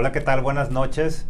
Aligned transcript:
Hola, 0.00 0.12
¿qué 0.12 0.22
tal? 0.22 0.40
Buenas 0.40 0.70
noches. 0.70 1.26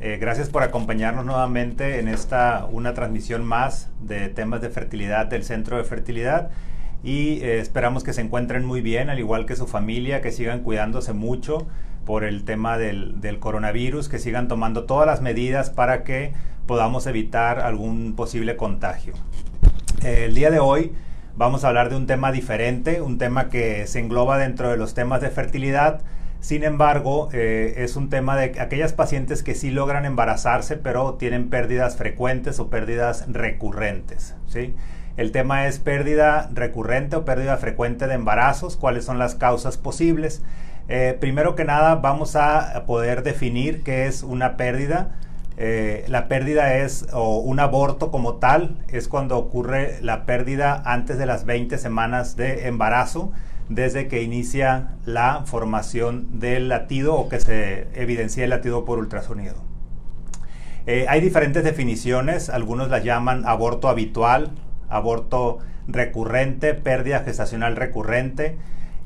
Eh, 0.00 0.16
gracias 0.18 0.48
por 0.48 0.62
acompañarnos 0.62 1.26
nuevamente 1.26 2.00
en 2.00 2.08
esta 2.08 2.64
una 2.72 2.94
transmisión 2.94 3.44
más 3.44 3.90
de 4.00 4.30
temas 4.30 4.62
de 4.62 4.70
fertilidad 4.70 5.26
del 5.26 5.44
Centro 5.44 5.76
de 5.76 5.84
Fertilidad 5.84 6.48
y 7.02 7.42
eh, 7.42 7.58
esperamos 7.58 8.02
que 8.02 8.14
se 8.14 8.22
encuentren 8.22 8.64
muy 8.64 8.80
bien, 8.80 9.10
al 9.10 9.18
igual 9.18 9.44
que 9.44 9.56
su 9.56 9.66
familia, 9.66 10.22
que 10.22 10.32
sigan 10.32 10.60
cuidándose 10.60 11.12
mucho 11.12 11.66
por 12.06 12.24
el 12.24 12.44
tema 12.44 12.78
del, 12.78 13.20
del 13.20 13.40
coronavirus, 13.40 14.08
que 14.08 14.18
sigan 14.18 14.48
tomando 14.48 14.84
todas 14.84 15.06
las 15.06 15.20
medidas 15.20 15.68
para 15.68 16.02
que 16.02 16.32
podamos 16.66 17.06
evitar 17.06 17.60
algún 17.60 18.14
posible 18.16 18.56
contagio. 18.56 19.12
Eh, 20.02 20.24
el 20.24 20.34
día 20.34 20.50
de 20.50 20.60
hoy 20.60 20.92
vamos 21.36 21.62
a 21.62 21.68
hablar 21.68 21.90
de 21.90 21.96
un 21.96 22.06
tema 22.06 22.32
diferente, 22.32 23.02
un 23.02 23.18
tema 23.18 23.50
que 23.50 23.86
se 23.86 24.00
engloba 24.00 24.38
dentro 24.38 24.70
de 24.70 24.78
los 24.78 24.94
temas 24.94 25.20
de 25.20 25.28
fertilidad. 25.28 26.00
Sin 26.44 26.62
embargo, 26.62 27.30
eh, 27.32 27.72
es 27.78 27.96
un 27.96 28.10
tema 28.10 28.36
de 28.36 28.60
aquellas 28.60 28.92
pacientes 28.92 29.42
que 29.42 29.54
sí 29.54 29.70
logran 29.70 30.04
embarazarse, 30.04 30.76
pero 30.76 31.14
tienen 31.14 31.48
pérdidas 31.48 31.96
frecuentes 31.96 32.60
o 32.60 32.68
pérdidas 32.68 33.24
recurrentes. 33.28 34.34
¿sí? 34.46 34.74
El 35.16 35.32
tema 35.32 35.66
es 35.66 35.78
pérdida 35.78 36.50
recurrente 36.52 37.16
o 37.16 37.24
pérdida 37.24 37.56
frecuente 37.56 38.06
de 38.08 38.12
embarazos, 38.12 38.76
cuáles 38.76 39.06
son 39.06 39.18
las 39.18 39.34
causas 39.34 39.78
posibles. 39.78 40.42
Eh, 40.88 41.16
primero 41.18 41.54
que 41.54 41.64
nada, 41.64 41.94
vamos 41.94 42.36
a 42.36 42.84
poder 42.86 43.22
definir 43.22 43.82
qué 43.82 44.06
es 44.06 44.22
una 44.22 44.58
pérdida. 44.58 45.12
Eh, 45.56 46.04
la 46.08 46.28
pérdida 46.28 46.74
es, 46.74 47.06
o 47.14 47.38
un 47.38 47.58
aborto 47.58 48.10
como 48.10 48.34
tal, 48.34 48.76
es 48.88 49.08
cuando 49.08 49.38
ocurre 49.38 49.98
la 50.02 50.26
pérdida 50.26 50.82
antes 50.84 51.16
de 51.16 51.24
las 51.24 51.46
20 51.46 51.78
semanas 51.78 52.36
de 52.36 52.66
embarazo, 52.68 53.32
desde 53.68 54.08
que 54.08 54.22
inicia 54.22 54.96
la 55.06 55.42
formación 55.46 56.40
del 56.40 56.68
latido 56.68 57.14
o 57.14 57.28
que 57.28 57.40
se 57.40 57.88
evidencia 57.94 58.44
el 58.44 58.50
latido 58.50 58.84
por 58.84 58.98
ultrasonido. 58.98 59.56
Eh, 60.86 61.06
hay 61.08 61.20
diferentes 61.20 61.64
definiciones, 61.64 62.50
algunos 62.50 62.90
las 62.90 63.04
llaman 63.04 63.46
aborto 63.46 63.88
habitual, 63.88 64.50
aborto 64.90 65.58
recurrente, 65.86 66.74
pérdida 66.74 67.20
gestacional 67.20 67.76
recurrente, 67.76 68.58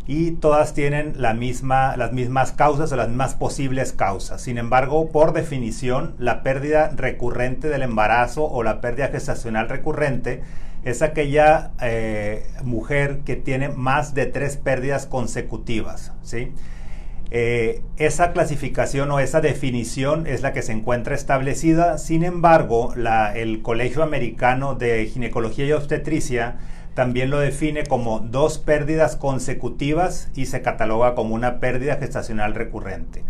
y 0.08 0.32
todas 0.32 0.72
tienen 0.72 1.12
la 1.16 1.34
misma, 1.34 1.94
las 1.98 2.12
mismas 2.12 2.52
causas 2.52 2.90
o 2.90 2.96
las 2.96 3.08
mismas 3.08 3.34
posibles 3.34 3.92
causas. 3.92 4.40
Sin 4.40 4.56
embargo, 4.56 5.10
por 5.10 5.34
definición, 5.34 6.14
la 6.18 6.42
pérdida 6.42 6.90
recurrente 6.96 7.68
del 7.68 7.82
embarazo 7.82 8.44
o 8.44 8.62
la 8.62 8.80
pérdida 8.80 9.08
gestacional 9.08 9.68
recurrente 9.68 10.42
es 10.84 11.02
aquella 11.02 11.72
eh, 11.80 12.46
mujer 12.64 13.20
que 13.24 13.36
tiene 13.36 13.68
más 13.68 14.14
de 14.14 14.26
tres 14.26 14.56
pérdidas 14.56 15.06
consecutivas. 15.06 16.12
¿sí? 16.22 16.52
Eh, 17.30 17.82
esa 17.98 18.32
clasificación 18.32 19.10
o 19.10 19.20
esa 19.20 19.40
definición 19.40 20.26
es 20.26 20.40
la 20.40 20.52
que 20.52 20.62
se 20.62 20.72
encuentra 20.72 21.14
establecida. 21.14 21.98
Sin 21.98 22.24
embargo, 22.24 22.94
el 23.34 23.60
Colegio 23.62 24.02
Americano 24.02 24.74
de 24.74 25.06
Ginecología 25.06 25.66
y 25.66 25.72
Obstetricia 25.72 26.56
también 26.94 27.30
lo 27.30 27.38
define 27.38 27.84
como 27.84 28.20
dos 28.20 28.58
pérdidas 28.58 29.14
consecutivas 29.14 30.30
y 30.34 30.46
se 30.46 30.62
cataloga 30.62 31.14
como 31.14 31.34
una 31.34 31.60
pérdida 31.60 31.96
gestacional 31.96 32.54
recurrente. 32.54 33.24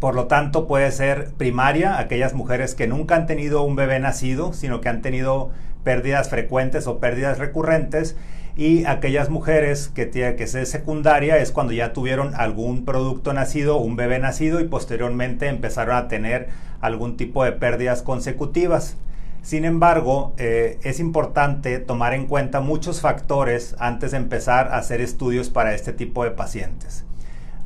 Por 0.00 0.14
lo 0.14 0.26
tanto, 0.28 0.66
puede 0.66 0.90
ser 0.92 1.32
primaria, 1.36 1.98
aquellas 1.98 2.34
mujeres 2.34 2.74
que 2.74 2.86
nunca 2.86 3.16
han 3.16 3.26
tenido 3.26 3.62
un 3.62 3.74
bebé 3.74 3.98
nacido, 4.00 4.52
sino 4.52 4.80
que 4.80 4.88
han 4.88 5.02
tenido 5.02 5.50
pérdidas 5.84 6.28
frecuentes 6.28 6.86
o 6.86 6.98
pérdidas 6.98 7.38
recurrentes, 7.38 8.16
y 8.56 8.84
aquellas 8.84 9.30
mujeres 9.30 9.88
que 9.88 10.06
tiene 10.06 10.36
que 10.36 10.46
ser 10.46 10.66
secundaria 10.66 11.38
es 11.38 11.50
cuando 11.50 11.72
ya 11.72 11.92
tuvieron 11.92 12.34
algún 12.36 12.84
producto 12.84 13.32
nacido, 13.32 13.78
un 13.78 13.96
bebé 13.96 14.20
nacido 14.20 14.60
y 14.60 14.68
posteriormente 14.68 15.48
empezaron 15.48 15.96
a 15.96 16.08
tener 16.08 16.48
algún 16.80 17.16
tipo 17.16 17.44
de 17.44 17.52
pérdidas 17.52 18.02
consecutivas. 18.02 18.96
Sin 19.42 19.64
embargo, 19.64 20.34
eh, 20.38 20.78
es 20.84 21.00
importante 21.00 21.78
tomar 21.80 22.14
en 22.14 22.26
cuenta 22.26 22.60
muchos 22.60 23.00
factores 23.00 23.74
antes 23.78 24.12
de 24.12 24.18
empezar 24.18 24.68
a 24.68 24.78
hacer 24.78 25.00
estudios 25.00 25.50
para 25.50 25.74
este 25.74 25.92
tipo 25.92 26.24
de 26.24 26.30
pacientes. 26.30 27.04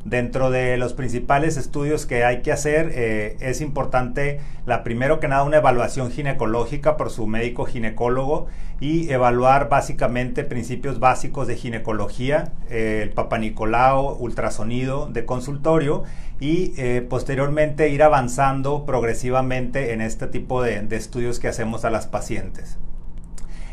Dentro 0.05 0.49
de 0.49 0.77
los 0.77 0.93
principales 0.93 1.57
estudios 1.57 2.05
que 2.05 2.23
hay 2.23 2.41
que 2.41 2.53
hacer, 2.53 2.91
eh, 2.95 3.35
es 3.41 3.59
importante, 3.59 4.39
la 4.65 4.83
primero 4.83 5.19
que 5.19 5.27
nada, 5.27 5.43
una 5.43 5.57
evaluación 5.57 6.09
ginecológica 6.09 6.95
por 6.95 7.09
su 7.09 7.27
médico 7.27 7.65
ginecólogo 7.65 8.47
y 8.79 9.09
evaluar 9.11 9.67
básicamente 9.67 10.45
principios 10.45 10.99
básicos 11.01 11.47
de 11.47 11.57
ginecología, 11.57 12.53
eh, 12.69 13.01
el 13.03 13.09
papanicolao, 13.09 14.15
ultrasonido 14.15 15.07
de 15.07 15.25
consultorio 15.25 16.03
y 16.39 16.73
eh, 16.77 17.05
posteriormente 17.07 17.89
ir 17.89 18.01
avanzando 18.01 18.85
progresivamente 18.85 19.91
en 19.91 19.99
este 19.99 20.27
tipo 20.27 20.63
de 20.63 20.87
estudios 20.95 21.39
que 21.39 21.49
hacemos 21.49 21.83
a 21.83 21.89
las 21.89 22.07
pacientes. 22.07 22.77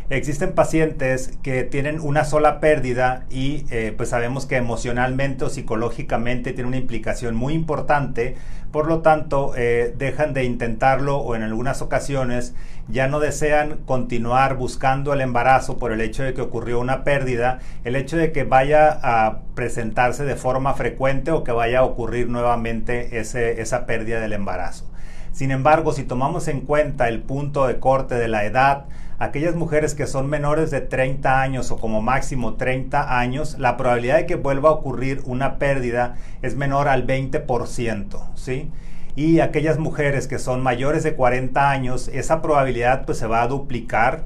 Existen 0.09 0.53
pacientes 0.53 1.37
que 1.43 1.65
tienen 1.65 1.99
una 1.99 2.25
sola 2.25 2.61
pérdida 2.61 3.25
y 3.29 3.65
eh, 3.71 3.93
pues 3.97 4.11
sabemos 4.11 4.47
que 4.47 4.55
emocionalmente 4.55 5.45
o 5.45 5.49
psicológicamente 5.49 6.53
tiene 6.53 6.69
una 6.69 6.77
implicación 6.77 7.35
muy 7.35 7.55
importante, 7.55 8.37
por 8.71 8.87
lo 8.87 9.01
tanto 9.01 9.53
eh, 9.57 9.93
dejan 9.99 10.33
de 10.33 10.45
intentarlo 10.45 11.19
o 11.19 11.35
en 11.35 11.43
algunas 11.43 11.83
ocasiones 11.83 12.55
ya 12.87 13.09
no 13.09 13.19
desean 13.19 13.79
continuar 13.85 14.55
buscando 14.55 15.13
el 15.13 15.23
embarazo 15.23 15.77
por 15.77 15.91
el 15.91 16.01
hecho 16.01 16.23
de 16.23 16.35
que 16.35 16.43
ocurrió 16.43 16.79
una 16.79 17.03
pérdida, 17.03 17.59
el 17.83 17.97
hecho 17.97 18.17
de 18.17 18.31
que 18.31 18.45
vaya 18.45 18.97
a 19.03 19.41
presentarse 19.57 20.25
de 20.25 20.37
forma 20.37 20.75
frecuente 20.75 21.33
o 21.33 21.43
que 21.43 21.51
vaya 21.51 21.81
a 21.81 21.85
ocurrir 21.85 22.29
nuevamente 22.29 23.19
esa 23.19 23.87
pérdida 23.87 24.21
del 24.21 24.35
embarazo. 24.35 24.89
Sin 25.37 25.51
embargo, 25.51 25.93
si 25.93 26.03
tomamos 26.05 26.49
en 26.49 26.63
cuenta 26.63 27.09
el 27.09 27.21
punto 27.21 27.67
de 27.67 27.79
corte 27.79 28.15
de 28.15 28.27
la 28.27 28.47
edad, 28.47 28.87
aquellas 29.19 29.55
mujeres 29.55 29.95
que 29.95 30.07
son 30.07 30.31
menores 30.31 30.71
de 30.71 30.81
30 30.81 31.43
años 31.43 31.71
o 31.71 31.77
como 31.77 32.01
máximo 32.01 32.55
30 32.55 33.19
años, 33.19 33.59
la 33.59 33.77
probabilidad 33.77 34.17
de 34.17 34.25
que 34.25 34.37
vuelva 34.37 34.71
a 34.71 34.73
ocurrir 34.73 35.21
una 35.27 35.59
pérdida 35.59 36.15
es 36.41 36.57
menor 36.57 36.89
al 36.89 37.07
20%, 37.07 38.19
¿sí? 38.35 38.71
Y 39.15 39.41
aquellas 39.41 39.79
mujeres 39.79 40.27
que 40.27 40.39
son 40.39 40.63
mayores 40.63 41.03
de 41.03 41.15
40 41.15 41.71
años, 41.71 42.09
esa 42.15 42.41
probabilidad 42.41 43.05
pues 43.05 43.19
se 43.19 43.27
va 43.27 43.43
a 43.43 43.47
duplicar, 43.47 44.23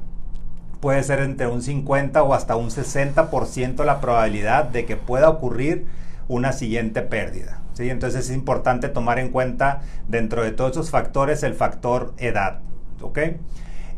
puede 0.79 1.03
ser 1.03 1.19
entre 1.23 1.49
un 1.49 1.61
50 1.61 2.23
o 2.23 2.35
hasta 2.35 2.55
un 2.55 2.71
60% 2.71 3.85
la 3.85 4.01
probabilidad 4.01 4.63
de 4.67 4.87
que 4.87 4.97
pueda 4.97 5.29
ocurrir 5.29 5.87
una 6.29 6.53
siguiente 6.53 7.03
pérdida. 7.03 7.61
¿Sí? 7.81 7.91
Entonces 7.91 8.27
es 8.27 8.37
importante 8.37 8.89
tomar 8.89 9.19
en 9.19 9.31
cuenta 9.31 9.81
dentro 10.07 10.45
de 10.45 10.53
todos 10.53 10.73
esos 10.73 10.91
factores 10.91 11.43
el 11.43 11.55
factor 11.55 12.15
edad. 12.19 12.61
¿ok? 13.01 13.19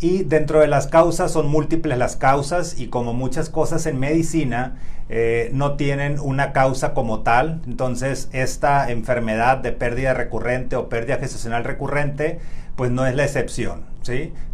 Y 0.01 0.25
dentro 0.25 0.61
de 0.61 0.67
las 0.67 0.87
causas 0.89 1.31
son 1.31 1.49
múltiples 1.49 1.97
las 1.99 2.17
causas 2.17 2.79
y 2.79 2.89
como 2.89 3.13
muchas 3.13 3.49
cosas 3.49 3.87
en 3.87 4.01
medicina 4.01 4.77
eh, 5.09 5.51
no 5.53 5.77
tienen 5.77 6.19
una 6.19 6.53
causa 6.53 6.95
como 6.95 7.21
tal. 7.21 7.63
Entonces 7.67 8.29
esta 8.33 8.91
enfermedad 8.91 9.59
de 9.59 9.73
pérdida 9.73 10.15
recurrente 10.15 10.77
o 10.77 10.89
pérdida 10.89 11.19
gestacional 11.19 11.65
recurrente 11.65 12.41
pues 12.77 12.91
no 12.91 13.07
es 13.07 13.15
la 13.15 13.25
excepción. 13.25 13.92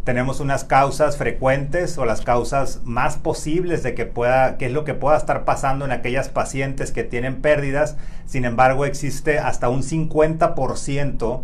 Tenemos 0.03 0.39
unas 0.39 0.63
causas 0.63 1.17
frecuentes 1.17 1.97
o 1.97 2.05
las 2.05 2.21
causas 2.21 2.81
más 2.83 3.17
posibles 3.17 3.81
de 3.81 3.95
que 3.95 4.05
pueda, 4.05 4.57
qué 4.57 4.67
es 4.67 4.71
lo 4.71 4.83
que 4.83 4.93
pueda 4.93 5.17
estar 5.17 5.43
pasando 5.43 5.85
en 5.85 5.91
aquellas 5.91 6.29
pacientes 6.29 6.91
que 6.91 7.03
tienen 7.03 7.41
pérdidas. 7.41 7.97
Sin 8.25 8.45
embargo 8.45 8.85
existe 8.85 9.39
hasta 9.39 9.69
un 9.69 9.81
50% 9.81 11.41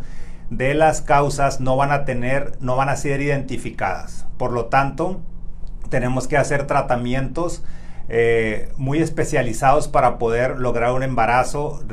de 0.50 0.74
las 0.76 1.02
causas 1.02 1.60
no 1.60 1.76
van 1.76 1.92
a 1.92 2.06
tener, 2.06 2.54
no 2.60 2.76
van 2.76 2.90
a 2.90 2.96
ser 2.96 3.22
identificadas. 3.22 4.28
Por 4.38 4.52
lo 4.52 4.66
tanto, 4.66 5.22
tenemos 5.90 6.28
que 6.28 6.38
hacer 6.38 6.68
tratamientos 6.68 7.64
eh, 8.08 8.70
muy 8.78 9.00
especializados 9.00 9.88
para 9.88 10.20
poder 10.20 10.60
lograr 10.60 10.92
un 10.92 11.04
embarazo 11.04 11.84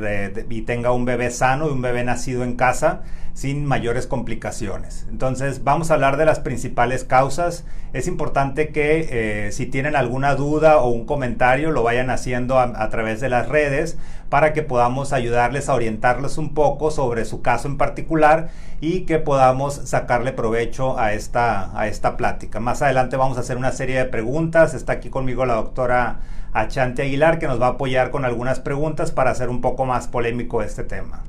y 0.49 0.61
tenga 0.61 0.91
un 0.91 1.05
bebé 1.05 1.31
sano 1.31 1.67
y 1.67 1.71
un 1.71 1.81
bebé 1.81 2.03
nacido 2.03 2.43
en 2.43 2.55
casa 2.55 3.01
sin 3.33 3.65
mayores 3.65 4.05
complicaciones. 4.05 5.07
Entonces 5.09 5.63
vamos 5.63 5.89
a 5.89 5.95
hablar 5.95 6.17
de 6.17 6.25
las 6.25 6.39
principales 6.39 7.03
causas. 7.03 7.65
Es 7.91 8.07
importante 8.07 8.69
que 8.69 9.47
eh, 9.47 9.51
si 9.51 9.65
tienen 9.65 9.95
alguna 9.95 10.35
duda 10.35 10.77
o 10.77 10.89
un 10.89 11.05
comentario 11.05 11.71
lo 11.71 11.83
vayan 11.83 12.09
haciendo 12.09 12.59
a, 12.59 12.89
través 12.89 13.21
de 13.21 13.29
las 13.29 13.49
redes 13.49 13.97
para 14.33 14.51
que 14.51 14.63
podamos 14.63 15.13
ayudarles 15.13 15.69
a 15.69 15.75
orientarles 15.75 16.39
un 16.39 16.55
poco 16.55 16.89
sobre 16.89 17.23
su 17.23 17.43
caso 17.43 17.67
en 17.67 17.77
particular 17.77 18.49
y 18.81 19.01
que 19.01 19.19
podamos 19.19 19.75
sacarle 19.83 20.31
provecho 20.31 20.97
a 20.97 21.13
esta, 21.13 21.69
a 21.79 21.85
esta 21.85 22.17
plática. 22.17 22.59
Más 22.59 22.81
adelante 22.81 23.15
vamos 23.15 23.37
a 23.37 23.41
hacer 23.41 23.57
una 23.57 23.71
serie 23.71 23.95
de 23.95 24.05
preguntas. 24.05 24.73
Está 24.73 24.93
aquí 24.93 25.11
conmigo 25.11 25.45
la 25.45 25.53
doctora 25.53 26.21
Achante 26.51 27.03
Aguilar 27.03 27.37
que 27.37 27.47
nos 27.47 27.61
va 27.61 27.67
a 27.67 27.69
apoyar 27.73 28.09
con 28.09 28.25
algunas 28.25 28.59
preguntas 28.59 29.11
para 29.11 29.29
hacer 29.29 29.49
un 29.49 29.61
poco 29.61 29.85
más 29.85 30.07
polémico 30.07 30.63
este 30.63 30.83
tema. 30.83 31.21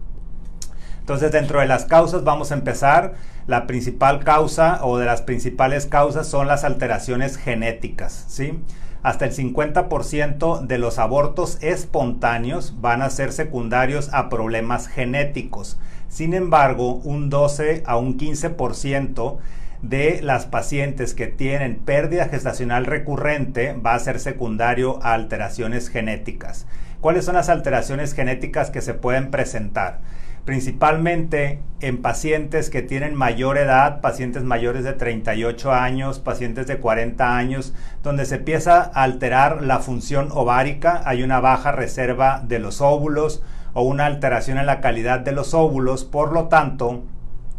Entonces, 1.00 1.30
dentro 1.30 1.60
de 1.60 1.66
las 1.66 1.84
causas 1.84 2.24
vamos 2.24 2.52
a 2.52 2.54
empezar. 2.54 3.16
La 3.46 3.66
principal 3.66 4.24
causa 4.24 4.82
o 4.82 4.96
de 4.96 5.04
las 5.04 5.20
principales 5.20 5.84
causas 5.84 6.26
son 6.26 6.48
las 6.48 6.64
alteraciones 6.64 7.36
genéticas, 7.36 8.24
¿sí? 8.28 8.58
Hasta 9.04 9.26
el 9.26 9.32
50% 9.32 10.62
de 10.62 10.78
los 10.78 10.98
abortos 10.98 11.58
espontáneos 11.60 12.80
van 12.80 13.02
a 13.02 13.10
ser 13.10 13.32
secundarios 13.32 14.08
a 14.12 14.30
problemas 14.30 14.88
genéticos. 14.88 15.78
Sin 16.08 16.32
embargo, 16.32 16.94
un 17.04 17.28
12 17.28 17.82
a 17.86 17.96
un 17.98 18.18
15% 18.18 19.36
de 19.82 20.22
las 20.22 20.46
pacientes 20.46 21.12
que 21.12 21.26
tienen 21.26 21.76
pérdida 21.76 22.28
gestacional 22.28 22.86
recurrente 22.86 23.74
va 23.74 23.94
a 23.94 23.98
ser 23.98 24.18
secundario 24.18 24.98
a 25.02 25.12
alteraciones 25.12 25.90
genéticas. 25.90 26.66
¿Cuáles 27.02 27.26
son 27.26 27.34
las 27.34 27.50
alteraciones 27.50 28.14
genéticas 28.14 28.70
que 28.70 28.80
se 28.80 28.94
pueden 28.94 29.30
presentar? 29.30 29.98
Principalmente 30.44 31.60
en 31.80 32.02
pacientes 32.02 32.70
que 32.70 32.82
tienen 32.82 33.14
mayor 33.14 33.58
edad, 33.58 34.00
pacientes 34.00 34.42
mayores 34.42 34.84
de 34.84 34.92
38 34.92 35.72
años, 35.72 36.18
pacientes 36.18 36.66
de 36.66 36.78
40 36.78 37.36
años, 37.36 37.74
donde 38.02 38.26
se 38.26 38.36
empieza 38.36 38.82
a 38.82 39.02
alterar 39.02 39.62
la 39.62 39.80
función 39.80 40.28
ovárica, 40.32 41.02
hay 41.04 41.22
una 41.22 41.40
baja 41.40 41.72
reserva 41.72 42.42
de 42.46 42.58
los 42.58 42.80
óvulos 42.80 43.42
o 43.72 43.82
una 43.82 44.06
alteración 44.06 44.58
en 44.58 44.66
la 44.66 44.80
calidad 44.80 45.20
de 45.20 45.32
los 45.32 45.54
óvulos, 45.54 46.04
por 46.04 46.32
lo 46.32 46.48
tanto, 46.48 47.04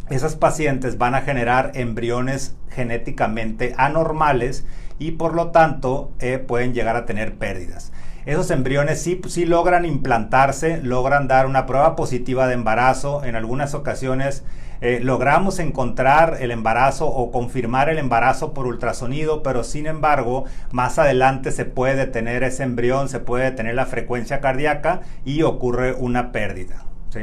esas 0.08 0.36
pacientes 0.36 0.98
van 0.98 1.16
a 1.16 1.22
generar 1.22 1.72
embriones 1.74 2.56
genéticamente 2.70 3.74
anormales 3.76 4.64
y 4.98 5.12
por 5.12 5.34
lo 5.34 5.50
tanto 5.50 6.10
eh, 6.20 6.38
pueden 6.38 6.74
llegar 6.74 6.96
a 6.96 7.06
tener 7.06 7.34
pérdidas 7.34 7.92
esos 8.26 8.50
embriones 8.50 9.00
sí, 9.00 9.20
sí 9.28 9.46
logran 9.46 9.84
implantarse, 9.84 10.82
logran 10.82 11.28
dar 11.28 11.46
una 11.46 11.64
prueba 11.64 11.94
positiva 11.94 12.48
de 12.48 12.54
embarazo. 12.54 13.24
En 13.24 13.36
algunas 13.36 13.72
ocasiones 13.74 14.42
eh, 14.80 14.98
logramos 15.00 15.60
encontrar 15.60 16.38
el 16.40 16.50
embarazo 16.50 17.06
o 17.06 17.30
confirmar 17.30 17.88
el 17.88 17.98
embarazo 17.98 18.52
por 18.52 18.66
ultrasonido, 18.66 19.44
pero 19.44 19.62
sin 19.62 19.86
embargo, 19.86 20.44
más 20.72 20.98
adelante 20.98 21.52
se 21.52 21.66
puede 21.66 21.94
detener 21.94 22.42
ese 22.42 22.64
embrión, 22.64 23.08
se 23.08 23.20
puede 23.20 23.44
detener 23.44 23.76
la 23.76 23.86
frecuencia 23.86 24.40
cardíaca 24.40 25.02
y 25.24 25.42
ocurre 25.42 25.92
una 25.92 26.32
pérdida. 26.32 26.84
¿sí? 27.10 27.20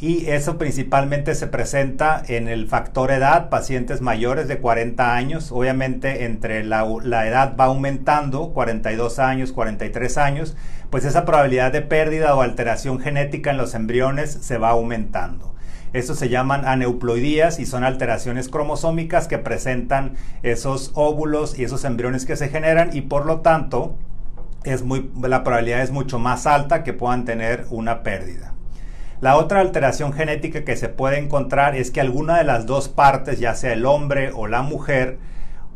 Y 0.00 0.26
eso 0.30 0.58
principalmente 0.58 1.34
se 1.34 1.48
presenta 1.48 2.22
en 2.28 2.46
el 2.46 2.68
factor 2.68 3.10
edad, 3.10 3.48
pacientes 3.48 4.00
mayores 4.00 4.46
de 4.46 4.58
40 4.58 5.16
años, 5.16 5.50
obviamente 5.50 6.24
entre 6.24 6.62
la, 6.62 6.84
edad 7.26 7.56
va 7.58 7.64
aumentando, 7.64 8.50
42 8.50 9.18
años, 9.18 9.50
43 9.50 10.18
años, 10.18 10.56
pues 10.90 11.04
esa 11.04 11.24
probabilidad 11.24 11.72
de 11.72 11.82
pérdida 11.82 12.36
o 12.36 12.42
alteración 12.42 13.00
genética 13.00 13.50
en 13.50 13.56
los 13.56 13.74
embriones 13.74 14.30
se 14.30 14.56
va 14.56 14.70
aumentando. 14.70 15.56
Eso 15.92 16.14
se 16.14 16.28
llaman 16.28 16.64
aneuploidías 16.64 17.58
y 17.58 17.66
son 17.66 17.82
alteraciones 17.82 18.48
cromosómicas 18.48 19.26
que 19.26 19.38
presentan 19.38 20.12
esos 20.44 20.92
óvulos 20.94 21.58
y 21.58 21.64
esos 21.64 21.84
embriones 21.84 22.24
que 22.24 22.36
se 22.36 22.50
generan 22.50 22.90
y 22.92 23.00
por 23.00 23.26
lo 23.26 23.40
tanto 23.40 23.96
es 24.62 24.82
muy, 24.82 25.10
la 25.20 25.42
probabilidad 25.42 25.82
es 25.82 25.90
mucho 25.90 26.20
más 26.20 26.46
alta 26.46 26.84
que 26.84 26.92
puedan 26.92 27.24
tener 27.24 27.66
una 27.70 28.02
pérdida. 28.04 28.54
La 29.20 29.36
otra 29.36 29.60
alteración 29.60 30.12
genética 30.12 30.64
que 30.64 30.76
se 30.76 30.88
puede 30.88 31.18
encontrar 31.18 31.74
es 31.74 31.90
que 31.90 32.00
alguna 32.00 32.38
de 32.38 32.44
las 32.44 32.66
dos 32.66 32.88
partes, 32.88 33.40
ya 33.40 33.54
sea 33.56 33.72
el 33.72 33.84
hombre 33.84 34.30
o 34.32 34.46
la 34.46 34.62
mujer, 34.62 35.18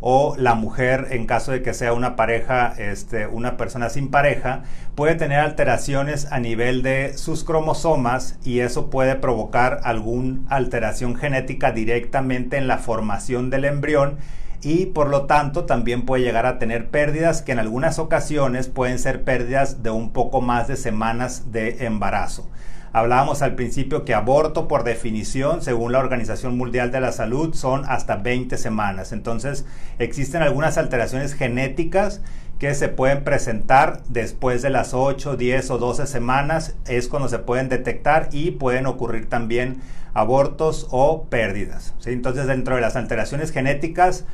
o 0.01 0.37
la 0.37 0.55
mujer 0.55 1.09
en 1.11 1.27
caso 1.27 1.51
de 1.51 1.61
que 1.61 1.75
sea 1.75 1.93
una 1.93 2.15
pareja, 2.15 2.73
este, 2.79 3.27
una 3.27 3.57
persona 3.57 3.89
sin 3.89 4.11
pareja, 4.11 4.63
puede 4.95 5.17
tener 5.17 5.41
alteraciones 5.41 6.31
a 6.31 6.39
nivel 6.39 6.83
de 6.83 7.17
sus 7.17 7.43
cromosomas 7.43 8.39
y 8.45 8.61
eso 8.61 8.91
puede 8.91 9.17
provocar 9.17 9.81
alguna 9.83 10.41
alteración 10.49 11.17
genética 11.17 11.73
directamente 11.73 12.59
en 12.59 12.69
la 12.69 12.79
formación 12.79 13.51
del 13.51 13.65
embrión 13.65 14.19
y 14.61 14.87
por 14.87 15.09
lo 15.09 15.27
tanto 15.27 15.65
también 15.65 16.07
puede 16.07 16.23
llegar 16.23 16.47
a 16.47 16.59
tener 16.61 16.91
pérdidas 16.91 17.43
que 17.43 17.51
en 17.53 17.59
algunas 17.59 17.99
ocasiones 17.99 18.69
pueden 18.69 19.01
ser 19.01 19.23
pérdidas 19.23 19.83
de 19.83 19.91
un 19.91 20.13
poco 20.13 20.41
más 20.41 20.69
de 20.69 20.77
semanas 20.77 21.51
de 21.51 21.87
embarazo. 21.87 22.49
Hablábamos 22.95 23.41
al 23.41 23.55
principio 23.55 24.05
que 24.05 24.13
aborto 24.13 24.69
por 24.69 24.85
definición, 24.85 25.63
según 25.63 25.93
la 25.93 25.99
Organización 25.99 26.59
Mundial 26.59 26.91
de 26.91 27.01
la 27.01 27.13
Salud, 27.13 27.55
son 27.55 27.85
hasta 27.89 28.17
20 28.17 28.59
semanas. 28.59 29.13
Entonces, 29.13 29.65
existen 29.99 30.43
algunas 30.43 30.77
alteraciones 30.77 31.33
genéticas 31.33 32.21
que 32.59 32.75
se 32.75 32.89
pueden 32.89 33.25
presentar 33.25 34.03
después 34.09 34.61
de 34.61 34.69
las 34.69 34.93
8, 34.93 35.37
10 35.37 35.71
o 35.71 35.79
12 35.79 36.07
semanas. 36.07 36.75
Es 36.87 37.09
cuando 37.09 37.31
se 37.31 37.39
pueden 37.39 37.71
detectar 37.71 38.29
y 38.31 38.51
pueden 38.51 38.85
ocurrir 38.85 39.27
también 39.27 39.81
abortos 40.13 40.87
o 40.91 41.25
pérdidas. 41.31 41.95
Entonces, 42.05 42.47
dentro 42.47 42.75
de 42.75 42.83
las 42.83 42.97
alteraciones 42.97 43.53
genéticas, 43.53 44.27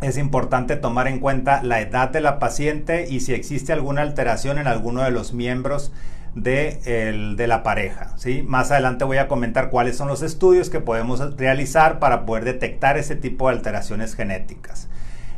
es 0.00 0.16
importante 0.16 0.76
tomar 0.76 1.06
en 1.06 1.18
cuenta 1.18 1.62
la 1.62 1.80
edad 1.80 2.08
de 2.08 2.22
la 2.22 2.38
paciente 2.38 3.08
y 3.10 3.20
si 3.20 3.34
existe 3.34 3.74
alguna 3.74 4.02
alteración 4.02 4.58
en 4.58 4.68
alguno 4.68 5.02
de 5.02 5.10
los 5.10 5.34
miembros 5.34 5.92
de, 6.34 7.34
de 7.36 7.46
la 7.46 7.62
pareja. 7.62 8.12
¿sí? 8.16 8.42
Más 8.46 8.70
adelante 8.70 9.04
voy 9.04 9.18
a 9.18 9.28
comentar 9.28 9.70
cuáles 9.70 9.96
son 9.96 10.08
los 10.08 10.22
estudios 10.22 10.70
que 10.70 10.80
podemos 10.80 11.36
realizar 11.36 11.98
para 11.98 12.26
poder 12.26 12.44
detectar 12.44 12.98
ese 12.98 13.16
tipo 13.16 13.48
de 13.48 13.56
alteraciones 13.56 14.14
genéticas. 14.14 14.88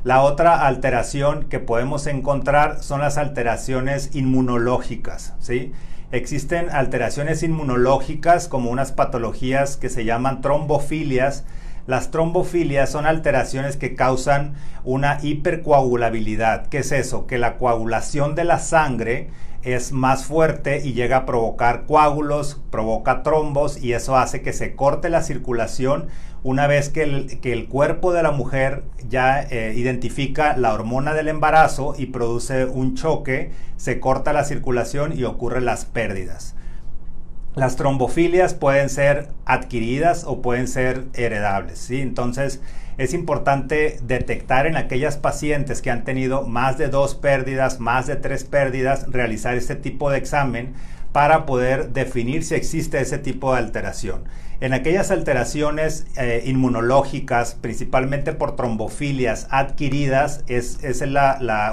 La 0.02 0.22
otra 0.22 0.66
alteración 0.66 1.44
que 1.44 1.58
podemos 1.60 2.06
encontrar 2.06 2.82
son 2.82 3.00
las 3.00 3.18
alteraciones 3.18 4.14
inmunológicas. 4.14 5.34
¿sí? 5.40 5.72
Existen 6.10 6.70
alteraciones 6.70 7.42
inmunológicas 7.42 8.48
como 8.48 8.70
unas 8.70 8.92
patologías 8.92 9.76
que 9.76 9.90
se 9.90 10.04
llaman 10.04 10.40
trombofilias. 10.40 11.44
Las 11.90 12.12
trombofilias 12.12 12.88
son 12.88 13.04
alteraciones 13.04 13.76
que 13.76 13.96
causan 13.96 14.54
una 14.84 15.18
hipercoagulabilidad. 15.22 16.68
¿Qué 16.68 16.78
es 16.78 16.92
eso? 16.92 17.26
Que 17.26 17.36
la 17.36 17.58
coagulación 17.58 18.36
de 18.36 18.44
la 18.44 18.60
sangre 18.60 19.30
es 19.64 19.90
más 19.90 20.24
fuerte 20.24 20.82
y 20.84 20.92
llega 20.92 21.16
a 21.16 21.26
provocar 21.26 21.86
coágulos, 21.86 22.60
provoca 22.70 23.24
trombos 23.24 23.82
y 23.82 23.94
eso 23.94 24.16
hace 24.16 24.40
que 24.40 24.52
se 24.52 24.76
corte 24.76 25.08
la 25.08 25.20
circulación 25.24 26.06
una 26.44 26.68
vez 26.68 26.90
que 26.90 27.02
el, 27.02 27.68
cuerpo 27.68 28.12
de 28.12 28.22
la 28.22 28.30
mujer 28.30 28.84
ya 29.08 29.42
eh, 29.42 29.74
identifica 29.74 30.56
la 30.56 30.72
hormona 30.72 31.12
del 31.12 31.26
embarazo 31.26 31.96
y 31.98 32.06
produce 32.06 32.66
un 32.66 32.94
choque, 32.94 33.50
se 33.76 33.98
corta 33.98 34.32
la 34.32 34.44
circulación 34.44 35.18
y 35.18 35.24
ocurren 35.24 35.64
las 35.64 35.86
pérdidas. 35.86 36.54
Las 37.56 37.74
trombofilias 37.74 38.54
pueden 38.54 38.88
ser 38.88 39.28
adquiridas 39.44 40.24
o 40.24 40.40
pueden 40.40 40.68
ser 40.68 41.06
heredables, 41.14 41.78
¿sí? 41.78 42.00
Entonces, 42.00 42.60
es 42.96 43.12
importante 43.12 43.98
detectar 44.02 44.66
en 44.66 44.76
aquellas 44.76 45.16
pacientes 45.16 45.82
que 45.82 45.90
han 45.90 46.04
tenido 46.04 46.42
más 46.46 46.78
de 46.78 46.88
dos 46.88 47.16
pérdidas, 47.16 47.80
más 47.80 48.06
de 48.06 48.16
tres 48.16 48.44
pérdidas, 48.44 49.06
realizar 49.08 49.56
este 49.56 49.74
tipo 49.74 50.10
de 50.10 50.18
examen 50.18 50.74
para 51.12 51.44
poder 51.44 51.90
definir 51.90 52.44
si 52.44 52.54
existe 52.54 53.00
ese 53.00 53.18
tipo 53.18 53.52
de 53.52 53.58
alteración. 53.58 54.22
En 54.60 54.74
aquellas 54.74 55.10
alteraciones 55.10 56.06
eh, 56.16 56.42
inmunológicas, 56.44 57.54
principalmente 57.54 58.34
por 58.34 58.56
trombofilias 58.56 59.46
adquiridas, 59.50 60.44
es, 60.48 60.78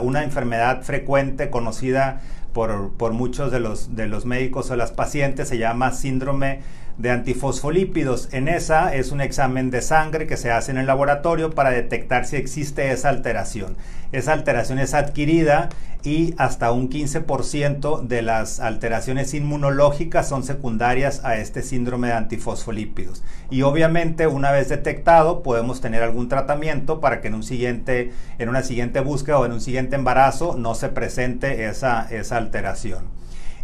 una 0.01 0.23
enfermedad 0.23 0.81
frecuente 0.83 1.49
conocida 1.49 2.21
por, 2.53 2.91
por 2.93 3.13
muchos 3.13 3.51
de 3.51 3.59
los, 3.59 3.95
de 3.95 4.07
los 4.07 4.25
médicos 4.25 4.69
o 4.71 4.75
las 4.75 4.91
pacientes, 4.91 5.47
se 5.49 5.57
llama 5.57 5.91
síndrome 5.91 6.61
de 6.97 7.11
antifosfolípidos. 7.11 8.29
En 8.31 8.47
esa 8.47 8.95
es 8.95 9.11
un 9.11 9.21
examen 9.21 9.69
de 9.69 9.81
sangre 9.81 10.27
que 10.27 10.37
se 10.37 10.51
hace 10.51 10.71
en 10.71 10.77
el 10.77 10.87
laboratorio 10.87 11.51
para 11.51 11.69
detectar 11.69 12.25
si 12.25 12.35
existe 12.35 12.91
esa 12.91 13.09
alteración. 13.09 13.75
Esa 14.11 14.33
alteración 14.33 14.79
es 14.79 14.93
adquirida 14.93 15.69
y 16.03 16.33
hasta 16.37 16.71
un 16.71 16.89
15% 16.89 18.01
de 18.01 18.21
las 18.21 18.59
alteraciones 18.59 19.33
inmunológicas 19.33 20.27
son 20.29 20.43
secundarias 20.43 21.25
a 21.25 21.37
este 21.37 21.61
síndrome 21.61 22.07
de 22.07 22.13
antifosfolípidos. 22.13 23.23
Y 23.49 23.63
obviamente 23.63 24.27
una 24.27 24.51
vez 24.51 24.69
detectado 24.69 25.43
podemos 25.43 25.81
tener 25.81 26.03
algún 26.03 26.29
tratamiento 26.29 27.01
para 27.01 27.19
que 27.19 27.27
en, 27.27 27.35
un 27.35 27.43
siguiente, 27.43 28.11
en 28.39 28.49
una 28.49 28.63
siguiente 28.63 29.01
búsqueda 29.01 29.39
o 29.39 29.45
en 29.45 29.51
un 29.51 29.61
siguiente 29.61 29.95
embarazo 29.95 30.55
no 30.57 30.75
se 30.75 30.89
presente 30.89 31.65
esa, 31.65 32.07
esa 32.09 32.37
alteración. 32.37 33.17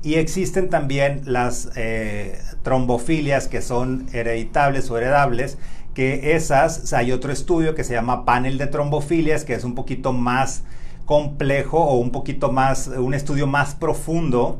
Y 0.03 0.15
existen 0.15 0.69
también 0.69 1.21
las 1.25 1.69
eh, 1.77 2.37
trombofilias 2.61 3.47
que 3.47 3.61
son 3.61 4.07
hereditables 4.11 4.91
o 4.91 4.97
heredables, 4.97 5.57
que 5.93 6.35
esas, 6.35 6.91
hay 6.91 7.13
otro 7.13 7.31
estudio 7.31 7.73
que 7.73 7.85
se 7.85 7.93
llama 7.93 8.25
panel 8.25 8.57
de 8.57 8.67
trombofilias, 8.67 9.45
que 9.45 9.53
es 9.53 9.63
un 9.63 9.75
poquito 9.75 10.11
más 10.11 10.63
complejo 11.05 11.79
o 11.79 11.97
un 11.99 12.11
poquito 12.11 12.51
más, 12.51 12.87
un 12.87 13.13
estudio 13.13 13.47
más 13.47 13.75
profundo 13.75 14.59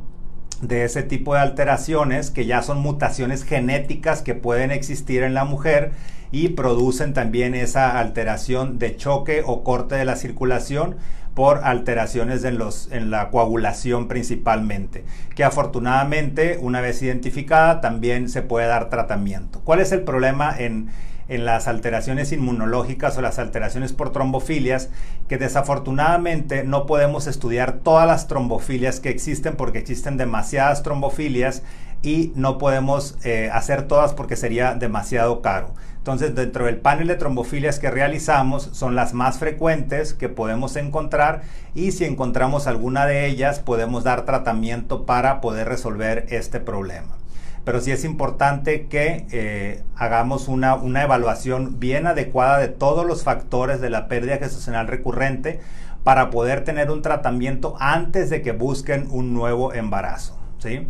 de 0.61 0.85
ese 0.85 1.03
tipo 1.03 1.33
de 1.33 1.41
alteraciones 1.41 2.31
que 2.31 2.45
ya 2.45 2.61
son 2.61 2.79
mutaciones 2.79 3.43
genéticas 3.43 4.21
que 4.21 4.35
pueden 4.35 4.71
existir 4.71 5.23
en 5.23 5.33
la 5.33 5.43
mujer 5.43 5.91
y 6.31 6.49
producen 6.49 7.13
también 7.13 7.53
esa 7.53 7.99
alteración 7.99 8.79
de 8.79 8.95
choque 8.95 9.43
o 9.45 9.63
corte 9.63 9.95
de 9.95 10.05
la 10.05 10.15
circulación 10.15 10.95
por 11.33 11.61
alteraciones 11.63 12.43
en, 12.43 12.57
los, 12.57 12.91
en 12.91 13.09
la 13.09 13.29
coagulación 13.29 14.07
principalmente, 14.07 15.03
que 15.35 15.43
afortunadamente 15.43 16.59
una 16.61 16.81
vez 16.81 17.01
identificada 17.01 17.81
también 17.81 18.29
se 18.29 18.41
puede 18.41 18.67
dar 18.67 18.89
tratamiento. 18.89 19.61
¿Cuál 19.63 19.79
es 19.79 19.91
el 19.91 20.01
problema 20.01 20.55
en, 20.57 20.89
en 21.29 21.45
las 21.45 21.67
alteraciones 21.67 22.31
inmunológicas 22.31 23.17
o 23.17 23.21
las 23.21 23.39
alteraciones 23.39 23.93
por 23.93 24.11
trombofilias, 24.11 24.89
que 25.27 25.37
desafortunadamente 25.37 26.63
no 26.63 26.85
podemos 26.85 27.27
estudiar 27.27 27.79
todas 27.83 28.07
las 28.07 28.27
trombofilias 28.27 28.99
que 28.99 29.09
existen 29.09 29.55
porque 29.55 29.79
existen 29.79 30.17
demasiadas 30.17 30.83
trombofilias 30.83 31.63
y 32.03 32.31
no 32.35 32.59
podemos 32.59 33.17
eh, 33.23 33.49
hacer 33.51 33.87
todas 33.87 34.13
porque 34.13 34.35
sería 34.35 34.75
demasiado 34.75 35.41
caro. 35.41 35.73
Entonces, 35.97 36.35
dentro 36.35 36.65
del 36.65 36.77
panel 36.77 37.07
de 37.07 37.15
trombofilias 37.15 37.79
que 37.79 37.89
realizamos, 37.89 38.69
son 38.73 38.93
las 38.93 39.13
más 39.13 39.39
frecuentes 39.39 40.13
que 40.13 40.29
podemos 40.29 40.75
encontrar 40.75 41.43
y 41.73 41.93
si 41.93 42.05
encontramos 42.05 42.67
alguna 42.67 43.05
de 43.05 43.25
ellas, 43.25 43.59
podemos 43.59 44.03
dar 44.03 44.25
tratamiento 44.25 45.05
para 45.05 45.39
poder 45.41 45.69
resolver 45.69 46.25
este 46.29 46.59
problema 46.59 47.15
pero 47.63 47.79
sí 47.79 47.91
es 47.91 48.03
importante 48.03 48.87
que 48.87 49.25
eh, 49.31 49.83
hagamos 49.95 50.47
una, 50.47 50.75
evaluación 51.01 51.79
bien 51.79 52.07
adecuada 52.07 52.59
de 52.59 52.67
todos 52.67 53.05
los 53.05 53.23
factores 53.23 53.79
de 53.79 53.89
la 53.89 54.07
pérdida 54.07 54.37
gestacional 54.37 54.87
recurrente 54.87 55.61
para 56.03 56.29
poder 56.29 56.65
tener 56.65 56.91
un 56.91 57.01
tratamiento 57.01 57.75
antes 57.79 58.29
de 58.29 58.41
que 58.41 58.51
busquen 58.51 59.07
un 59.09 59.33
nuevo 59.33 59.73
embarazo. 59.73 60.37
¿sí? 60.57 60.87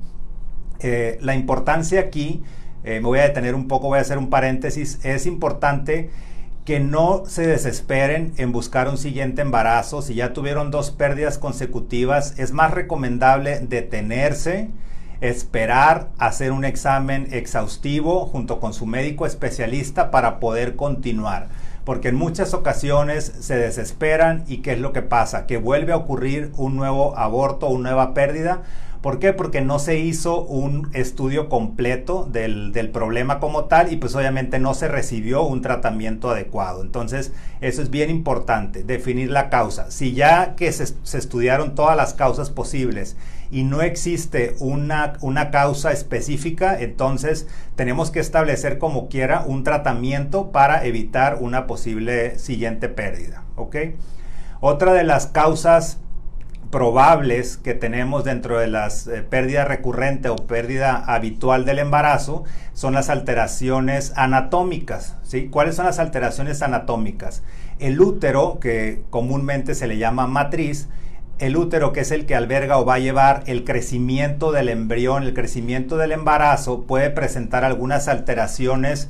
Eh, 0.83 1.17
la 1.21 1.33
importancia 1.33 1.99
aquí, 1.99 2.43
eh, 2.83 2.99
me 2.99 3.07
voy 3.07 3.19
a 3.19 3.23
detener 3.23 3.55
un 3.55 3.67
poco, 3.67 3.87
voy 3.87 3.97
a 3.97 4.01
hacer 4.01 4.17
un 4.17 4.29
paréntesis, 4.29 4.99
es 5.03 5.25
importante 5.25 6.09
que 6.65 6.79
no 6.79 7.23
se 7.25 7.47
desesperen 7.47 8.33
en 8.37 8.51
buscar 8.51 8.87
un 8.87 8.97
siguiente 8.97 9.41
embarazo. 9.41 10.01
Si 10.01 10.13
ya 10.13 10.33
tuvieron 10.33 10.71
dos 10.71 10.91
pérdidas 10.91 11.37
consecutivas, 11.37 12.37
es 12.37 12.51
más 12.51 12.71
recomendable 12.71 13.59
detenerse 13.59 14.69
esperar 15.23 16.09
hacer 16.17 16.51
un 16.51 16.65
examen 16.65 17.29
exhaustivo 17.31 18.25
junto 18.25 18.59
con 18.59 18.73
su 18.73 18.85
médico 18.85 19.25
especialista 19.25 20.11
para 20.11 20.39
poder 20.41 20.75
continuar. 20.75 21.47
Porque 21.85 22.09
en 22.09 22.15
muchas 22.15 22.53
ocasiones 22.53 23.31
se 23.39 23.55
desesperan 23.55 24.43
y 24.47 24.57
¿qué 24.57 24.73
es 24.73 24.79
lo 24.79 24.91
que 24.91 25.01
pasa? 25.01 25.45
Que 25.45 25.55
vuelve 25.55 25.93
a 25.93 25.97
ocurrir 25.97 26.51
un 26.57 26.75
nuevo 26.75 27.17
aborto, 27.17 27.67
una 27.67 27.91
nueva 27.91 28.13
pérdida. 28.13 28.63
¿Por 29.03 29.19
qué? 29.19 29.33
Porque 29.33 29.59
no 29.59 29.79
se 29.79 29.99
hizo 29.99 30.45
un 30.45 30.89
estudio 30.93 31.49
completo 31.49 32.25
del, 32.31 32.71
problema 32.93 33.41
como 33.41 33.65
tal 33.65 33.91
y 33.91 33.97
pues 33.97 34.15
obviamente 34.15 34.59
no 34.59 34.73
se 34.73 34.87
recibió 34.87 35.43
un 35.43 35.61
tratamiento 35.61 36.29
adecuado. 36.29 36.81
Entonces 36.81 37.33
eso 37.59 37.81
es 37.81 37.89
bien 37.89 38.09
importante, 38.09 38.85
definir 38.85 39.29
la 39.29 39.49
causa. 39.49 39.91
Si 39.91 40.13
ya 40.13 40.55
que 40.55 40.71
se, 40.71 40.85
se 41.03 41.17
estudiaron 41.17 41.75
todas 41.75 41.97
las 41.97 42.13
causas 42.13 42.49
posibles 42.49 43.17
y 43.51 43.63
no 43.63 43.81
existe 43.81 44.55
una, 44.59 45.17
una 45.19 45.51
causa 45.51 45.91
específica, 45.91 46.79
entonces 46.79 47.45
tenemos 47.75 48.09
que 48.09 48.21
establecer 48.21 48.77
como 48.77 49.09
quiera 49.09 49.43
un 49.45 49.65
tratamiento 49.65 50.53
para 50.53 50.85
evitar 50.85 51.39
una 51.41 51.67
posible 51.67 52.39
siguiente 52.39 52.87
pérdida. 52.87 53.43
¿ok? 53.57 53.75
Otra 54.61 54.93
de 54.93 55.03
las 55.03 55.27
causas 55.27 55.99
probables 56.73 57.57
que 57.57 57.75
tenemos 57.75 58.23
dentro 58.23 58.57
de 58.57 58.65
las 58.65 59.05
eh, 59.05 59.21
pérdida 59.21 59.63
recurrente 59.63 60.29
o 60.29 60.37
pérdida 60.37 60.95
habitual 61.05 61.65
del 61.65 61.77
embarazo 61.77 62.45
son 62.73 62.95
las 62.95 63.11
alteraciones 63.11 64.11
anatómicas. 64.15 65.15
¿sí? 65.21 65.49
¿Cuáles 65.49 65.75
son 65.75 65.85
las 65.85 65.99
alteraciones 65.99 66.63
anatómicas? 66.63 67.43
El 67.77 68.01
útero, 68.01 68.57
que 68.59 69.03
comúnmente 69.11 69.75
se 69.75 69.85
le 69.85 69.99
llama 69.99 70.25
matriz, 70.25 70.89
el 71.37 71.57
útero, 71.57 71.93
que 71.93 71.99
es 71.99 72.09
el 72.09 72.25
que 72.25 72.33
alberga 72.33 72.79
o 72.79 72.85
va 72.85 72.95
a 72.95 72.99
llevar 72.99 73.43
el 73.45 73.65
crecimiento 73.65 74.51
del 74.51 74.67
embrión, 74.67 75.21
el 75.21 75.35
crecimiento 75.35 75.97
del 75.97 76.11
embarazo, 76.11 76.85
puede 76.87 77.11
presentar 77.11 77.65
algunas 77.65 78.07
alteraciones 78.07 79.09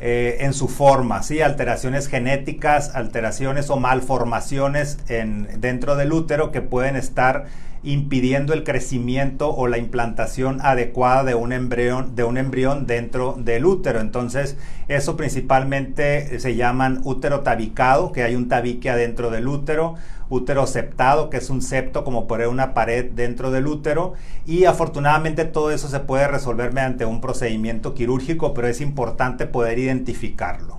eh, 0.00 0.38
en 0.40 0.54
su 0.54 0.68
forma, 0.68 1.22
¿sí? 1.22 1.42
alteraciones 1.42 2.08
genéticas, 2.08 2.94
alteraciones 2.94 3.68
o 3.68 3.76
malformaciones 3.76 4.98
en, 5.08 5.60
dentro 5.60 5.94
del 5.96 6.12
útero 6.12 6.52
que 6.52 6.62
pueden 6.62 6.96
estar 6.96 7.46
impidiendo 7.82 8.52
el 8.52 8.64
crecimiento 8.64 9.54
o 9.54 9.66
la 9.66 9.78
implantación 9.78 10.60
adecuada 10.60 11.24
de 11.24 11.34
un 11.34 11.52
embrión, 11.52 12.14
de 12.14 12.24
un 12.24 12.36
embrión 12.36 12.86
dentro 12.86 13.36
del 13.38 13.64
útero. 13.64 14.00
Entonces, 14.00 14.56
eso 14.88 15.16
principalmente 15.16 16.38
se 16.40 16.56
llaman 16.56 17.00
útero 17.04 17.40
tabicado, 17.40 18.12
que 18.12 18.22
hay 18.22 18.34
un 18.34 18.48
tabique 18.48 18.90
adentro 18.90 19.30
del 19.30 19.48
útero, 19.48 19.94
útero 20.28 20.66
septado, 20.66 21.30
que 21.30 21.38
es 21.38 21.50
un 21.50 21.62
septo 21.62 22.04
como 22.04 22.26
por 22.26 22.40
una 22.40 22.74
pared 22.74 23.10
dentro 23.10 23.50
del 23.50 23.66
útero, 23.66 24.14
y 24.46 24.64
afortunadamente 24.64 25.44
todo 25.44 25.70
eso 25.70 25.88
se 25.88 26.00
puede 26.00 26.28
resolver 26.28 26.72
mediante 26.72 27.04
un 27.04 27.20
procedimiento 27.20 27.94
quirúrgico, 27.94 28.54
pero 28.54 28.68
es 28.68 28.80
importante 28.80 29.46
poder 29.46 29.78
identificarlo. 29.78 30.78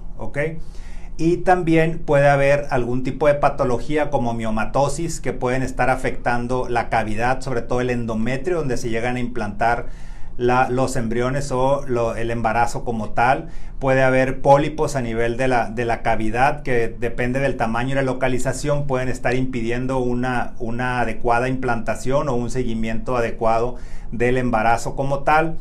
Y 1.21 1.37
también 1.37 1.99
puede 1.99 2.27
haber 2.27 2.65
algún 2.71 3.03
tipo 3.03 3.27
de 3.27 3.35
patología 3.35 4.09
como 4.09 4.33
miomatosis 4.33 5.21
que 5.21 5.33
pueden 5.33 5.61
estar 5.61 5.91
afectando 5.91 6.67
la 6.67 6.89
cavidad, 6.89 7.41
sobre 7.41 7.61
todo 7.61 7.79
el 7.79 7.91
endometrio, 7.91 8.57
donde 8.57 8.75
se 8.75 8.89
llegan 8.89 9.17
a 9.17 9.19
implantar 9.19 9.89
los 10.37 10.95
embriones 10.95 11.51
o 11.51 11.85
el 12.15 12.31
embarazo 12.31 12.83
como 12.83 13.11
tal. 13.11 13.49
Puede 13.77 14.01
haber 14.01 14.41
pólipos 14.41 14.95
a 14.95 15.01
nivel 15.01 15.37
de 15.37 15.47
la, 15.47 15.69
de 15.69 15.85
la, 15.85 16.01
cavidad 16.01 16.63
que 16.63 16.87
depende 16.87 17.39
del 17.39 17.55
tamaño 17.55 17.91
y 17.91 17.95
la 17.95 18.01
localización, 18.01 18.87
pueden 18.87 19.07
estar 19.07 19.35
impidiendo 19.35 19.99
una, 19.99 20.53
una 20.57 21.01
adecuada 21.01 21.47
implantación 21.47 22.29
o 22.29 22.33
un 22.33 22.49
seguimiento 22.49 23.15
adecuado 23.15 23.75
del 24.11 24.39
embarazo 24.39 24.95
como 24.95 25.19
tal. 25.19 25.59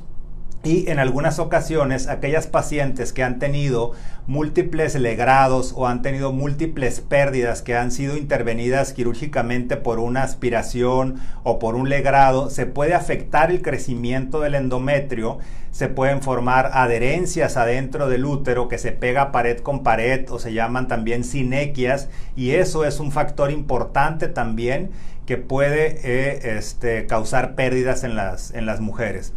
Y 0.63 0.91
en 0.91 0.99
algunas 0.99 1.39
ocasiones 1.39 2.07
aquellas 2.07 2.47
pacientes 2.47 3.15
que 3.15 3.23
han 3.23 3.39
tenido 3.39 3.93
múltiples 4.27 4.95
legrados 4.95 5.73
o 5.75 5.87
han 5.87 6.03
tenido 6.03 6.33
múltiples 6.33 7.01
pérdidas 7.01 7.63
que 7.63 7.77
han 7.77 7.91
sido 7.91 8.19
intervenidas 8.19 8.93
quirúrgicamente 8.93 9.79
por 9.79 9.99
una 9.99 10.23
aspiración 10.23 11.19
o 11.45 11.59
por 11.59 11.77
un 11.77 11.89
legrado, 11.89 12.51
se 12.51 12.67
puede 12.67 12.93
afectar 12.93 13.51
el 13.51 13.63
crecimiento 13.63 14.41
del 14.41 14.55
endometrio, 14.55 15.39
se 15.71 15.89
pueden 15.89 16.21
formar 16.21 16.73
adherencias 16.75 17.57
adentro 17.57 18.11
del 18.11 18.27
útero 18.27 18.69
que 18.69 18.77
se 18.77 18.93
pega 18.93 19.33
pared 19.33 19.61
con 19.61 19.83
pared 19.83 20.31
o 20.31 20.39
se 20.39 20.53
llaman 20.53 20.89
también 20.89 21.25
sinequias 21.25 22.11
y 22.37 22.51
eso 22.51 22.85
es 22.85 23.01
un 23.01 23.13
factor 23.13 23.51
importante 23.51 24.29
también 24.29 24.91
que 25.25 25.39
puede 25.39 26.01
eh, 26.05 26.59
este, 26.59 27.07
causar 27.07 27.55
pérdidas 27.55 28.05
en 28.05 28.15
las, 28.15 28.51
en 28.51 28.67
las 28.67 28.81
mujeres. 28.81 29.33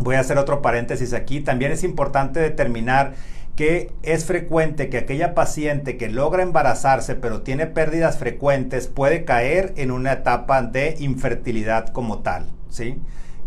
Voy 0.00 0.16
a 0.16 0.20
hacer 0.20 0.38
otro 0.38 0.62
paréntesis 0.62 1.12
aquí. 1.12 1.40
También 1.40 1.72
es 1.72 1.84
importante 1.84 2.40
determinar 2.40 3.12
que 3.54 3.92
es 4.02 4.24
frecuente 4.24 4.88
que 4.88 4.98
aquella 4.98 5.34
paciente 5.34 5.98
que 5.98 6.08
logra 6.08 6.42
embarazarse 6.42 7.14
pero 7.14 7.42
tiene 7.42 7.66
pérdidas 7.66 8.18
frecuentes 8.18 8.86
puede 8.86 9.26
caer 9.26 9.74
en 9.76 9.90
una 9.90 10.12
etapa 10.12 10.62
de 10.62 10.96
infertilidad 10.98 11.88
como 11.88 12.20
tal. 12.20 12.46
¿sí? 12.70 12.96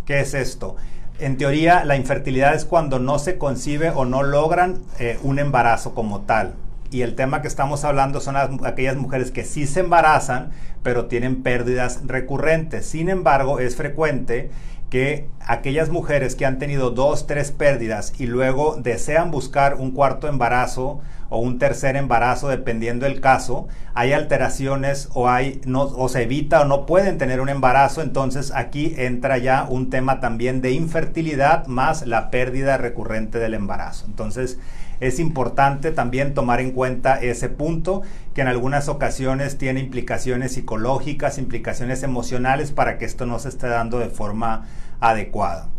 ¿Qué 0.05 0.19
es 0.19 0.35
esto? 0.35 0.75
En 1.19 1.37
teoría, 1.37 1.83
la 1.85 1.95
infertilidad 1.95 2.53
es 2.53 2.65
cuando 2.65 2.99
no 2.99 3.17
se 3.17 3.37
concibe 3.37 3.89
o 3.89 4.05
no 4.05 4.23
logran 4.23 4.83
eh, 4.99 5.17
un 5.23 5.39
embarazo 5.39 5.95
como 5.95 6.21
tal. 6.21 6.53
Y 6.91 7.01
el 7.01 7.15
tema 7.15 7.41
que 7.41 7.47
estamos 7.47 7.83
hablando 7.83 8.19
son 8.19 8.35
aquellas 8.35 8.97
mujeres 8.97 9.31
que 9.31 9.45
sí 9.45 9.65
se 9.65 9.79
embarazan, 9.79 10.51
pero 10.83 11.05
tienen 11.05 11.41
pérdidas 11.41 12.01
recurrentes. 12.05 12.85
Sin 12.85 13.09
embargo, 13.09 13.59
es 13.59 13.75
frecuente 13.75 14.51
que 14.93 15.27
aquellas 15.39 15.89
mujeres 15.89 16.35
que 16.35 16.45
han 16.45 16.59
tenido 16.59 16.91
dos, 16.91 17.25
tres 17.25 17.51
pérdidas 17.51 18.13
y 18.19 18.27
luego 18.27 18.75
desean 18.75 19.31
buscar 19.31 19.73
un 19.73 19.89
cuarto 19.89 20.27
embarazo 20.27 21.01
o 21.29 21.39
un 21.39 21.57
tercer 21.57 21.95
embarazo, 21.95 22.47
dependiendo 22.47 23.07
del 23.07 23.19
caso, 23.19 23.67
hay 23.95 24.13
alteraciones 24.13 25.09
o, 25.15 25.27
hay, 25.27 25.61
no, 25.65 25.81
o 25.81 26.09
se 26.09 26.21
evita 26.21 26.61
o 26.61 26.65
no 26.65 26.85
pueden 26.85 27.17
tener 27.17 27.41
un 27.41 27.49
embarazo, 27.49 28.03
entonces 28.03 28.51
aquí 28.53 28.93
entra 28.95 29.39
ya 29.39 29.65
un 29.67 29.89
tema 29.89 30.19
también 30.19 30.61
de 30.61 30.73
infertilidad 30.73 31.65
más 31.65 32.05
la 32.05 32.29
pérdida 32.29 32.77
recurrente 32.77 33.39
del 33.39 33.55
embarazo. 33.55 34.05
Entonces, 34.05 34.59
es 35.07 35.19
importante 35.19 35.91
también 35.91 36.33
tomar 36.33 36.61
en 36.61 36.71
cuenta 36.71 37.19
ese 37.19 37.49
punto 37.49 38.01
que 38.33 38.41
en 38.41 38.47
algunas 38.47 38.87
ocasiones 38.87 39.57
tiene 39.57 39.81
implicaciones 39.81 40.53
psicológicas, 40.53 41.37
implicaciones 41.37 42.03
emocionales 42.03 42.71
para 42.71 42.97
que 42.97 43.05
esto 43.05 43.25
no 43.25 43.37
se 43.39 43.49
esté 43.49 43.67
dando 43.67 43.99
de 43.99 44.09
forma 44.09 44.65
adecuada. 44.99 45.69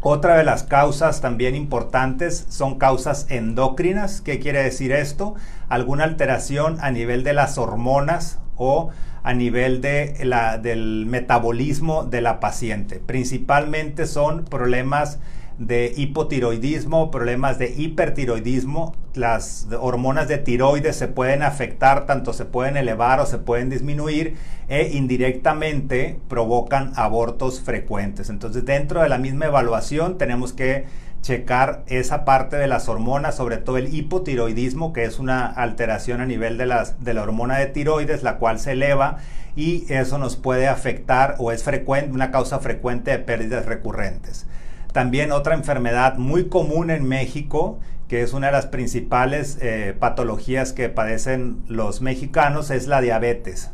Otra 0.00 0.36
de 0.36 0.44
las 0.44 0.62
causas 0.62 1.20
también 1.20 1.54
importantes 1.54 2.46
son 2.48 2.78
causas 2.78 3.26
endócrinas. 3.30 4.20
¿Qué 4.20 4.38
quiere 4.38 4.62
decir 4.62 4.92
esto? 4.92 5.34
Alguna 5.68 6.04
alteración 6.04 6.78
a 6.80 6.90
nivel 6.90 7.24
de 7.24 7.32
las 7.32 7.58
hormonas 7.58 8.38
o 8.56 8.90
a 9.22 9.34
nivel 9.34 9.80
de 9.80 10.16
la, 10.24 10.58
del 10.58 11.04
metabolismo 11.06 12.04
de 12.04 12.22
la 12.22 12.40
paciente. 12.40 13.00
Principalmente 13.04 14.06
son 14.06 14.44
problemas 14.44 15.18
de 15.58 15.92
hipotiroidismo, 15.96 17.10
problemas 17.10 17.58
de 17.58 17.74
hipertiroidismo. 17.76 18.94
Las 19.14 19.66
hormonas 19.78 20.28
de 20.28 20.38
tiroides 20.38 20.96
se 20.96 21.08
pueden 21.08 21.42
afectar, 21.42 22.06
tanto 22.06 22.32
se 22.32 22.44
pueden 22.44 22.76
elevar 22.76 23.20
o 23.20 23.26
se 23.26 23.38
pueden 23.38 23.68
disminuir 23.68 24.36
e 24.68 24.90
indirectamente 24.92 26.20
provocan 26.28 26.92
abortos 26.94 27.60
frecuentes. 27.60 28.30
Entonces 28.30 28.64
dentro 28.64 29.02
de 29.02 29.08
la 29.08 29.18
misma 29.18 29.46
evaluación 29.46 30.18
tenemos 30.18 30.52
que 30.52 30.86
checar 31.22 31.82
esa 31.88 32.24
parte 32.24 32.56
de 32.56 32.68
las 32.68 32.88
hormonas, 32.88 33.34
sobre 33.34 33.56
todo 33.56 33.76
el 33.76 33.92
hipotiroidismo, 33.92 34.92
que 34.92 35.04
es 35.04 35.18
una 35.18 35.46
alteración 35.46 36.20
a 36.20 36.26
nivel 36.26 36.58
de, 36.58 36.66
las, 36.66 37.02
de 37.04 37.14
la 37.14 37.22
hormona 37.22 37.58
de 37.58 37.66
tiroides, 37.66 38.22
la 38.22 38.36
cual 38.36 38.60
se 38.60 38.72
eleva 38.72 39.18
y 39.56 39.92
eso 39.92 40.18
nos 40.18 40.36
puede 40.36 40.68
afectar 40.68 41.34
o 41.38 41.50
es 41.50 41.64
frecuente, 41.64 42.12
una 42.12 42.30
causa 42.30 42.60
frecuente 42.60 43.10
de 43.10 43.18
pérdidas 43.18 43.66
recurrentes. 43.66 44.46
También 44.92 45.32
otra 45.32 45.54
enfermedad 45.54 46.16
muy 46.16 46.48
común 46.48 46.90
en 46.90 47.06
México, 47.06 47.78
que 48.08 48.22
es 48.22 48.32
una 48.32 48.46
de 48.46 48.54
las 48.54 48.66
principales 48.66 49.58
eh, 49.60 49.94
patologías 49.98 50.72
que 50.72 50.88
padecen 50.88 51.62
los 51.68 52.00
mexicanos, 52.00 52.70
es 52.70 52.86
la 52.86 53.02
diabetes. 53.02 53.70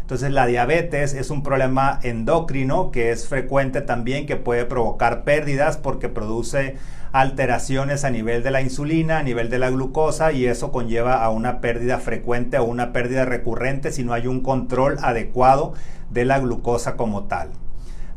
Entonces 0.00 0.30
la 0.30 0.46
diabetes 0.46 1.14
es 1.14 1.30
un 1.30 1.42
problema 1.42 1.98
endocrino 2.04 2.92
que 2.92 3.10
es 3.10 3.26
frecuente 3.26 3.80
también, 3.80 4.26
que 4.26 4.36
puede 4.36 4.66
provocar 4.66 5.24
pérdidas 5.24 5.78
porque 5.78 6.08
produce 6.08 6.76
alteraciones 7.10 8.04
a 8.04 8.10
nivel 8.10 8.44
de 8.44 8.52
la 8.52 8.60
insulina, 8.60 9.18
a 9.18 9.22
nivel 9.24 9.50
de 9.50 9.58
la 9.58 9.70
glucosa 9.70 10.32
y 10.32 10.46
eso 10.46 10.70
conlleva 10.70 11.24
a 11.24 11.30
una 11.30 11.60
pérdida 11.60 11.98
frecuente 11.98 12.58
o 12.58 12.64
una 12.64 12.92
pérdida 12.92 13.24
recurrente 13.24 13.90
si 13.90 14.04
no 14.04 14.12
hay 14.12 14.28
un 14.28 14.42
control 14.42 14.98
adecuado 15.02 15.74
de 16.10 16.24
la 16.24 16.38
glucosa 16.38 16.96
como 16.96 17.24
tal. 17.24 17.48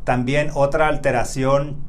También 0.03 0.51
otra 0.53 0.87
alteración 0.87 1.88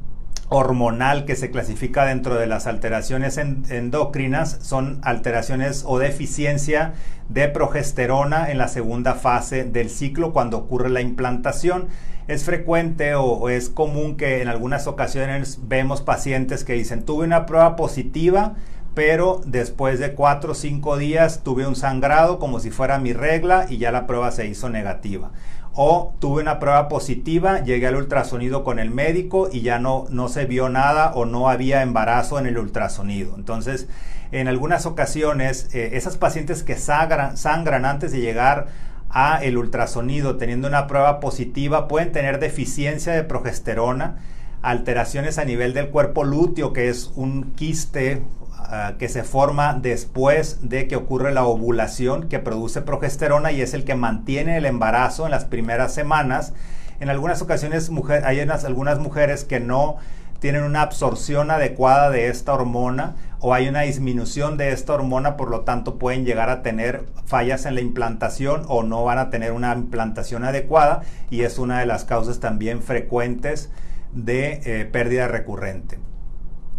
hormonal 0.53 1.23
que 1.23 1.37
se 1.37 1.49
clasifica 1.49 2.03
dentro 2.03 2.35
de 2.35 2.45
las 2.45 2.67
alteraciones 2.67 3.37
endocrinas 3.37 4.59
son 4.61 4.99
alteraciones 5.01 5.85
o 5.87 5.97
deficiencia 5.97 6.91
de 7.29 7.47
progesterona 7.47 8.51
en 8.51 8.57
la 8.57 8.67
segunda 8.67 9.13
fase 9.15 9.63
del 9.63 9.89
ciclo 9.89 10.33
cuando 10.33 10.57
ocurre 10.57 10.89
la 10.89 10.99
implantación. 10.99 11.87
Es 12.27 12.43
frecuente 12.43 13.15
o, 13.15 13.47
es 13.47 13.69
común 13.69 14.17
que 14.17 14.41
en 14.41 14.49
algunas 14.49 14.87
ocasiones 14.87 15.59
vemos 15.69 16.01
pacientes 16.01 16.65
que 16.65 16.73
dicen 16.73 17.05
tuve 17.05 17.25
una 17.25 17.45
prueba 17.45 17.77
positiva 17.77 18.55
pero 18.93 19.39
después 19.45 19.99
de 19.99 20.15
cuatro 20.15 20.51
o 20.51 20.55
cinco 20.55 20.97
días 20.97 21.43
tuve 21.45 21.65
un 21.65 21.77
sangrado 21.77 22.39
como 22.39 22.59
si 22.59 22.71
fuera 22.71 22.99
mi 22.99 23.13
regla 23.13 23.67
y 23.69 23.77
ya 23.77 23.89
la 23.93 24.05
prueba 24.05 24.31
se 24.31 24.47
hizo 24.47 24.67
negativa 24.67 25.31
o 25.73 26.13
tuve 26.19 26.41
una 26.41 26.59
prueba 26.59 26.89
positiva, 26.89 27.63
llegué 27.63 27.87
al 27.87 27.95
ultrasonido 27.95 28.63
con 28.63 28.79
el 28.79 28.91
médico 28.91 29.49
y 29.51 29.61
ya 29.61 29.79
no, 29.79 30.05
no 30.09 30.27
se 30.27 30.45
vio 30.45 30.69
nada 30.69 31.13
o 31.13 31.25
no 31.25 31.49
había 31.49 31.81
embarazo 31.81 32.39
en 32.39 32.45
el 32.45 32.57
ultrasonido. 32.57 33.35
Entonces, 33.35 33.87
en 34.31 34.47
algunas 34.47 34.85
ocasiones, 34.85 35.69
eh, 35.73 35.91
esas 35.93 36.17
pacientes 36.17 36.63
que 36.63 36.75
sangran, 36.75 37.37
sangran 37.37 37.85
antes 37.85 38.11
de 38.11 38.19
llegar 38.19 38.67
a 39.09 39.43
el 39.43 39.57
ultrasonido 39.57 40.37
teniendo 40.37 40.67
una 40.67 40.87
prueba 40.87 41.19
positiva 41.19 41.87
pueden 41.87 42.11
tener 42.11 42.39
deficiencia 42.39 43.13
de 43.13 43.23
progesterona, 43.23 44.19
alteraciones 44.61 45.37
a 45.37 45.45
nivel 45.45 45.73
del 45.73 45.89
cuerpo 45.89 46.23
lúteo, 46.23 46.71
que 46.73 46.89
es 46.89 47.11
un 47.15 47.53
quiste 47.55 48.23
Ah, 48.63 48.93
que 48.97 49.09
se 49.09 49.23
forma 49.23 49.73
después 49.73 50.69
de 50.69 50.87
que 50.87 50.95
ocurre 50.95 51.33
la 51.33 51.43
ovulación 51.43 52.29
que 52.29 52.39
produce 52.39 52.81
progesterona 52.81 53.51
y 53.51 53.61
es 53.61 53.73
el 53.73 53.83
que 53.83 53.95
mantiene 53.95 54.57
el 54.57 54.65
embarazo 54.65 55.25
en 55.25 55.31
las 55.31 55.45
primeras 55.45 55.93
semanas. 55.93 56.53
En 56.99 57.09
algunas 57.09 57.41
ocasiones 57.41 57.91
hay 58.23 58.39
algunas 58.39 58.99
mujeres 58.99 59.43
que 59.43 59.59
no 59.59 59.97
tienen 60.39 60.63
una 60.63 60.83
absorción 60.83 61.51
adecuada 61.51 62.09
de 62.11 62.29
esta 62.29 62.53
hormona 62.53 63.15
o 63.39 63.53
hay 63.53 63.67
una 63.67 63.81
disminución 63.81 64.55
de 64.57 64.71
esta 64.71 64.93
hormona, 64.93 65.35
por 65.35 65.49
lo 65.49 65.61
tanto 65.61 65.97
pueden 65.97 66.23
llegar 66.23 66.49
a 66.49 66.61
tener 66.61 67.05
fallas 67.25 67.65
en 67.65 67.75
la 67.75 67.81
implantación 67.81 68.63
o 68.67 68.83
no 68.83 69.03
van 69.03 69.17
a 69.17 69.29
tener 69.29 69.51
una 69.51 69.73
implantación 69.73 70.45
adecuada 70.45 71.01
y 71.29 71.41
es 71.41 71.57
una 71.57 71.79
de 71.79 71.87
las 71.87 72.05
causas 72.05 72.39
también 72.39 72.81
frecuentes 72.81 73.69
de 74.13 74.61
eh, 74.65 74.85
pérdida 74.85 75.27
recurrente. 75.27 75.99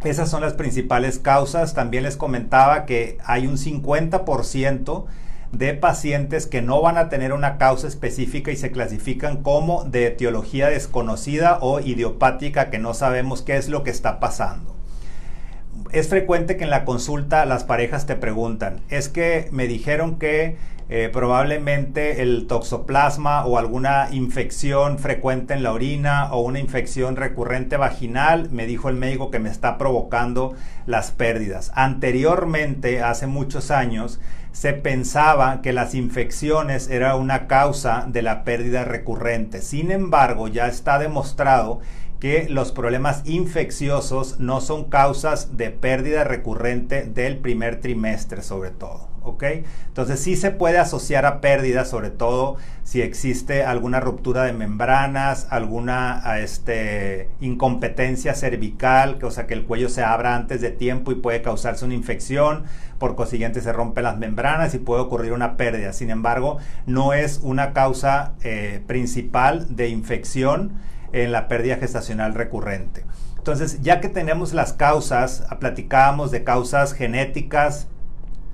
Esas 0.05 0.29
son 0.31 0.41
las 0.41 0.55
principales 0.55 1.21
causas. 1.21 1.75
También 1.75 2.03
les 2.03 2.17
comentaba 2.17 2.87
que 2.87 3.19
hay 3.25 3.47
un 3.47 3.57
50% 3.57 5.05
de 5.53 5.75
pacientes 5.75 6.47
que 6.47 6.63
no 6.63 6.81
van 6.83 6.99
a 6.99 7.09
tener 7.09 7.33
una 7.33 7.57
causa 7.57 7.87
específica 7.87 8.51
y 8.51 8.57
se 8.57 8.73
clasifican 8.73 9.43
como 9.43 9.85
de 9.85 10.07
etiología 10.07 10.69
desconocida 10.69 11.59
o 11.61 11.79
idiopática 11.79 12.71
que 12.71 12.79
no 12.79 12.95
sabemos 12.95 13.43
qué 13.43 13.57
es 13.57 13.69
lo 13.69 13.85
que 13.85 13.91
está 13.91 14.19
pasando. 14.19 14.75
Es 15.93 16.09
frecuente 16.09 16.57
que 16.57 16.65
en 16.65 16.71
la 16.71 16.87
consulta 16.87 17.45
las 17.45 17.65
parejas 17.65 18.07
te 18.07 18.17
preguntan, 18.17 18.81
es 18.89 19.11
que 19.11 19.49
me 19.53 19.67
dijeron 19.67 20.19
que 20.19 20.57
eh, 20.89 21.11
probablemente 21.13 22.23
el 22.23 22.47
toxoplasma 22.47 23.45
o 23.45 23.59
alguna 23.59 24.09
infección 24.11 24.99
frecuente 24.99 25.53
en 25.53 25.63
la 25.63 25.71
orina 25.73 26.33
o 26.33 26.41
una 26.41 26.61
infección 26.61 27.17
recurrente 27.17 27.77
vaginal, 27.77 28.49
me 28.51 28.67
dijo 28.67 28.89
el 28.89 28.97
médico 28.97 29.31
que 29.31 29.39
me 29.39 29.51
está 29.51 29.77
provocando 29.77 30.55
las 30.87 31.11
pérdidas. 31.11 31.71
Anteriormente, 31.75 33.03
hace 33.03 33.27
muchos 33.27 33.71
años, 33.71 34.19
se 34.53 34.75
pensaba 34.75 35.63
que 35.63 35.73
las 35.73 35.95
infecciones 35.95 36.89
era 36.89 37.17
una 37.17 37.47
causa 37.47 38.05
de 38.07 38.23
la 38.23 38.45
pérdida 38.45 38.85
recurrente. 38.85 39.63
Sin 39.63 39.91
embargo, 39.91 40.49
ya 40.49 40.69
está 40.69 40.99
demostrado 40.99 41.81
que 41.81 42.02
los 42.49 42.71
problemas 42.71 43.23
infecciosos 43.25 44.39
no 44.39 44.61
son 44.61 44.85
causas 44.85 45.57
de 45.57 45.71
pérdida 45.71 46.23
recurrente 46.23 47.05
del 47.05 47.39
primer 47.39 47.81
trimestre 47.81 48.43
sobre 48.43 48.71
todo. 48.71 49.13
¿ok? 49.25 49.45
Entonces 49.87 50.21
sí 50.21 50.37
se 50.37 50.51
puede 50.51 50.79
asociar 50.79 51.27
a 51.27 51.41
pérdidas, 51.41 51.89
sobre 51.89 52.11
todo 52.11 52.57
si 52.85 53.03
existe 53.03 53.65
alguna 53.65 54.01
ruptura 54.01 54.45
de 54.45 54.53
membranas, 54.53 55.47
alguna 55.51 56.23
este, 56.39 57.29
incompetencia 57.41 58.35
cervical, 58.35 59.19
que, 59.19 59.27
o 59.27 59.31
sea 59.31 59.47
que 59.47 59.55
el 59.55 59.65
cuello 59.65 59.89
se 59.89 60.03
abra 60.03 60.35
antes 60.35 60.61
de 60.61 60.71
tiempo 60.71 61.13
y 61.13 61.17
puede 61.17 61.43
causarse 61.43 61.85
una 61.85 61.95
infección, 61.95 62.65
por 62.99 63.17
consiguiente 63.17 63.61
se 63.61 63.73
rompen 63.73 64.05
las 64.05 64.19
membranas 64.19 64.75
y 64.75 64.79
puede 64.79 65.03
ocurrir 65.03 65.33
una 65.33 65.57
pérdida. 65.57 65.93
Sin 65.93 66.11
embargo, 66.11 66.59
no 66.87 67.13
es 67.13 67.41
una 67.43 67.73
causa 67.73 68.35
eh, 68.43 68.83
principal 68.87 69.75
de 69.75 69.89
infección 69.89 70.73
en 71.13 71.33
la 71.33 71.49
pérdida 71.49 71.77
gestacional 71.77 72.35
recurrente. 72.35 73.05
Entonces, 73.39 73.81
ya 73.83 74.01
que 74.01 74.09
tenemos 74.09 74.55
las 74.55 74.73
causas, 74.73 75.45
platicábamos 75.59 76.31
de 76.31 76.45
causas 76.45 76.93
genéticas, 76.93 77.89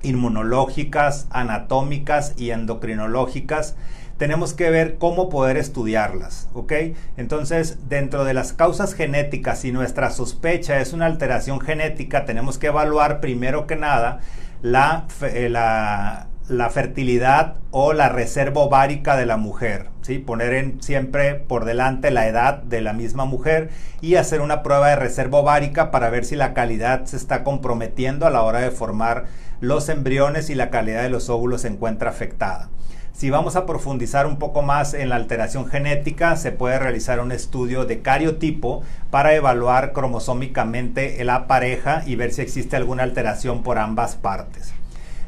inmunológicas, 0.01 1.27
anatómicas 1.29 2.33
y 2.37 2.51
endocrinológicas, 2.51 3.75
tenemos 4.17 4.53
que 4.53 4.69
ver 4.69 4.97
cómo 4.97 5.29
poder 5.29 5.57
estudiarlas, 5.57 6.49
¿ok? 6.53 6.73
Entonces, 7.17 7.87
dentro 7.87 8.25
de 8.25 8.33
las 8.33 8.51
causas 8.51 8.93
genéticas, 8.93 9.59
si 9.59 9.71
nuestra 9.71 10.11
sospecha 10.11 10.81
es 10.81 10.91
una 10.91 11.05
alteración 11.05 11.61
genética, 11.61 12.25
tenemos 12.25 12.57
que 12.57 12.67
evaluar 12.67 13.21
primero 13.21 13.65
que 13.65 13.77
nada 13.77 14.19
la, 14.61 15.05
eh, 15.21 15.49
la 15.49 16.28
la 16.49 16.71
fertilidad 16.71 17.57
o 17.69 17.93
la 17.93 18.09
reserva 18.09 18.61
ovárica 18.61 19.15
de 19.15 19.27
la 19.27 19.37
mujer, 19.37 19.89
¿sí? 20.01 20.17
poner 20.17 20.53
en, 20.53 20.81
siempre 20.81 21.35
por 21.35 21.63
delante 21.63 22.09
la 22.09 22.27
edad 22.27 22.63
de 22.63 22.81
la 22.81 22.91
misma 22.91 23.25
mujer 23.25 23.69
y 24.01 24.15
hacer 24.15 24.41
una 24.41 24.63
prueba 24.63 24.89
de 24.89 24.95
reserva 24.95 25.39
ovárica 25.39 25.91
para 25.91 26.09
ver 26.09 26.25
si 26.25 26.35
la 26.35 26.55
calidad 26.55 27.05
se 27.05 27.17
está 27.17 27.43
comprometiendo 27.43 28.25
a 28.25 28.31
la 28.31 28.41
hora 28.41 28.61
de 28.61 28.71
formar 28.71 29.25
los 29.61 29.89
embriones 29.89 30.49
y 30.49 30.55
la 30.55 30.71
calidad 30.71 31.03
de 31.03 31.09
los 31.09 31.29
óvulos 31.29 31.61
se 31.61 31.67
encuentra 31.67 32.09
afectada. 32.09 32.69
Si 33.13 33.29
vamos 33.29 33.55
a 33.55 33.65
profundizar 33.65 34.25
un 34.25 34.39
poco 34.39 34.63
más 34.63 34.93
en 34.93 35.09
la 35.09 35.17
alteración 35.17 35.67
genética, 35.67 36.35
se 36.35 36.51
puede 36.51 36.79
realizar 36.79 37.19
un 37.19 37.31
estudio 37.31 37.85
de 37.85 38.01
cariotipo 38.01 38.81
para 39.11 39.35
evaluar 39.35 39.91
cromosómicamente 39.91 41.23
la 41.23 41.45
pareja 41.45 42.01
y 42.07 42.15
ver 42.15 42.31
si 42.31 42.41
existe 42.41 42.75
alguna 42.75 43.03
alteración 43.03 43.61
por 43.61 43.77
ambas 43.77 44.15
partes. 44.15 44.73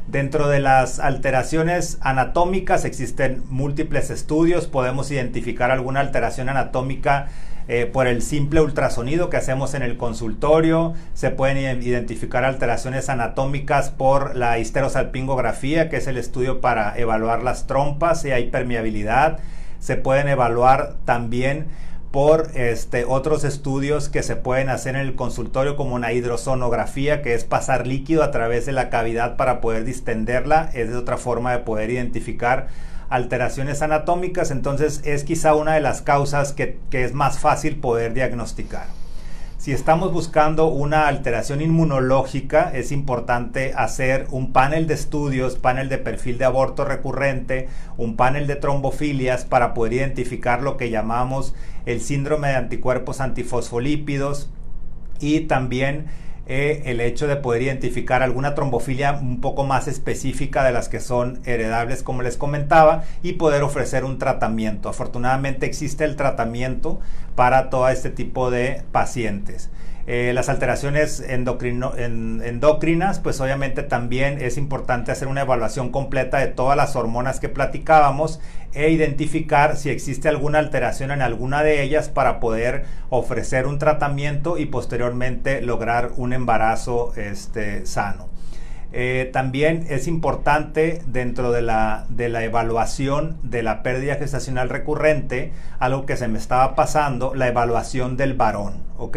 Dentro 0.08 0.48
de 0.48 0.60
las 0.60 0.98
alteraciones 0.98 1.98
anatómicas 2.00 2.84
existen 2.84 3.42
múltiples 3.48 4.10
estudios, 4.10 4.66
podemos 4.66 5.10
identificar 5.10 5.70
alguna 5.70 6.00
alteración 6.00 6.48
anatómica 6.48 7.28
eh, 7.68 7.86
por 7.86 8.08
el 8.08 8.22
simple 8.22 8.60
ultrasonido 8.60 9.30
que 9.30 9.36
hacemos 9.36 9.74
en 9.74 9.82
el 9.82 9.96
consultorio, 9.96 10.94
se 11.14 11.30
pueden 11.30 11.80
identificar 11.82 12.44
alteraciones 12.44 13.08
anatómicas 13.08 13.90
por 13.90 14.34
la 14.34 14.58
histerosalpingografía, 14.58 15.88
que 15.88 15.98
es 15.98 16.08
el 16.08 16.18
estudio 16.18 16.60
para 16.60 16.98
evaluar 16.98 17.44
las 17.44 17.68
trompas, 17.68 18.22
si 18.22 18.32
hay 18.32 18.50
permeabilidad, 18.50 19.38
se 19.78 19.96
pueden 19.96 20.28
evaluar 20.28 20.96
también 21.04 21.66
por 22.12 22.50
este, 22.54 23.06
otros 23.06 23.42
estudios 23.42 24.10
que 24.10 24.22
se 24.22 24.36
pueden 24.36 24.68
hacer 24.68 24.94
en 24.94 25.00
el 25.00 25.16
consultorio 25.16 25.76
como 25.76 25.94
una 25.94 26.12
hidrosonografía, 26.12 27.22
que 27.22 27.34
es 27.34 27.44
pasar 27.44 27.86
líquido 27.86 28.22
a 28.22 28.30
través 28.30 28.66
de 28.66 28.72
la 28.72 28.90
cavidad 28.90 29.36
para 29.36 29.60
poder 29.60 29.84
distenderla, 29.84 30.70
es 30.74 30.94
otra 30.94 31.16
forma 31.16 31.52
de 31.52 31.58
poder 31.58 31.90
identificar 31.90 32.68
alteraciones 33.08 33.82
anatómicas, 33.82 34.50
entonces 34.50 35.00
es 35.04 35.24
quizá 35.24 35.54
una 35.54 35.74
de 35.74 35.80
las 35.80 36.02
causas 36.02 36.52
que 36.52 36.78
es 36.92 37.14
más 37.14 37.38
fácil 37.38 37.76
poder 37.76 38.14
diagnosticar. 38.14 39.01
Si 39.62 39.70
estamos 39.70 40.12
buscando 40.12 40.66
una 40.66 41.06
alteración 41.06 41.60
inmunológica, 41.60 42.72
es 42.74 42.90
importante 42.90 43.74
hacer 43.76 44.26
un 44.32 44.52
panel 44.52 44.88
de 44.88 44.94
estudios, 44.94 45.54
panel 45.54 45.88
de 45.88 45.98
perfil 45.98 46.36
de 46.36 46.44
aborto 46.44 46.84
recurrente, 46.84 47.68
un 47.96 48.16
panel 48.16 48.48
de 48.48 48.56
trombofilias 48.56 49.44
para 49.44 49.72
poder 49.72 49.92
identificar 49.92 50.62
lo 50.64 50.76
que 50.76 50.90
llamamos 50.90 51.54
el 51.86 52.00
síndrome 52.00 52.48
de 52.48 52.56
anticuerpos 52.56 53.20
antifosfolípidos, 53.20 54.50
y 55.20 55.42
también 55.42 56.06
eh, 56.46 56.82
el 56.86 57.00
hecho 57.00 57.28
de 57.28 57.36
poder 57.36 57.62
identificar 57.62 58.22
alguna 58.22 58.54
trombofilia 58.54 59.12
un 59.12 59.40
poco 59.40 59.64
más 59.64 59.86
específica 59.86 60.64
de 60.64 60.72
las 60.72 60.88
que 60.88 61.00
son 61.00 61.40
heredables, 61.44 62.02
como 62.02 62.22
les 62.22 62.36
comentaba, 62.36 63.04
y 63.22 63.34
poder 63.34 63.62
ofrecer 63.62 64.04
un 64.04 64.18
tratamiento. 64.18 64.88
Afortunadamente 64.88 65.66
existe 65.66 66.04
el 66.04 66.16
tratamiento 66.16 67.00
para 67.36 67.70
todo 67.70 67.88
este 67.88 68.10
tipo 68.10 68.50
de 68.50 68.82
pacientes. 68.92 69.70
Eh, 70.06 70.32
las 70.34 70.48
alteraciones 70.48 71.20
endocrinas, 71.20 73.20
pues 73.20 73.40
obviamente 73.40 73.82
también 73.82 74.40
es 74.40 74.58
importante 74.58 75.12
hacer 75.12 75.28
una 75.28 75.42
evaluación 75.42 75.90
completa 75.90 76.38
de 76.38 76.48
todas 76.48 76.76
las 76.76 76.96
hormonas 76.96 77.38
que 77.38 77.48
platicábamos 77.48 78.40
e 78.74 78.90
identificar 78.90 79.76
si 79.76 79.90
existe 79.90 80.28
alguna 80.28 80.58
alteración 80.58 81.12
en 81.12 81.22
alguna 81.22 81.62
de 81.62 81.82
ellas 81.82 82.08
para 82.08 82.40
poder 82.40 82.84
ofrecer 83.10 83.66
un 83.66 83.78
tratamiento 83.78 84.58
y 84.58 84.66
posteriormente 84.66 85.62
lograr 85.62 86.10
un 86.16 86.32
embarazo 86.32 87.12
este, 87.16 87.86
sano. 87.86 88.31
Eh, 88.94 89.30
también 89.32 89.86
es 89.88 90.06
importante 90.06 91.02
dentro 91.06 91.50
de 91.50 91.62
la, 91.62 92.04
de 92.10 92.28
la 92.28 92.44
evaluación 92.44 93.38
de 93.42 93.62
la 93.62 93.82
pérdida 93.82 94.16
gestacional 94.16 94.68
recurrente, 94.68 95.52
algo 95.78 96.04
que 96.04 96.16
se 96.16 96.28
me 96.28 96.38
estaba 96.38 96.74
pasando, 96.74 97.34
la 97.34 97.48
evaluación 97.48 98.16
del 98.16 98.34
varón. 98.34 98.92
¿ok? 99.02 99.16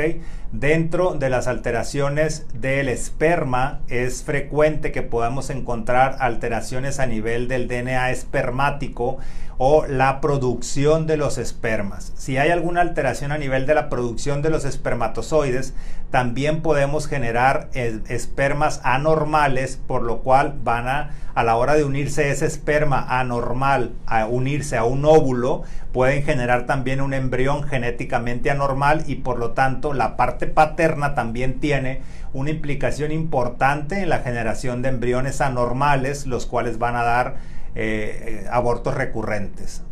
Dentro 0.51 1.13
de 1.13 1.29
las 1.29 1.47
alteraciones 1.47 2.47
del 2.53 2.89
esperma 2.89 3.81
es 3.87 4.23
frecuente 4.23 4.91
que 4.91 5.03
podamos 5.03 5.49
encontrar 5.49 6.17
alteraciones 6.19 6.99
a 6.99 7.05
nivel 7.05 7.47
del 7.47 7.67
DNA 7.67 8.09
espermático 8.11 9.17
o 9.57 9.85
la 9.87 10.21
producción 10.21 11.07
de 11.07 11.17
los 11.17 11.37
espermas. 11.37 12.11
Si 12.15 12.37
hay 12.37 12.49
alguna 12.49 12.81
alteración 12.81 13.31
a 13.31 13.37
nivel 13.37 13.65
de 13.65 13.75
la 13.75 13.89
producción 13.89 14.41
de 14.41 14.49
los 14.49 14.65
espermatozoides, 14.65 15.73
también 16.11 16.61
podemos 16.61 17.07
generar 17.07 17.69
espermas 17.73 18.79
anormales, 18.83 19.79
por 19.87 20.03
lo 20.03 20.19
cual 20.19 20.55
van 20.63 20.87
a, 20.87 21.11
a 21.33 21.43
la 21.43 21.57
hora 21.57 21.75
de 21.75 21.83
unirse 21.83 22.31
ese 22.31 22.45
esperma 22.45 23.05
anormal 23.19 23.91
a 24.05 24.25
unirse 24.25 24.77
a 24.77 24.85
un 24.85 25.03
óvulo, 25.03 25.63
pueden 25.91 26.23
generar 26.23 26.65
también 26.65 27.01
un 27.01 27.13
embrión 27.13 27.63
genéticamente 27.63 28.51
anormal 28.51 29.03
y 29.07 29.15
por 29.15 29.39
lo 29.39 29.51
tanto 29.51 29.93
la 29.93 30.15
parte 30.15 30.47
paterna 30.47 31.15
también 31.15 31.59
tiene 31.59 32.01
una 32.33 32.49
implicación 32.49 33.11
importante 33.11 34.01
en 34.01 34.09
la 34.09 34.19
generación 34.19 34.81
de 34.81 34.89
embriones 34.89 35.39
anormales, 35.39 36.25
los 36.27 36.45
cuales 36.45 36.79
van 36.79 36.97
a 36.97 37.03
dar 37.03 37.35
eh, 37.77 38.43
eh, 38.45 38.47
abortos 38.49 38.93
recurrentes. 38.93 39.83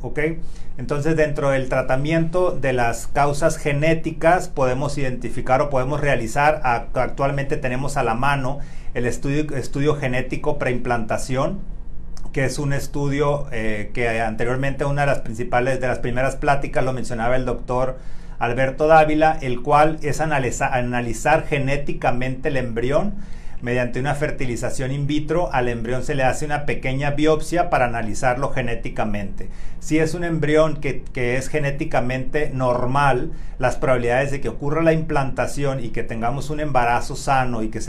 Entonces, 0.77 1.17
dentro 1.17 1.49
del 1.49 1.67
tratamiento 1.67 2.51
de 2.51 2.71
las 2.71 3.07
causas 3.07 3.57
genéticas, 3.57 4.47
podemos 4.47 4.97
identificar 4.97 5.61
o 5.61 5.69
podemos 5.69 5.99
realizar, 5.99 6.61
actualmente 6.63 7.57
tenemos 7.57 7.97
a 7.97 8.03
la 8.03 8.15
mano 8.15 8.59
el 8.93 9.05
estudio, 9.05 9.53
estudio 9.55 9.95
genético 9.95 10.57
preimplantación, 10.57 11.59
que 12.31 12.45
es 12.45 12.57
un 12.57 12.71
estudio 12.71 13.47
eh, 13.51 13.91
que 13.93 14.21
anteriormente 14.21 14.85
una 14.85 15.01
de 15.01 15.07
las 15.07 15.19
principales, 15.19 15.81
de 15.81 15.87
las 15.87 15.99
primeras 15.99 16.37
pláticas 16.37 16.85
lo 16.85 16.93
mencionaba 16.93 17.35
el 17.35 17.43
doctor 17.43 17.99
Alberto 18.39 18.87
Dávila, 18.87 19.37
el 19.41 19.61
cual 19.61 19.99
es 20.01 20.21
analizar 20.21 21.45
genéticamente 21.47 22.47
el 22.47 22.57
embrión 22.57 23.15
mediante 23.63 24.01
una 24.01 24.13
fertilización 24.13 24.91
in 24.91 25.07
vitro, 25.07 25.49
al 25.53 25.69
embrión 25.69 26.03
se 26.03 26.15
le 26.15 26.23
hace 26.23 26.43
una 26.43 26.65
pequeña 26.65 27.11
biopsia 27.11 27.69
para 27.69 27.85
analizarlo 27.85 28.49
genéticamente. 28.49 29.47
Si 29.79 29.99
es 29.99 30.13
un 30.15 30.25
embrión 30.25 30.81
que, 30.81 31.05
es 31.37 31.47
genéticamente 31.47 32.51
normal, 32.53 33.31
las 33.59 33.77
probabilidades 33.77 34.31
de 34.31 34.41
que 34.41 34.49
ocurra 34.49 34.83
la 34.83 34.91
implantación 34.91 35.81
y 35.81 35.89
que 35.89 36.03
tengamos 36.03 36.49
un 36.49 36.59
embarazo 36.59 37.15
sano 37.15 37.63
y 37.63 37.69
que 37.69 37.79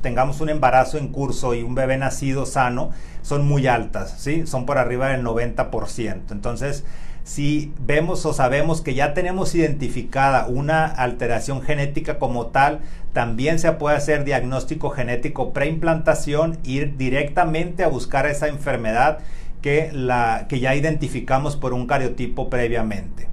tengamos 0.00 0.40
un 0.40 0.48
embarazo 0.48 0.96
en 0.96 1.08
curso 1.08 1.54
y 1.54 1.62
un 1.62 1.74
bebé 1.74 1.98
nacido 1.98 2.46
sano 2.46 2.92
son 3.20 3.46
muy 3.46 3.66
altas, 3.66 4.14
¿sí? 4.18 4.46
son 4.46 4.64
por 4.64 4.78
arriba 4.78 5.08
del 5.08 5.22
90%. 5.22 6.32
Entonces, 6.32 6.84
si 7.28 7.74
vemos 7.78 8.24
o 8.24 8.32
sabemos 8.32 8.80
que 8.80 8.94
ya 8.94 9.12
tenemos 9.12 9.54
identificada 9.54 10.46
una 10.46 10.86
alteración 10.86 11.60
genética 11.60 12.18
como 12.18 12.46
tal, 12.46 12.80
también 13.12 13.58
se 13.58 13.70
puede 13.72 13.98
hacer 13.98 14.24
diagnóstico 14.24 14.88
genético 14.88 15.52
preimplantación, 15.52 16.56
ir 16.64 16.96
directamente 16.96 17.84
a 17.84 17.88
buscar 17.88 18.24
esa 18.24 18.48
enfermedad 18.48 19.18
que, 19.60 19.90
la, 19.92 20.46
que 20.48 20.58
ya 20.58 20.74
identificamos 20.74 21.56
por 21.56 21.74
un 21.74 21.86
cariotipo 21.86 22.48
previamente. 22.48 23.28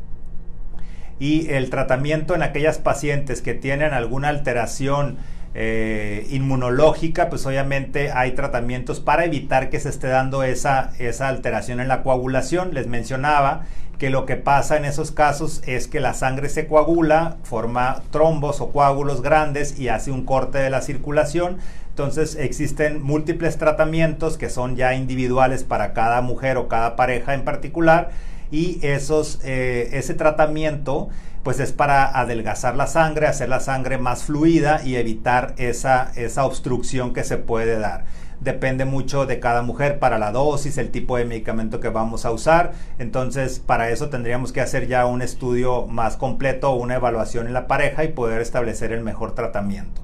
Y 1.17 1.49
el 1.51 1.69
tratamiento 1.69 2.35
en 2.35 2.43
aquellas 2.43 2.79
pacientes 2.79 3.41
que 3.41 3.53
tienen 3.53 3.93
alguna 3.93 4.27
alteración 4.27 5.19
eh, 5.57 6.27
inmunológica, 6.31 7.29
pues 7.29 7.45
obviamente 7.45 8.11
hay 8.11 8.33
tratamientos 8.33 8.99
para 8.99 9.23
evitar 9.23 9.69
que 9.69 9.79
se 9.79 9.87
esté 9.87 10.07
dando 10.07 10.43
esa, 10.43 10.91
esa 10.99 11.29
alteración 11.29 11.79
en 11.79 11.87
la 11.87 12.03
coagulación. 12.03 12.73
Les 12.73 12.87
mencionaba 12.87 13.63
que 13.97 14.09
lo 14.09 14.25
que 14.25 14.35
pasa 14.35 14.77
en 14.77 14.85
esos 14.85 15.11
casos 15.11 15.61
es 15.65 15.87
que 15.87 15.99
la 15.99 16.13
sangre 16.13 16.49
se 16.49 16.67
coagula, 16.67 17.37
forma 17.43 18.01
trombos 18.11 18.61
o 18.61 18.71
coágulos 18.71 19.21
grandes 19.21 19.79
y 19.79 19.87
hace 19.87 20.11
un 20.11 20.25
corte 20.25 20.57
de 20.57 20.69
la 20.69 20.81
circulación. 20.81 21.57
Entonces 21.89 22.35
existen 22.35 23.01
múltiples 23.01 23.57
tratamientos 23.57 24.37
que 24.37 24.49
son 24.49 24.75
ya 24.75 24.95
individuales 24.95 25.63
para 25.63 25.93
cada 25.93 26.21
mujer 26.21 26.57
o 26.57 26.67
cada 26.67 26.95
pareja 26.95 27.33
en 27.33 27.45
particular 27.45 28.11
y 28.51 28.85
esos, 28.85 29.39
eh, 29.43 29.89
ese 29.93 30.13
tratamiento 30.13 31.09
pues 31.43 31.59
es 31.59 31.71
para 31.71 32.05
adelgazar 32.19 32.75
la 32.75 32.87
sangre, 32.87 33.27
hacer 33.27 33.49
la 33.49 33.59
sangre 33.59 33.99
más 33.99 34.23
fluida 34.23 34.81
y 34.83 34.95
evitar 34.95 35.53
esa, 35.57 36.11
esa 36.15 36.43
obstrucción 36.43 37.13
que 37.13 37.23
se 37.23 37.37
puede 37.37 37.79
dar 37.79 38.03
depende 38.39 38.85
mucho 38.85 39.25
de 39.25 39.39
cada 39.39 39.61
mujer 39.61 39.99
para 39.99 40.19
la 40.19 40.31
dosis, 40.31 40.77
el 40.77 40.91
tipo 40.91 41.17
de 41.17 41.25
medicamento 41.25 41.79
que 41.79 41.89
vamos 41.89 42.25
a 42.25 42.31
usar. 42.31 42.73
Entonces, 42.99 43.59
para 43.59 43.89
eso 43.89 44.09
tendríamos 44.09 44.51
que 44.51 44.61
hacer 44.61 44.87
ya 44.87 45.05
un 45.05 45.21
estudio 45.21 45.87
más 45.87 46.17
completo, 46.17 46.73
una 46.73 46.95
evaluación 46.95 47.47
en 47.47 47.53
la 47.53 47.67
pareja 47.67 48.03
y 48.03 48.09
poder 48.09 48.41
establecer 48.41 48.91
el 48.91 49.03
mejor 49.03 49.33
tratamiento. 49.33 50.01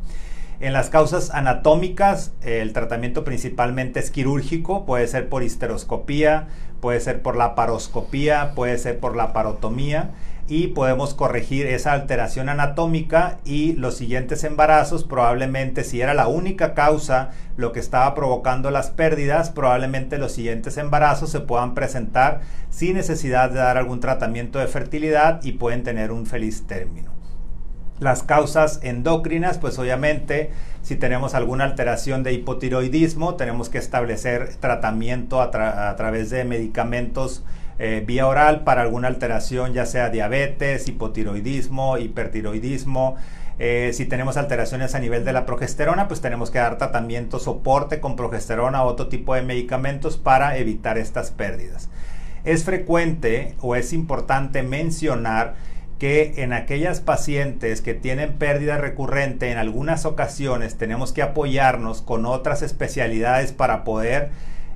En 0.60 0.74
las 0.74 0.90
causas 0.90 1.32
anatómicas, 1.32 2.34
el 2.44 2.72
tratamiento 2.72 3.24
principalmente 3.24 4.00
es 4.00 4.12
quirúrgico, 4.12 4.86
puede 4.86 5.08
ser 5.08 5.28
por 5.28 5.42
histeroscopía, 5.42 6.50
puede 6.82 7.00
ser 7.00 7.24
por 7.24 7.36
la 7.36 7.56
paroscopía, 7.56 8.54
puede 8.54 8.78
ser 8.78 9.00
por 9.00 9.16
la 9.16 9.34
parotomía 9.34 10.12
y 10.48 10.68
podemos 10.68 11.14
corregir 11.14 11.66
esa 11.68 11.94
alteración 11.94 12.50
anatómica 12.50 13.38
y 13.46 13.74
los 13.74 13.96
siguientes 13.96 14.44
embarazos 14.44 15.04
probablemente 15.04 15.84
si 15.84 16.02
era 16.02 16.14
la 16.14 16.28
única 16.28 16.74
causa 16.74 17.30
lo 17.58 17.72
que 17.72 17.80
estaba 17.80 18.14
provocando 18.16 18.72
las 18.72 18.90
pérdidas, 18.90 19.50
probablemente 19.50 20.18
los 20.18 20.32
siguientes 20.32 20.78
embarazos 20.78 21.30
se 21.30 21.40
puedan 21.40 21.74
presentar 21.74 22.42
sin 22.70 22.96
necesidad 22.96 23.50
de 23.50 23.60
dar 23.60 23.78
algún 23.78 24.00
tratamiento 24.00 24.60
de 24.60 24.68
fertilidad 24.68 25.44
y 25.44 25.54
pueden 25.54 25.84
tener 25.84 26.12
un 26.12 26.26
feliz 26.26 26.66
término. 26.68 27.12
Las 28.00 28.24
causas 28.24 28.80
endocrinas, 28.82 29.60
pues 29.60 29.78
obviamente 29.78 30.50
si 30.82 30.96
tenemos 30.96 31.36
alguna 31.36 31.66
alteración 31.66 32.24
de 32.24 32.34
hipotiroidismo, 32.34 33.36
tenemos 33.36 33.70
que 33.70 33.78
establecer 33.78 34.56
tratamiento 34.60 35.40
a, 35.40 35.90
a 35.90 35.96
través 35.96 36.32
de 36.32 36.44
medicamentos 36.44 37.44
eh, 37.84 38.04
vía 38.06 38.28
oral 38.28 38.64
para 38.64 38.84
alguna 38.84 39.08
alteración, 39.08 39.74
ya 39.74 39.88
sea 39.88 40.12
diabetes, 40.12 40.88
hipotiroidismo, 40.88 41.98
hipertiroidismo. 41.98 43.16
Eh, 43.58 43.90
si 43.96 44.06
tenemos 44.06 44.38
alteraciones 44.38 44.94
a 44.94 45.00
nivel 45.00 45.26
de 45.26 45.34
la 45.34 45.48
progesterona, 45.48 46.08
pues 46.08 46.22
tenemos 46.22 46.52
que 46.52 46.60
dar 46.60 46.78
tratamiento 46.78 47.40
soporte 47.40 48.00
con 48.00 48.16
progesterona 48.16 48.84
o 48.84 48.88
otro 48.88 49.08
tipo 49.08 49.34
de 49.34 49.42
medicamentos 49.42 50.18
para 50.18 50.58
evitar 50.58 51.00
estas 51.00 51.32
pérdidas. 51.32 51.90
Es 52.44 52.66
frecuente 52.66 53.56
o 53.62 53.76
es 53.76 53.94
importante 53.94 54.62
mencionar 54.62 55.56
que 55.98 56.44
en 56.44 56.54
aquellas 56.54 57.00
pacientes 57.00 57.82
que 57.82 57.96
tienen 57.96 58.34
pérdida 58.34 58.78
recurrente, 58.78 59.50
en 59.50 59.58
algunas 59.58 60.06
ocasiones 60.06 60.78
tenemos 60.78 61.14
que 61.14 61.24
apoyarnos 61.24 62.04
con 62.04 62.28
otras 62.28 62.62
especialidades 62.62 63.54
para 63.54 63.84
poder 63.84 64.30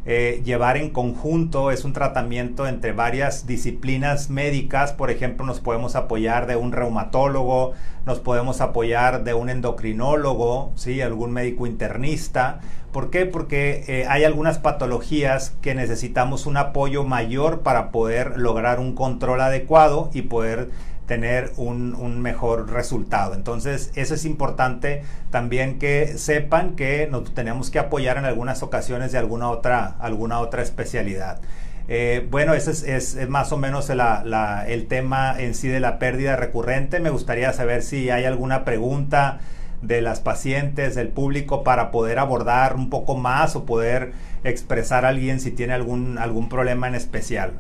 eh, 0.08 0.42
llevar 0.46 0.78
en 0.78 0.92
conjunto, 0.92 1.72
es 1.72 1.84
un 1.84 1.94
tratamiento 1.94 2.68
entre 2.68 2.92
varias 2.92 3.48
disciplinas 3.48 4.30
médicas, 4.30 4.94
por 4.94 5.10
ejemplo, 5.10 5.48
nos 5.48 5.60
podemos 5.60 5.96
apoyar 5.96 6.46
de 6.46 6.56
un 6.56 6.72
reumatólogo, 6.72 7.74
nos 8.06 8.20
podemos 8.20 8.62
apoyar 8.62 9.24
de 9.24 9.34
un 9.34 9.50
endocrinólogo, 9.50 10.72
¿sí? 10.76 11.02
algún 11.02 11.32
médico 11.32 11.66
internista. 11.66 12.60
¿Por 12.92 13.10
qué? 13.10 13.26
Porque 13.26 13.84
eh, 13.88 14.06
hay 14.08 14.24
algunas 14.24 14.60
patologías 14.60 15.56
que 15.62 15.74
necesitamos 15.74 16.46
un 16.46 16.58
apoyo 16.58 17.04
mayor 17.04 17.62
para 17.62 17.90
poder 17.90 18.38
lograr 18.38 18.80
un 18.80 18.94
control 18.94 19.42
adecuado 19.42 20.12
y 20.14 20.22
poder 20.22 20.70
tener 21.08 21.52
un, 21.58 22.22
mejor 22.22 22.72
resultado. 22.72 23.34
Entonces, 23.34 23.92
eso 23.96 24.16
es 24.16 24.26
importante 24.26 25.04
también 25.30 25.80
que 25.80 26.18
sepan 26.18 26.76
que 26.76 27.08
nos 27.08 27.34
tenemos 27.34 27.70
que 27.70 27.80
apoyar 27.80 28.18
en 28.18 28.26
algunas 28.26 28.64
ocasiones 28.64 29.12
de 29.12 29.18
alguna 29.18 29.50
otra, 29.50 29.96
alguna 30.00 30.40
otra 30.40 30.62
especialidad. 30.62 31.40
Eh, 31.88 32.28
bueno, 32.32 32.56
ese 32.56 32.96
es, 32.96 33.30
más 33.30 33.52
o 33.52 33.58
menos 33.58 33.90
el 33.90 34.88
tema 34.88 35.36
en 35.38 35.54
sí 35.54 35.68
de 35.68 35.80
la 35.80 36.00
pérdida 36.00 36.36
recurrente. 36.36 37.00
Me 37.00 37.12
gustaría 37.12 37.54
saber 37.54 37.84
si 37.84 38.10
hay 38.10 38.26
alguna 38.26 38.66
pregunta 38.66 39.40
de 39.82 40.02
las 40.02 40.20
pacientes, 40.20 40.96
del 40.96 41.10
público, 41.10 41.64
para 41.64 41.92
poder 41.92 42.18
abordar 42.18 42.76
un 42.76 42.90
poco 42.90 43.16
más 43.16 43.56
o 43.56 43.66
poder 43.66 44.14
expresar 44.44 45.06
a 45.06 45.10
alguien 45.10 45.40
si 45.40 45.52
tiene 45.52 45.74
algún, 45.74 46.18
algún 46.18 46.50
problema 46.50 46.88
en 46.88 46.96
especial. 46.96 47.54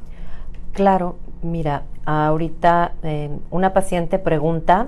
Claro, 0.75 1.15
mira, 1.41 1.83
ahorita 2.03 2.95
eh, 3.01 3.29
una 3.49 3.71
paciente 3.71 4.19
pregunta 4.19 4.87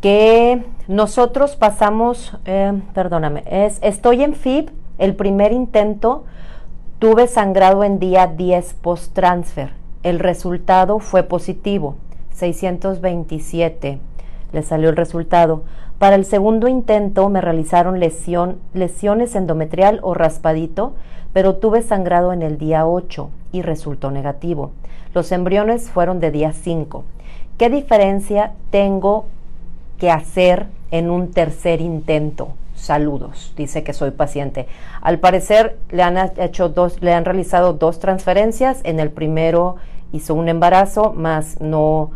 que 0.00 0.64
nosotros 0.88 1.54
pasamos, 1.54 2.36
eh, 2.44 2.72
perdóname, 2.92 3.44
es, 3.46 3.78
estoy 3.82 4.24
en 4.24 4.34
FIB, 4.34 4.72
el 4.98 5.14
primer 5.14 5.52
intento, 5.52 6.24
tuve 6.98 7.28
sangrado 7.28 7.84
en 7.84 8.00
día 8.00 8.26
10 8.26 8.74
post-transfer. 8.74 9.74
El 10.02 10.18
resultado 10.18 10.98
fue 10.98 11.22
positivo, 11.22 11.94
627 12.32 14.00
le 14.52 14.62
salió 14.64 14.90
el 14.90 14.96
resultado. 14.96 15.62
Para 16.00 16.16
el 16.16 16.24
segundo 16.24 16.66
intento 16.66 17.28
me 17.28 17.40
realizaron 17.40 18.00
lesión, 18.00 18.58
lesiones 18.74 19.36
endometrial 19.36 20.00
o 20.02 20.14
raspadito, 20.14 20.94
pero 21.32 21.56
tuve 21.56 21.82
sangrado 21.82 22.32
en 22.32 22.42
el 22.42 22.58
día 22.58 22.86
8 22.88 23.30
y 23.52 23.62
resultó 23.62 24.10
negativo. 24.10 24.72
Los 25.16 25.32
embriones 25.32 25.88
fueron 25.88 26.20
de 26.20 26.30
día 26.30 26.52
5. 26.52 27.02
¿Qué 27.56 27.70
diferencia 27.70 28.52
tengo 28.68 29.24
que 29.96 30.10
hacer 30.10 30.66
en 30.90 31.08
un 31.08 31.30
tercer 31.30 31.80
intento? 31.80 32.48
Saludos, 32.74 33.54
dice 33.56 33.82
que 33.82 33.94
soy 33.94 34.10
paciente. 34.10 34.66
Al 35.00 35.18
parecer 35.18 35.78
le 35.88 36.02
han 36.02 36.18
hecho 36.36 36.68
dos, 36.68 37.00
le 37.00 37.14
han 37.14 37.24
realizado 37.24 37.72
dos 37.72 37.98
transferencias. 37.98 38.82
En 38.84 39.00
el 39.00 39.08
primero 39.08 39.76
hizo 40.12 40.34
un 40.34 40.50
embarazo, 40.50 41.14
más 41.14 41.62
no 41.62 42.10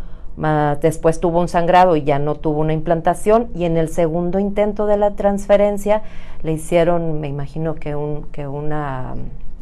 después 0.83 1.21
tuvo 1.21 1.41
un 1.41 1.49
sangrado 1.49 1.97
y 1.97 2.03
ya 2.03 2.19
no 2.19 2.35
tuvo 2.35 2.61
una 2.61 2.75
implantación 2.75 3.49
y 3.55 3.65
en 3.65 3.79
el 3.79 3.89
segundo 3.89 4.39
intento 4.39 4.85
de 4.85 4.99
la 4.99 5.13
transferencia 5.13 6.03
le 6.43 6.53
hicieron, 6.53 7.19
me 7.19 7.29
imagino 7.29 7.77
que 7.77 7.95
un, 7.95 8.25
que 8.25 8.47
una, 8.47 9.15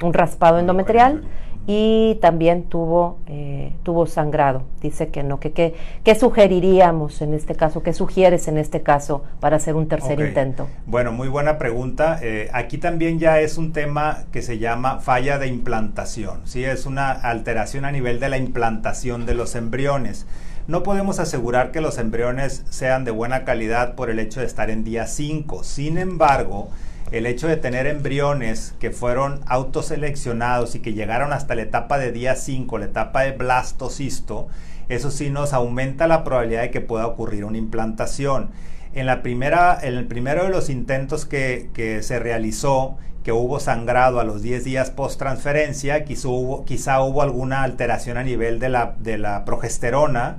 un 0.02 0.12
raspado 0.12 0.58
endometrial 0.58 1.22
y 1.70 2.14
también 2.22 2.62
tuvo, 2.62 3.18
eh, 3.26 3.74
tuvo 3.82 4.06
sangrado. 4.06 4.62
Dice 4.80 5.08
que 5.08 5.22
no, 5.22 5.38
que 5.38 5.52
qué 5.52 6.14
sugeriríamos 6.14 7.20
en 7.20 7.34
este 7.34 7.54
caso, 7.54 7.82
qué 7.82 7.92
sugieres 7.92 8.48
en 8.48 8.56
este 8.56 8.80
caso 8.80 9.22
para 9.38 9.56
hacer 9.56 9.74
un 9.74 9.86
tercer 9.86 10.18
intento. 10.18 10.66
Bueno, 10.86 11.12
muy 11.12 11.28
buena 11.28 11.58
pregunta. 11.58 12.20
Eh, 12.22 12.48
aquí 12.54 12.78
también 12.78 13.18
ya 13.18 13.40
es 13.40 13.58
un 13.58 13.74
tema 13.74 14.24
que 14.32 14.40
se 14.40 14.56
llama 14.58 15.00
falla 15.00 15.38
de 15.38 15.48
implantación, 15.48 16.40
¿sí? 16.46 16.64
Es 16.64 16.86
una 16.86 17.10
alteración 17.10 17.84
a 17.84 17.92
nivel 17.92 18.18
de 18.18 18.30
la 18.30 18.38
implantación 18.38 19.26
de 19.26 19.34
los 19.34 19.54
embriones. 19.54 20.26
No 20.68 20.82
podemos 20.82 21.18
asegurar 21.18 21.70
que 21.70 21.82
los 21.82 21.98
embriones 21.98 22.64
sean 22.70 23.04
de 23.04 23.10
buena 23.10 23.44
calidad 23.44 23.94
por 23.94 24.08
el 24.08 24.20
hecho 24.20 24.40
de 24.40 24.46
estar 24.46 24.70
en 24.70 24.84
día 24.84 25.06
5. 25.06 25.64
Sin 25.64 25.98
embargo, 25.98 26.70
el 27.10 27.26
hecho 27.26 27.48
de 27.48 27.56
tener 27.56 27.86
embriones 27.86 28.74
que 28.78 28.90
fueron 28.90 29.40
autoseleccionados 29.46 30.74
y 30.74 30.80
que 30.80 30.92
llegaron 30.92 31.32
hasta 31.32 31.54
la 31.54 31.62
etapa 31.62 31.98
de 31.98 32.12
día 32.12 32.34
5, 32.34 32.78
la 32.78 32.86
etapa 32.86 33.22
de 33.22 33.32
blastocisto, 33.32 34.48
eso 34.88 35.10
sí 35.10 35.30
nos 35.30 35.52
aumenta 35.52 36.06
la 36.06 36.24
probabilidad 36.24 36.62
de 36.62 36.70
que 36.70 36.80
pueda 36.80 37.06
ocurrir 37.06 37.44
una 37.44 37.58
implantación. 37.58 38.50
En, 38.94 39.06
la 39.06 39.22
primera, 39.22 39.78
en 39.80 39.94
el 39.94 40.06
primero 40.06 40.44
de 40.44 40.50
los 40.50 40.70
intentos 40.70 41.24
que, 41.24 42.00
se 42.02 42.18
realizó, 42.18 42.96
que 43.22 43.32
hubo 43.32 43.60
sangrado 43.60 44.20
a 44.20 44.24
los 44.24 44.42
10 44.42 44.64
días 44.64 44.90
post 44.90 45.18
transferencia, 45.18 46.04
quizá 46.04 46.28
hubo, 46.28 46.64
quizá 46.64 47.02
hubo 47.02 47.22
alguna 47.22 47.62
alteración 47.62 48.16
a 48.16 48.22
nivel 48.22 48.58
de 48.58 48.70
la, 48.70 48.94
de 48.98 49.18
la 49.18 49.44
progesterona 49.44 50.38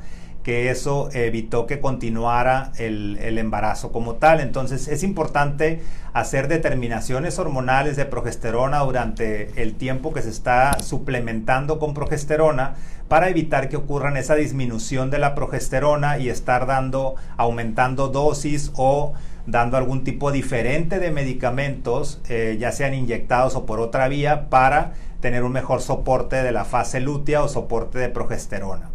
que 0.50 0.72
eso 0.72 1.10
evitó 1.14 1.68
que 1.68 1.80
continuara 1.80 2.72
el, 2.80 3.38
embarazo 3.38 3.92
como 3.92 4.16
tal. 4.16 4.40
Entonces 4.40 4.88
es 4.88 5.04
importante 5.04 5.84
hacer 6.12 6.48
determinaciones 6.48 7.38
hormonales 7.38 7.96
de 7.98 8.06
progesterona 8.06 8.80
durante 8.80 9.62
el 9.62 9.76
tiempo 9.76 10.12
que 10.12 10.24
se 10.24 10.30
está 10.30 10.80
suplementando 10.80 11.78
con 11.78 11.94
progesterona 11.94 12.74
para 13.08 13.30
evitar 13.30 13.70
que 13.70 13.78
ocurran 13.78 14.18
esa 14.18 14.34
disminución 14.34 15.12
de 15.12 15.20
la 15.20 15.36
progesterona 15.36 16.18
y 16.18 16.30
estar 16.30 16.66
dando, 16.66 17.14
aumentando 17.38 18.08
dosis 18.08 18.72
o 18.74 19.14
dando 19.46 19.78
algún 19.78 20.04
tipo 20.04 20.32
diferente 20.32 20.98
de 20.98 21.12
medicamentos, 21.12 22.22
eh, 22.28 22.58
ya 22.60 22.72
sean 22.72 22.96
inyectados 22.96 23.56
o 23.56 23.68
por 23.68 23.80
otra 23.80 24.08
vía, 24.08 24.50
para 24.50 24.94
tener 25.22 25.44
un 25.44 25.52
mejor 25.52 25.84
soporte 25.84 26.38
de 26.38 26.52
la 26.52 26.66
fase 26.66 27.02
lútea 27.02 27.44
o 27.44 27.48
soporte 27.48 28.00
de 28.00 28.10
progesterona. 28.10 28.90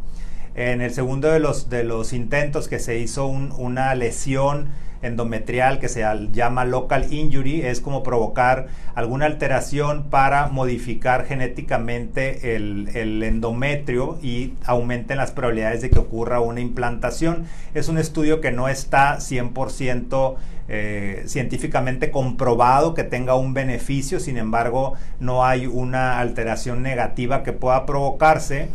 En 0.54 0.80
el 0.80 0.92
segundo 0.92 1.28
de 1.30 1.40
los, 1.40 1.68
de 1.68 1.84
los 1.84 2.12
intentos 2.12 2.68
que 2.68 2.78
se 2.78 2.98
hizo 2.98 3.26
una 3.26 3.94
lesión 3.94 4.68
endometrial 5.02 5.80
que 5.80 5.88
se 5.88 6.02
llama 6.32 6.64
local 6.64 7.12
injury, 7.12 7.60
es 7.62 7.80
como 7.80 8.02
provocar 8.02 8.68
alguna 8.94 9.26
alteración 9.26 10.04
para 10.04 10.48
modificar 10.48 11.26
genéticamente 11.26 12.56
el, 12.56 12.88
el, 12.94 13.22
endometrio 13.22 14.18
y 14.22 14.54
aumenten 14.64 15.18
las 15.18 15.30
probabilidades 15.30 15.82
de 15.82 15.90
que 15.90 15.98
ocurra 15.98 16.40
una 16.40 16.60
implantación. 16.60 17.44
Es 17.74 17.88
un 17.88 17.98
estudio 17.98 18.40
que 18.40 18.50
no 18.50 18.68
está 18.68 19.18
100% 19.18 20.36
eh, 20.68 21.24
científicamente 21.26 22.10
comprobado 22.10 22.94
que 22.94 23.04
tenga 23.04 23.34
un 23.34 23.52
beneficio, 23.52 24.18
sin 24.18 24.38
embargo 24.38 24.94
no 25.20 25.44
hay 25.44 25.66
una 25.66 26.20
alteración 26.20 26.82
negativa 26.82 27.42
que 27.42 27.52
pueda 27.52 27.84
provocarse 27.84 28.68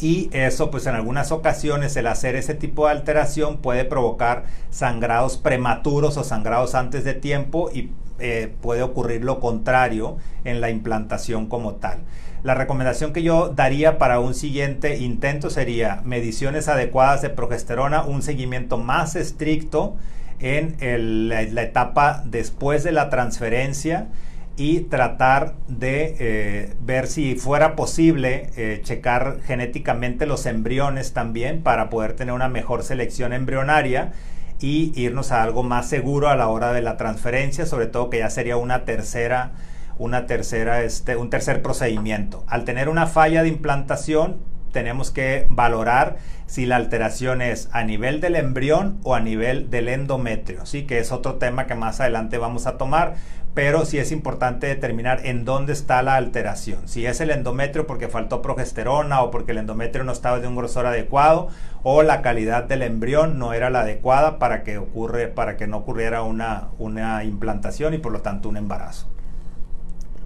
y 0.00 0.28
eso 0.32 0.70
pues 0.70 0.86
en 0.86 0.94
algunas 0.94 1.32
ocasiones 1.32 1.96
el 1.96 2.06
hacer 2.06 2.36
ese 2.36 2.54
tipo 2.54 2.86
de 2.86 2.92
alteración 2.92 3.58
puede 3.58 3.84
provocar 3.84 4.44
sangrados 4.70 5.36
prematuros 5.36 6.16
o 6.16 6.24
sangrados 6.24 6.74
antes 6.74 7.04
de 7.04 7.14
tiempo 7.14 7.70
y 7.72 7.92
eh, 8.18 8.52
puede 8.60 8.82
ocurrir 8.82 9.24
lo 9.24 9.40
contrario 9.40 10.16
en 10.44 10.60
la 10.60 10.70
implantación 10.70 11.46
como 11.46 11.74
tal. 11.74 11.98
La 12.42 12.54
recomendación 12.54 13.12
que 13.12 13.22
yo 13.22 13.48
daría 13.48 13.98
para 13.98 14.20
un 14.20 14.34
siguiente 14.34 14.98
intento 14.98 15.48
sería 15.48 16.02
mediciones 16.04 16.68
adecuadas 16.68 17.22
de 17.22 17.30
progesterona, 17.30 18.04
un 18.04 18.22
seguimiento 18.22 18.76
más 18.76 19.16
estricto 19.16 19.96
en 20.40 21.28
la 21.28 21.62
etapa 21.62 22.22
después 22.26 22.84
de 22.84 22.92
la 22.92 23.08
transferencia 23.08 24.08
y 24.56 24.80
tratar 24.80 25.54
de 25.66 26.16
eh, 26.18 26.74
ver 26.80 27.08
si 27.08 27.34
fuera 27.34 27.74
posible 27.74 28.50
eh, 28.56 28.80
checar 28.82 29.38
genéticamente 29.44 30.26
los 30.26 30.46
embriones 30.46 31.12
también 31.12 31.62
para 31.62 31.90
poder 31.90 32.14
tener 32.14 32.34
una 32.34 32.48
mejor 32.48 32.84
selección 32.84 33.32
embrionaria 33.32 34.12
y 34.60 34.92
irnos 34.94 35.32
a 35.32 35.42
algo 35.42 35.64
más 35.64 35.88
seguro 35.88 36.28
a 36.28 36.36
la 36.36 36.48
hora 36.48 36.72
de 36.72 36.82
la 36.82 36.96
transferencia, 36.96 37.66
sobre 37.66 37.86
todo 37.86 38.10
que 38.10 38.18
ya 38.18 38.30
sería 38.30 38.56
una 38.56 38.84
tercera, 38.84 39.52
una 39.98 40.26
tercera, 40.26 40.82
este, 40.82 41.16
un 41.16 41.30
tercer 41.30 41.60
procedimiento. 41.60 42.44
Al 42.46 42.64
tener 42.64 42.88
una 42.88 43.06
falla 43.06 43.42
de 43.42 43.48
implantación, 43.48 44.38
tenemos 44.74 45.10
que 45.10 45.46
valorar 45.48 46.16
si 46.46 46.66
la 46.66 46.76
alteración 46.76 47.42
es 47.42 47.68
a 47.72 47.84
nivel 47.84 48.20
del 48.20 48.36
embrión 48.36 49.00
o 49.04 49.14
a 49.14 49.20
nivel 49.20 49.70
del 49.70 49.88
endometrio, 49.88 50.66
¿sí? 50.66 50.84
que 50.84 50.98
es 50.98 51.12
otro 51.12 51.36
tema 51.36 51.66
que 51.66 51.74
más 51.74 52.00
adelante 52.00 52.38
vamos 52.38 52.66
a 52.66 52.76
tomar, 52.76 53.14
pero 53.54 53.84
sí 53.84 53.98
es 53.98 54.10
importante 54.10 54.66
determinar 54.66 55.20
en 55.24 55.44
dónde 55.44 55.72
está 55.72 56.02
la 56.02 56.16
alteración. 56.16 56.88
Si 56.88 57.06
es 57.06 57.20
el 57.20 57.30
endometrio 57.30 57.86
porque 57.86 58.08
faltó 58.08 58.42
progesterona 58.42 59.22
o 59.22 59.30
porque 59.30 59.52
el 59.52 59.58
endometrio 59.58 60.02
no 60.04 60.12
estaba 60.12 60.40
de 60.40 60.48
un 60.48 60.56
grosor 60.56 60.86
adecuado 60.86 61.48
o 61.84 62.02
la 62.02 62.20
calidad 62.20 62.64
del 62.64 62.82
embrión 62.82 63.38
no 63.38 63.52
era 63.52 63.70
la 63.70 63.80
adecuada 63.80 64.38
para 64.38 64.64
que, 64.64 64.78
ocurre, 64.78 65.28
para 65.28 65.56
que 65.56 65.68
no 65.68 65.78
ocurriera 65.78 66.22
una, 66.22 66.68
una 66.78 67.22
implantación 67.22 67.94
y 67.94 67.98
por 67.98 68.12
lo 68.12 68.20
tanto 68.20 68.48
un 68.48 68.56
embarazo. 68.56 69.06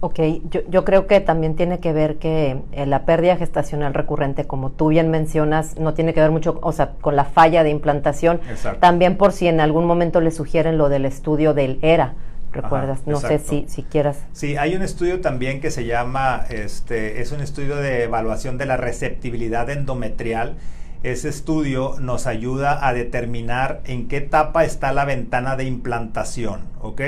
Ok, 0.01 0.19
yo, 0.49 0.61
yo, 0.69 0.85
creo 0.85 1.07
que 1.07 1.19
también 1.19 1.55
tiene 1.55 1.79
que 1.79 1.91
ver 1.91 2.19
que 2.19 2.61
eh, 2.71 2.85
la 2.85 3.03
pérdida 3.03 3.35
gestacional 3.35 3.93
recurrente, 3.93 4.47
como 4.47 4.69
tú 4.69 4.87
bien 4.87 5.11
mencionas, 5.11 5.77
no 5.77 5.93
tiene 5.93 6.13
que 6.13 6.21
ver 6.21 6.31
mucho, 6.31 6.57
o 6.61 6.71
sea, 6.71 6.93
con 7.01 7.17
la 7.17 7.25
falla 7.25 7.65
de 7.65 7.69
implantación. 7.69 8.39
También 8.79 9.17
por 9.17 9.33
si 9.33 9.47
en 9.47 9.59
algún 9.59 9.85
momento 9.85 10.21
le 10.21 10.31
sugieren 10.31 10.77
lo 10.77 10.87
del 10.87 11.03
estudio 11.03 11.53
del 11.53 11.79
ERA, 11.81 12.13
¿recuerdas? 12.51 13.01
no 13.05 13.19
sé 13.19 13.39
si, 13.39 13.65
si 13.67 13.83
quieras. 13.83 14.17
Sí, 14.33 14.57
hay 14.57 14.75
un 14.75 14.81
estudio 14.81 15.21
también 15.21 15.61
que 15.61 15.71
se 15.71 15.85
llama, 15.85 16.45
este, 16.49 17.21
es 17.21 17.31
un 17.31 17.41
estudio 17.41 17.75
de 17.75 18.03
evaluación 18.03 18.57
de 18.57 18.65
la 18.65 18.77
receptibilidad 18.77 19.69
endometrial. 19.69 20.55
Ese 21.03 21.29
estudio 21.29 21.95
nos 21.99 22.27
ayuda 22.27 22.85
a 22.85 22.93
determinar 22.93 23.81
en 23.85 24.07
qué 24.07 24.17
etapa 24.17 24.65
está 24.65 24.91
la 24.91 25.05
ventana 25.05 25.55
de 25.55 25.63
implantación, 25.63 26.61
¿ok? 26.81 27.01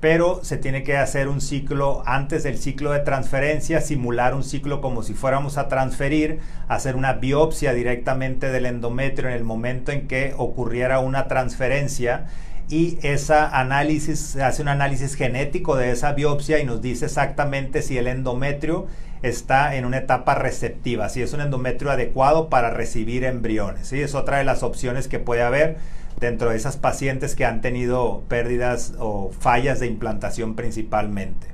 pero 0.00 0.40
se 0.44 0.58
tiene 0.58 0.84
que 0.84 0.96
hacer 0.96 1.28
un 1.28 1.40
ciclo 1.40 2.02
antes 2.06 2.44
del 2.44 2.58
ciclo 2.58 2.92
de 2.92 3.00
transferencia, 3.00 3.80
simular 3.80 4.34
un 4.34 4.44
ciclo 4.44 4.80
como 4.80 5.02
si 5.02 5.14
fuéramos 5.14 5.58
a 5.58 5.68
transferir, 5.68 6.38
hacer 6.68 6.94
una 6.94 7.14
biopsia 7.14 7.72
directamente 7.72 8.50
del 8.50 8.66
endometrio 8.66 9.28
en 9.28 9.34
el 9.34 9.44
momento 9.44 9.90
en 9.90 10.06
que 10.06 10.34
ocurriera 10.36 11.00
una 11.00 11.26
transferencia 11.26 12.26
y 12.70 12.98
esa 13.02 13.48
análisis, 13.48 14.36
hace 14.36 14.60
un 14.60 14.68
análisis 14.68 15.14
genético 15.14 15.76
de 15.76 15.90
esa 15.90 16.12
biopsia 16.12 16.58
y 16.58 16.64
nos 16.64 16.82
dice 16.82 17.06
exactamente 17.06 17.80
si 17.80 17.96
el 17.96 18.06
endometrio 18.06 18.86
está 19.22 19.74
en 19.74 19.84
una 19.84 19.98
etapa 19.98 20.34
receptiva, 20.34 21.08
si 21.08 21.22
es 21.22 21.32
un 21.32 21.40
endometrio 21.40 21.90
adecuado 21.90 22.48
para 22.48 22.70
recibir 22.70 23.24
embriones. 23.24 23.88
¿sí? 23.88 24.00
Es 24.00 24.14
otra 24.14 24.38
de 24.38 24.44
las 24.44 24.62
opciones 24.62 25.08
que 25.08 25.18
puede 25.18 25.42
haber 25.42 25.78
dentro 26.20 26.50
de 26.50 26.56
esas 26.56 26.76
pacientes 26.76 27.34
que 27.34 27.44
han 27.44 27.60
tenido 27.62 28.22
pérdidas 28.28 28.94
o 28.98 29.30
fallas 29.38 29.80
de 29.80 29.86
implantación 29.86 30.54
principalmente. 30.54 31.46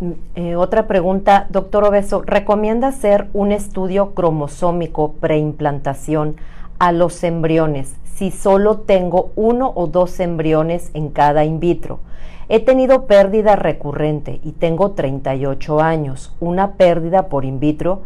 Mm, 0.00 0.12
eh, 0.34 0.56
otra 0.56 0.86
pregunta, 0.86 1.46
doctor 1.48 1.84
Obeso, 1.84 2.22
¿recomienda 2.22 2.88
hacer 2.88 3.28
un 3.32 3.50
estudio 3.50 4.12
cromosómico 4.14 5.14
preimplantación 5.14 6.36
a 6.78 6.92
los 6.92 7.22
embriones 7.24 7.94
si 8.14 8.30
solo 8.30 8.78
tengo 8.78 9.32
uno 9.34 9.72
o 9.74 9.86
dos 9.86 10.20
embriones 10.20 10.90
en 10.94 11.10
cada 11.10 11.44
in 11.44 11.60
vitro? 11.60 12.00
He 12.48 12.60
tenido 12.60 13.06
pérdida 13.06 13.56
recurrente 13.56 14.40
y 14.44 14.52
tengo 14.52 14.92
38 14.92 15.80
años, 15.80 16.34
una 16.40 16.72
pérdida 16.72 17.28
por 17.28 17.44
in 17.44 17.58
vitro, 17.58 18.02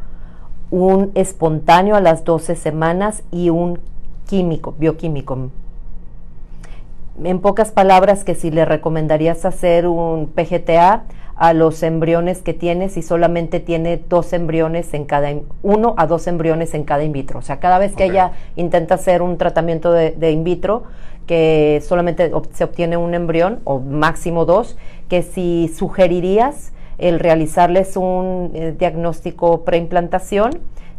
un 0.71 1.11
espontáneo 1.15 1.97
a 1.97 2.01
las 2.01 2.25
12 2.25 2.55
semanas 2.55 3.23
y 3.33 3.51
un 3.51 3.81
químico, 4.27 4.75
bioquímico. 4.79 5.51
En 7.25 7.41
pocas 7.41 7.73
palabras, 7.73 8.23
que 8.23 8.37
si 8.37 8.51
le 8.51 8.65
recomendarías 8.65 9.45
hacer 9.45 9.89
un 9.89 10.29
PGTA 10.29 11.05
a 11.39 11.53
los 11.55 11.83
embriones 11.83 12.43
que 12.43 12.53
tiene 12.53 12.89
si 12.89 13.01
solamente 13.01 13.61
tiene 13.61 14.01
dos 14.09 14.33
embriones 14.33 14.93
en 14.93 15.05
cada, 15.05 15.33
uno 15.63 15.95
a 15.97 16.07
dos 16.07 16.27
embriones 16.27 16.75
en 16.75 16.85
cada 16.85 17.05
in 17.05 17.13
vitro. 17.13 17.39
O 17.39 17.43
sea, 17.43 17.61
cada 17.61 17.79
vez 17.79 17.95
que 17.95 18.05
ella 18.05 18.33
intenta 18.57 18.97
hacer 18.97 19.23
un 19.23 19.39
tratamiento 19.39 19.93
de, 19.93 20.11
de 20.11 20.33
in 20.33 20.45
vitro, 20.45 20.83
que 21.27 21.81
solamente 21.87 22.33
se 22.53 22.65
obtiene 22.65 22.97
un 22.97 23.15
embrión 23.15 23.61
o 23.65 23.79
máximo 23.79 24.47
dos, 24.47 24.77
que 25.09 25.23
si 25.23 25.71
sugerirías 25.77 26.73
el 26.99 27.21
realizarles 27.21 27.97
un 27.97 28.51
eh, 28.55 28.75
diagnóstico 28.77 29.65
preimplantación 29.65 30.51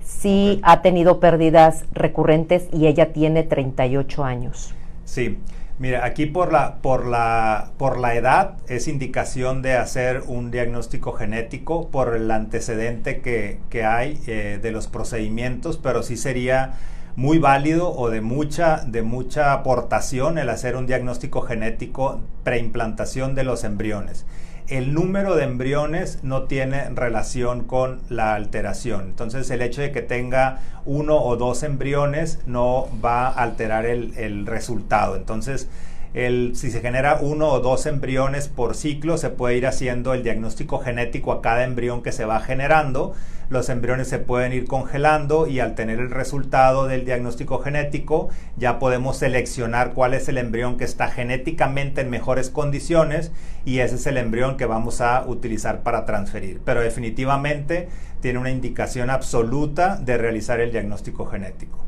si 0.02 0.60
ha 0.64 0.82
tenido 0.82 1.20
pérdidas 1.20 1.86
recurrentes 1.92 2.68
y 2.72 2.88
ella 2.88 3.12
tiene 3.12 3.44
38 3.44 4.24
años. 4.24 4.74
Sí. 5.04 5.38
Mira, 5.80 6.06
aquí 6.06 6.26
por 6.26 6.52
la, 6.52 6.76
por, 6.82 7.06
la, 7.06 7.72
por 7.78 8.00
la 8.00 8.14
edad 8.14 8.56
es 8.68 8.90
indicación 8.90 9.62
de 9.62 9.76
hacer 9.76 10.24
un 10.28 10.52
diagnóstico 10.52 11.14
genético 11.14 11.88
por 11.88 12.18
el 12.18 12.30
antecedente 12.32 13.22
que, 13.22 13.60
que 13.70 13.86
hay 13.86 14.20
eh, 14.28 14.60
de 14.62 14.72
los 14.72 14.88
procedimientos, 14.88 15.78
pero 15.78 16.04
sí 16.04 16.18
sería 16.18 16.74
muy 17.16 17.40
válido 17.40 17.94
o 17.96 18.10
de 18.10 18.20
mucha, 18.20 18.84
de 18.86 19.04
mucha 19.04 19.54
aportación 19.54 20.38
el 20.38 20.50
hacer 20.50 20.76
un 20.76 20.86
diagnóstico 20.86 21.42
genético 21.42 22.20
preimplantación 22.44 23.34
de 23.34 23.46
los 23.46 23.64
embriones. 23.64 24.26
El 24.70 24.94
número 24.94 25.36
de 25.36 25.46
embriones 25.46 26.20
no 26.24 26.44
tiene 26.44 26.90
relación 26.90 27.64
con 27.64 28.02
la 28.08 28.36
alteración. 28.36 29.06
Entonces 29.06 29.50
el 29.50 29.64
hecho 29.64 29.82
de 29.82 29.92
que 29.92 30.04
tenga 30.04 30.60
uno 30.86 31.18
o 31.18 31.38
dos 31.38 31.64
embriones 31.64 32.40
no 32.46 32.88
va 33.04 33.28
a 33.28 33.42
alterar 33.42 33.88
el, 33.88 34.46
resultado. 34.46 35.16
Entonces 35.16 35.68
si 36.14 36.72
se 36.72 36.82
genera 36.82 37.20
uno 37.22 37.50
o 37.50 37.60
dos 37.60 37.86
embriones 37.86 38.48
por 38.48 38.76
ciclo, 38.76 39.18
se 39.18 39.30
puede 39.30 39.58
ir 39.58 39.68
haciendo 39.68 40.14
el 40.14 40.24
diagnóstico 40.24 40.80
genético 40.80 41.32
a 41.32 41.42
cada 41.42 41.64
embrión 41.64 42.02
que 42.02 42.12
se 42.12 42.26
va 42.26 42.40
generando. 42.40 43.14
Los 43.50 43.70
embriones 43.70 44.08
se 44.08 44.20
pueden 44.20 44.54
ir 44.54 44.66
congelando 44.66 45.48
y 45.48 45.60
al 45.60 45.74
tener 45.74 46.00
el 46.00 46.12
resultado 46.12 46.88
del 46.88 47.06
diagnóstico 47.06 47.60
genético, 47.60 48.30
ya 48.58 48.78
podemos 48.78 49.18
seleccionar 49.18 49.94
cuál 49.94 50.14
es 50.14 50.30
el 50.30 50.38
embrión 50.38 50.78
que 50.78 50.84
está 50.84 51.10
genéticamente 51.10 52.02
en 52.02 52.12
mejores 52.12 52.52
condiciones 52.52 53.32
y 53.66 53.80
ese 53.80 53.96
es 53.96 54.06
el 54.06 54.18
embrión 54.18 54.56
que 54.56 54.66
vamos 54.66 55.02
a 55.02 55.26
utilizar 55.26 55.82
para 55.82 56.06
transferir. 56.06 56.62
Pero 56.64 56.82
definitivamente 56.82 57.90
tiene 58.22 58.40
una 58.40 58.52
indicación 58.52 59.10
absoluta 59.10 59.96
de 59.96 60.18
realizar 60.18 60.60
el 60.60 60.72
diagnóstico 60.72 61.26
genético. 61.26 61.86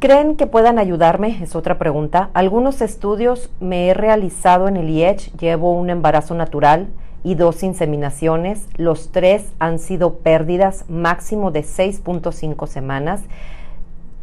¿Creen 0.00 0.36
que 0.36 0.46
puedan 0.46 0.78
ayudarme? 0.78 1.42
Es 1.42 1.54
otra 1.54 1.76
pregunta. 1.76 2.30
Algunos 2.32 2.80
estudios 2.80 3.50
me 3.60 3.88
he 3.88 3.92
realizado 3.92 4.66
en 4.66 4.78
el 4.78 4.88
IEH, 4.88 5.30
llevo 5.38 5.72
un 5.72 5.90
embarazo 5.90 6.34
natural 6.34 6.88
y 7.22 7.34
dos 7.34 7.62
inseminaciones. 7.62 8.66
Los 8.78 9.12
tres 9.12 9.52
han 9.58 9.78
sido 9.78 10.14
pérdidas 10.20 10.86
máximo 10.88 11.50
de 11.50 11.64
6.5 11.64 12.66
semanas. 12.66 13.20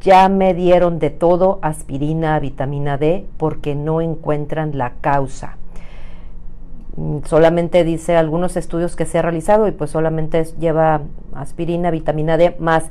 Ya 0.02 0.28
me 0.30 0.56
dieron 0.56 0.98
de 0.98 1.12
todo, 1.12 1.60
aspirina, 1.62 2.40
vitamina 2.40 2.98
D, 2.98 3.28
porque 3.38 3.76
no 3.76 4.02
encuentran 4.02 4.80
la 4.80 4.94
causa. 5.00 5.58
Solamente 7.26 7.84
dice 7.84 8.16
algunos 8.16 8.58
estudios 8.58 8.96
que 8.96 9.06
se 9.06 9.20
ha 9.20 9.22
realizado 9.22 9.68
y 9.68 9.72
pues 9.74 9.92
solamente 9.92 10.44
lleva 10.60 11.02
aspirina, 11.36 11.92
vitamina 11.92 12.36
D 12.36 12.56
más 12.58 12.86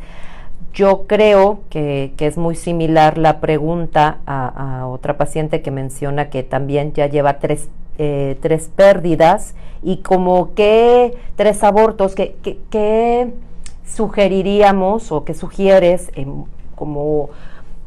yo 0.77 1.07
creo 1.07 1.61
que, 1.71 2.13
es 2.19 2.37
muy 2.37 2.55
similar 2.55 3.17
la 3.17 3.41
pregunta 3.41 4.19
a, 4.27 4.87
otra 4.87 5.17
paciente 5.17 5.63
que 5.63 5.71
menciona 5.71 6.29
que 6.29 6.43
también 6.43 6.93
ya 6.93 7.07
lleva 7.07 7.39
tres, 7.39 7.71
eh, 7.97 8.37
tres 8.43 8.71
pérdidas 8.77 9.55
y 9.83 9.99
como 9.99 10.55
que 10.55 11.17
tres 11.35 11.65
abortos, 11.65 12.15
¿qué, 12.15 13.33
sugeriríamos 13.87 15.13
o 15.13 15.25
qué 15.25 15.33
sugieres 15.33 16.11
como 16.75 17.31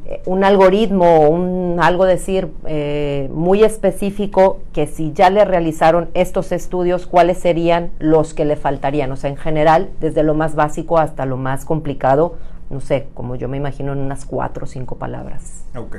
eh, 0.07 0.23
un 0.25 0.43
algoritmo, 0.43 1.29
un, 1.29 1.77
algo 1.79 2.05
decir 2.05 2.51
eh, 2.65 3.29
muy 3.31 3.63
específico 3.63 4.61
que 4.73 4.87
si 4.87 5.13
ya 5.13 5.29
le 5.29 5.45
realizaron 5.45 6.09
estos 6.15 6.51
estudios, 6.51 7.05
cuáles 7.05 7.37
serían 7.37 7.91
los 7.99 8.33
que 8.33 8.45
le 8.45 8.55
faltarían, 8.55 9.11
o 9.11 9.15
sea, 9.15 9.29
en 9.29 9.37
general, 9.37 9.89
desde 9.99 10.23
lo 10.23 10.33
más 10.33 10.55
básico 10.55 10.97
hasta 10.97 11.27
lo 11.27 11.37
más 11.37 11.65
complicado, 11.65 12.37
no 12.69 12.79
sé, 12.81 13.07
como 13.13 13.35
yo 13.35 13.47
me 13.47 13.57
imagino 13.57 13.93
en 13.93 13.99
unas 13.99 14.25
cuatro 14.25 14.65
o 14.65 14.67
cinco 14.67 14.97
palabras. 14.97 15.63
Ok. 15.75 15.97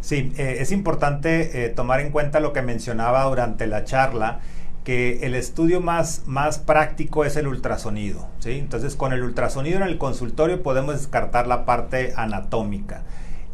Sí, 0.00 0.32
eh, 0.36 0.58
es 0.60 0.70
importante 0.70 1.64
eh, 1.64 1.70
tomar 1.70 2.00
en 2.00 2.10
cuenta 2.10 2.38
lo 2.40 2.52
que 2.52 2.62
mencionaba 2.62 3.24
durante 3.24 3.66
la 3.66 3.84
charla, 3.84 4.40
que 4.84 5.20
el 5.26 5.34
estudio 5.34 5.80
más, 5.80 6.24
más 6.26 6.58
práctico 6.58 7.24
es 7.24 7.36
el 7.36 7.46
ultrasonido. 7.46 8.28
¿sí? 8.38 8.58
Entonces, 8.58 8.96
con 8.96 9.14
el 9.14 9.22
ultrasonido 9.22 9.78
en 9.78 9.84
el 9.84 9.96
consultorio 9.96 10.62
podemos 10.62 10.94
descartar 10.94 11.46
la 11.46 11.64
parte 11.64 12.12
anatómica. 12.16 13.02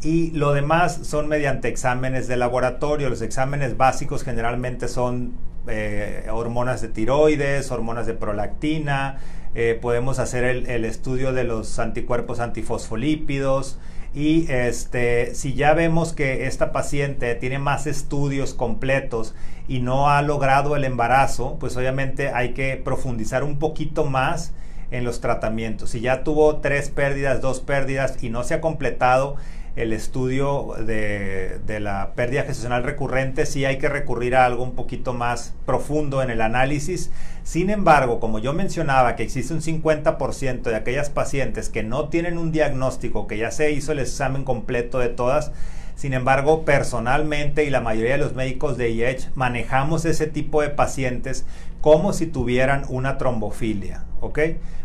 Y 0.01 0.31
lo 0.31 0.53
demás 0.53 0.99
son 1.03 1.27
mediante 1.27 1.67
exámenes 1.67 2.27
de 2.27 2.35
laboratorio. 2.35 3.09
Los 3.09 3.21
exámenes 3.21 3.77
básicos 3.77 4.23
generalmente 4.23 4.87
son 4.87 5.33
eh, 5.67 6.27
hormonas 6.31 6.81
de 6.81 6.89
tiroides, 6.89 7.71
hormonas 7.71 8.07
de 8.07 8.15
prolactina, 8.15 9.19
eh, 9.53 9.77
podemos 9.81 10.19
hacer 10.19 10.43
el, 10.43 10.85
estudio 10.85 11.33
de 11.33 11.43
los 11.43 11.77
anticuerpos 11.79 12.39
antifosfolípidos 12.39 13.77
y 14.13 14.49
este, 14.51 15.35
si 15.35 15.53
ya 15.53 15.73
vemos 15.73 16.13
que 16.13 16.47
esta 16.47 16.71
paciente 16.71 17.35
tiene 17.35 17.59
más 17.59 17.85
estudios 17.85 18.53
completos 18.53 19.35
y 19.67 19.79
no 19.79 20.09
ha 20.09 20.21
logrado 20.21 20.75
el 20.75 20.85
embarazo, 20.85 21.57
pues 21.59 21.75
obviamente 21.75 22.29
hay 22.29 22.53
que 22.53 22.77
profundizar 22.77 23.43
un 23.43 23.59
poquito 23.59 24.05
más 24.05 24.53
en 24.91 25.03
los 25.03 25.21
tratamientos. 25.21 25.91
Si 25.91 26.01
ya 26.01 26.23
tuvo 26.23 26.57
tres 26.57 26.89
pérdidas, 26.89 27.41
dos 27.41 27.59
pérdidas 27.61 28.21
y 28.23 28.29
no 28.29 28.43
se 28.43 28.53
ha 28.53 28.61
completado 28.61 29.35
el 29.75 29.93
estudio 29.93 30.73
de, 30.85 31.59
de, 31.65 31.79
la 31.79 32.11
pérdida 32.13 32.43
gestacional 32.43 32.83
recurrente, 32.83 33.45
sí 33.45 33.63
hay 33.63 33.77
que 33.77 33.87
recurrir 33.87 34.35
a 34.35 34.45
algo 34.45 34.63
un 34.63 34.75
poquito 34.75 35.13
más 35.13 35.53
profundo 35.65 36.21
en 36.21 36.29
el 36.29 36.41
análisis. 36.41 37.11
Sin 37.43 37.69
embargo, 37.69 38.19
como 38.19 38.39
yo 38.39 38.51
mencionaba 38.53 39.15
que 39.15 39.23
existe 39.23 39.53
un 39.53 39.61
50% 39.61 40.63
de 40.63 40.75
aquellas 40.75 41.09
pacientes 41.09 41.69
que 41.69 41.83
no 41.83 42.09
tienen 42.09 42.37
un 42.37 42.51
diagnóstico, 42.51 43.27
que 43.27 43.37
ya 43.37 43.51
se 43.51 43.71
hizo 43.71 43.93
el 43.93 43.99
examen 43.99 44.43
completo 44.43 44.99
de 44.99 45.09
todas, 45.09 45.51
sin 45.95 46.13
embargo, 46.13 46.65
personalmente 46.65 47.63
y 47.63 47.69
la 47.69 47.79
mayoría 47.79 48.13
de 48.13 48.17
los 48.17 48.33
médicos 48.33 48.75
de 48.75 48.89
IEH 48.89 49.29
manejamos 49.35 50.03
ese 50.05 50.25
tipo 50.25 50.61
de 50.63 50.69
pacientes 50.69 51.45
como 51.79 52.11
si 52.13 52.25
tuvieran 52.25 52.85
una 52.89 53.19
trombofilia, 53.19 54.05
¿ok? 54.19 54.39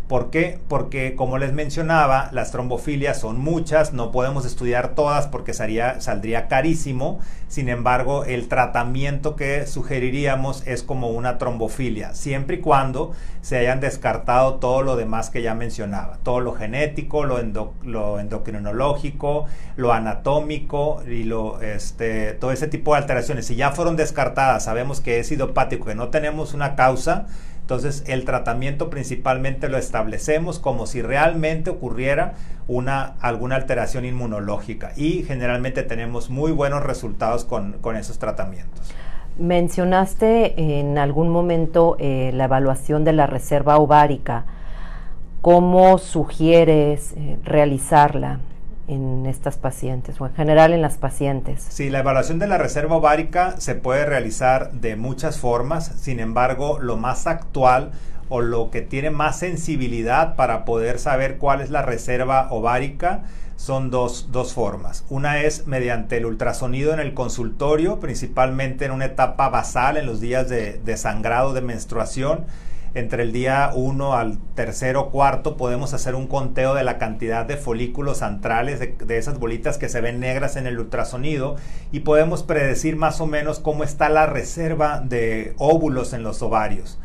¿Por 0.09 0.31
qué? 0.31 0.61
Porque 0.69 1.17
como 1.17 1.37
les 1.37 1.53
mencionaba, 1.53 2.29
las 2.31 2.53
trombofilias 2.53 3.19
son 3.19 3.41
muchas, 3.41 3.93
no 3.93 4.13
podemos 4.13 4.47
estudiar 4.47 4.95
todas 4.95 5.27
porque 5.27 5.53
saldría 5.53 6.47
carísimo. 6.47 7.19
Sin 7.49 7.69
embargo, 7.69 8.25
el 8.25 8.47
tratamiento 8.47 9.35
que 9.35 9.67
sugeriríamos 9.67 10.65
es 10.65 10.85
como 10.85 11.11
una 11.11 11.39
trombofilia, 11.39 12.15
siempre 12.15 12.57
y 12.57 12.61
cuando 12.61 13.13
se 13.41 13.57
hayan 13.59 13.81
descartado 13.81 14.57
todo 14.57 14.83
lo 14.83 14.95
demás 14.95 15.31
que 15.31 15.43
ya 15.43 15.55
mencionaba, 15.55 16.19
todo 16.23 16.39
lo 16.39 16.53
genético, 16.53 17.25
lo, 17.25 17.41
lo 17.83 18.21
endocrinológico, 18.21 19.47
lo 19.77 19.93
anatómico 19.93 21.03
y 21.09 21.25
lo, 21.25 21.61
este, 21.61 22.33
todo 22.35 22.53
ese 22.53 22.69
tipo 22.69 22.93
de 22.93 22.99
alteraciones. 22.99 23.47
Si 23.47 23.57
ya 23.57 23.73
fueron 23.73 23.97
descartadas, 23.97 24.65
sabemos 24.65 25.01
que 25.01 25.19
es 25.19 25.33
idiopático, 25.33 25.87
que 25.87 25.95
no 25.97 26.09
tenemos 26.09 26.55
una 26.55 26.77
causa, 26.77 27.27
Entonces 27.67 28.05
el 28.07 28.25
tratamiento 28.25 28.91
principalmente 28.91 29.69
lo 29.69 29.77
establecemos 29.77 30.61
como 30.61 30.87
si 30.87 31.03
realmente 31.03 31.69
ocurriera 31.69 32.35
una, 32.69 33.17
alguna 33.21 33.57
alteración 33.57 34.05
inmunológica 34.05 34.93
y 34.95 35.25
generalmente 35.25 35.83
tenemos 35.83 36.31
muy 36.31 36.53
buenos 36.53 36.85
resultados 36.85 37.45
con, 37.45 37.73
con 37.81 37.97
esos 37.97 38.21
tratamientos. 38.21 38.95
Mencionaste 39.37 40.79
en 40.79 40.97
algún 40.97 41.29
momento 41.29 41.97
eh, 41.99 42.31
la 42.33 42.45
evaluación 42.45 43.03
de 43.03 43.15
la 43.15 43.27
reserva 43.27 43.79
ovárica. 43.79 44.45
¿Cómo 45.41 45.99
sugieres 45.99 47.15
eh, 47.17 47.37
realizarla? 47.43 48.39
En 48.89 49.27
estas 49.27 49.57
pacientes 49.57 50.21
o 50.21 50.27
en 50.27 50.35
general 50.35 50.73
en 50.73 50.83
las 50.83 50.97
pacientes? 50.97 51.67
Sí, 51.69 51.91
la 51.91 52.01
evaluación 52.01 52.39
de 52.39 52.47
la 52.47 52.59
reserva 52.59 52.97
ovárica 52.97 53.55
se 53.59 53.75
puede 53.75 54.07
realizar 54.07 54.73
de 54.73 54.97
muchas 54.97 55.39
formas, 55.39 55.93
sin 55.97 56.21
embargo, 56.21 56.79
lo 56.79 56.97
más 56.97 57.27
actual 57.27 57.93
o 58.29 58.41
lo 58.41 58.71
que 58.71 58.83
tiene 58.83 59.11
más 59.11 59.39
sensibilidad 59.39 60.37
para 60.37 60.65
poder 60.65 60.99
saber 60.99 61.39
cuál 61.39 61.61
es 61.61 61.71
la 61.71 61.83
reserva 61.83 62.49
ovárica 62.51 63.23
son 63.57 63.91
dos, 63.91 64.29
dos, 64.33 64.53
formas. 64.53 65.05
Una 65.09 65.41
es 65.41 65.67
mediante 65.67 66.19
el 66.19 66.27
ultrasonido 66.27 66.93
en 66.93 67.01
el 67.01 67.15
consultorio, 67.15 68.01
principalmente 68.01 68.85
en 68.85 68.91
una 68.91 69.07
etapa 69.07 69.49
basal, 69.49 69.97
en 69.97 70.05
los 70.05 70.21
días 70.21 70.49
de, 70.49 70.79
de 70.85 70.97
sangrado 70.99 71.55
de 71.55 71.63
menstruación 71.63 72.45
entre 72.97 73.25
el 73.25 73.33
día 73.33 73.73
1 73.75 74.15
al 74.15 74.39
tercero 74.55 75.11
cuarto 75.11 75.59
podemos 75.59 75.93
hacer 75.93 76.15
un 76.15 76.27
conteo 76.27 76.75
de 76.75 76.83
la 76.83 76.97
cantidad 76.97 77.45
de 77.45 77.59
folículos 77.59 78.23
antrales, 78.23 78.81
de, 78.81 79.19
esas 79.19 79.39
bolitas 79.39 79.77
que 79.77 79.91
se 79.91 80.01
ven 80.01 80.19
negras 80.19 80.57
en 80.57 80.67
el 80.67 80.79
ultrasonido, 80.79 81.57
y 81.93 82.01
podemos 82.01 82.43
predecir 82.43 82.97
más 82.97 83.21
o 83.21 83.27
menos 83.27 83.61
cómo 83.61 83.85
está 83.85 84.09
la 84.09 84.25
reserva 84.25 85.01
de 85.01 85.55
óvulos 85.59 86.15
en 86.15 86.23
los 86.23 86.41
ovarios. 86.41 86.99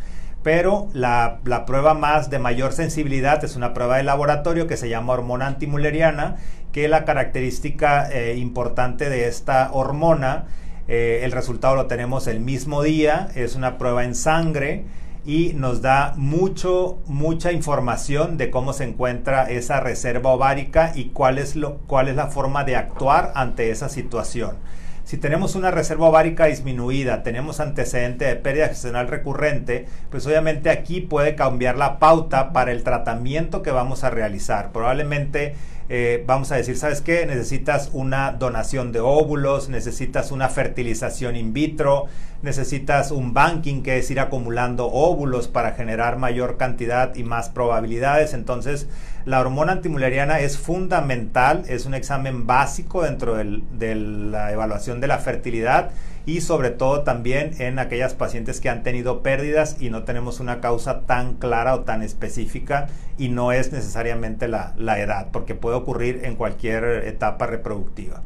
Pero 0.43 0.87
la, 0.93 1.39
prueba 1.67 1.93
más 1.93 2.29
de 2.29 2.39
mayor 2.39 2.71
sensibilidad 2.71 3.43
es 3.43 3.57
una 3.57 3.73
prueba 3.73 3.97
de 3.97 4.03
laboratorio 4.03 4.67
que 4.67 4.77
se 4.77 4.87
llama 4.87 5.13
hormona 5.13 5.47
antimuleriana, 5.47 6.37
que 6.71 6.87
la 6.87 7.03
característica 7.03 8.09
eh, 8.09 8.37
importante 8.37 9.09
de 9.09 9.27
esta 9.27 9.71
hormona, 9.73 10.45
eh, 10.87 11.19
el 11.23 11.33
resultado 11.33 11.75
lo 11.75 11.87
tenemos 11.87 12.27
el 12.27 12.39
mismo 12.39 12.81
día, 12.81 13.27
es 13.35 13.55
una 13.55 13.77
prueba 13.77 14.05
en 14.05 14.15
sangre, 14.15 14.85
y 15.25 15.53
nos 15.53 15.81
da 15.81 16.13
mucho, 16.17 16.99
mucha 17.05 17.51
información 17.51 18.37
de 18.37 18.49
cómo 18.49 18.73
se 18.73 18.85
encuentra 18.85 19.49
esa 19.49 19.79
reserva 19.79 20.31
ovárica 20.31 20.93
y 20.95 21.05
cuál 21.05 21.37
es, 21.37 21.55
lo, 21.55 21.77
cuál 21.87 22.07
es 22.07 22.15
la 22.15 22.27
forma 22.27 22.63
de 22.63 22.75
actuar 22.75 23.31
ante 23.35 23.69
esa 23.69 23.89
situación. 23.89 24.55
Si 25.03 25.17
tenemos 25.17 25.55
una 25.55 25.71
reserva 25.71 26.07
ovárica 26.07 26.45
disminuida, 26.45 27.21
tenemos 27.21 27.59
antecedente 27.59 28.25
de 28.25 28.35
pérdida 28.35 28.69
gestional 28.69 29.09
recurrente, 29.09 29.87
pues 30.09 30.25
obviamente 30.25 30.69
aquí 30.69 31.01
puede 31.01 31.35
cambiar 31.35 31.77
la 31.77 31.99
pauta 31.99 32.53
para 32.53 32.71
el 32.71 32.83
tratamiento 32.83 33.61
que 33.61 33.71
vamos 33.71 34.03
a 34.03 34.09
realizar. 34.09 34.71
Probablemente 34.71 35.55
eh, 35.93 36.23
vamos 36.25 36.53
a 36.53 36.55
decir, 36.55 36.77
¿sabes 36.77 37.01
qué? 37.01 37.25
Necesitas 37.25 37.89
una 37.91 38.31
donación 38.31 38.93
de 38.93 39.01
óvulos, 39.01 39.67
necesitas 39.67 40.31
una 40.31 40.47
fertilización 40.47 41.35
in 41.35 41.51
vitro, 41.51 42.05
necesitas 42.41 43.11
un 43.11 43.33
banking, 43.33 43.83
que 43.83 43.97
es 43.97 44.09
ir 44.09 44.21
acumulando 44.21 44.87
óvulos 44.87 45.49
para 45.49 45.73
generar 45.73 46.17
mayor 46.17 46.55
cantidad 46.55 47.13
y 47.15 47.25
más 47.25 47.49
probabilidades. 47.49 48.33
Entonces, 48.33 48.87
la 49.25 49.39
hormona 49.39 49.73
antimuleriana 49.73 50.39
es 50.39 50.57
fundamental, 50.57 51.63
es 51.67 51.85
un 51.85 51.93
examen 51.93 52.47
básico 52.47 53.03
dentro 53.03 53.35
de 53.35 53.95
la 53.95 54.51
evaluación 54.51 54.99
de 55.01 55.07
la 55.07 55.19
fertilidad 55.19 55.91
y 56.25 56.41
sobre 56.41 56.69
todo 56.69 57.01
también 57.01 57.51
en 57.59 57.79
aquellas 57.79 58.13
pacientes 58.13 58.61
que 58.61 58.69
han 58.69 58.83
tenido 58.83 59.21
pérdidas 59.23 59.77
y 59.79 59.89
no 59.89 60.03
tenemos 60.03 60.39
una 60.39 60.61
causa 60.61 61.01
tan 61.01 61.35
clara 61.35 61.75
o 61.75 61.81
tan 61.81 62.03
específica 62.03 62.87
y 63.17 63.29
no 63.29 63.51
es 63.51 63.71
necesariamente 63.71 64.47
la, 64.47 64.73
la 64.77 64.99
edad, 64.99 65.27
porque 65.31 65.55
puede 65.55 65.77
ocurrir 65.77 66.21
en 66.23 66.35
cualquier 66.35 66.83
etapa 67.05 67.47
reproductiva. 67.47 68.21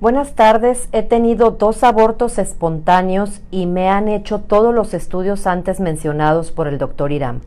Buenas 0.00 0.34
tardes, 0.34 0.88
he 0.92 1.02
tenido 1.02 1.52
dos 1.52 1.82
abortos 1.82 2.38
espontáneos 2.38 3.40
y 3.50 3.66
me 3.66 3.88
han 3.88 4.08
hecho 4.08 4.40
todos 4.40 4.74
los 4.74 4.92
estudios 4.92 5.46
antes 5.46 5.80
mencionados 5.80 6.50
por 6.50 6.66
el 6.66 6.78
doctor 6.78 7.10
Irán, 7.10 7.40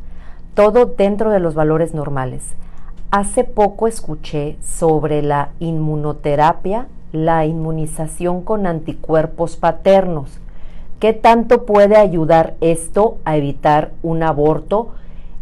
todo 0.58 0.88
dentro 0.88 1.30
de 1.30 1.39
los 1.39 1.53
valores 1.53 1.93
normales. 1.93 2.43
Hace 3.12 3.43
poco 3.43 3.88
escuché 3.88 4.58
sobre 4.64 5.22
la 5.22 5.51
inmunoterapia 5.60 6.88
la 7.12 7.45
inmunización 7.45 8.41
con 8.41 8.66
anticuerpos 8.66 9.55
paternos. 9.55 10.39
¿Qué 10.99 11.14
tanto 11.14 11.68
puede 11.68 11.95
ayudar 11.95 12.55
esto 12.60 13.20
a 13.24 13.38
evitar 13.38 13.91
un 14.01 14.24
aborto 14.24 14.95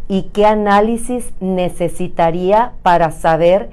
y 0.09 0.24
qué 0.34 0.45
análisis 0.45 1.32
necesitaría 1.39 2.74
para 2.84 3.11
saber 3.11 3.70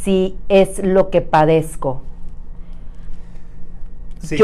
si 0.00 0.36
es 0.48 0.78
lo 0.78 1.10
que 1.10 1.22
padezco? 1.22 2.02
Sí. 4.20 4.38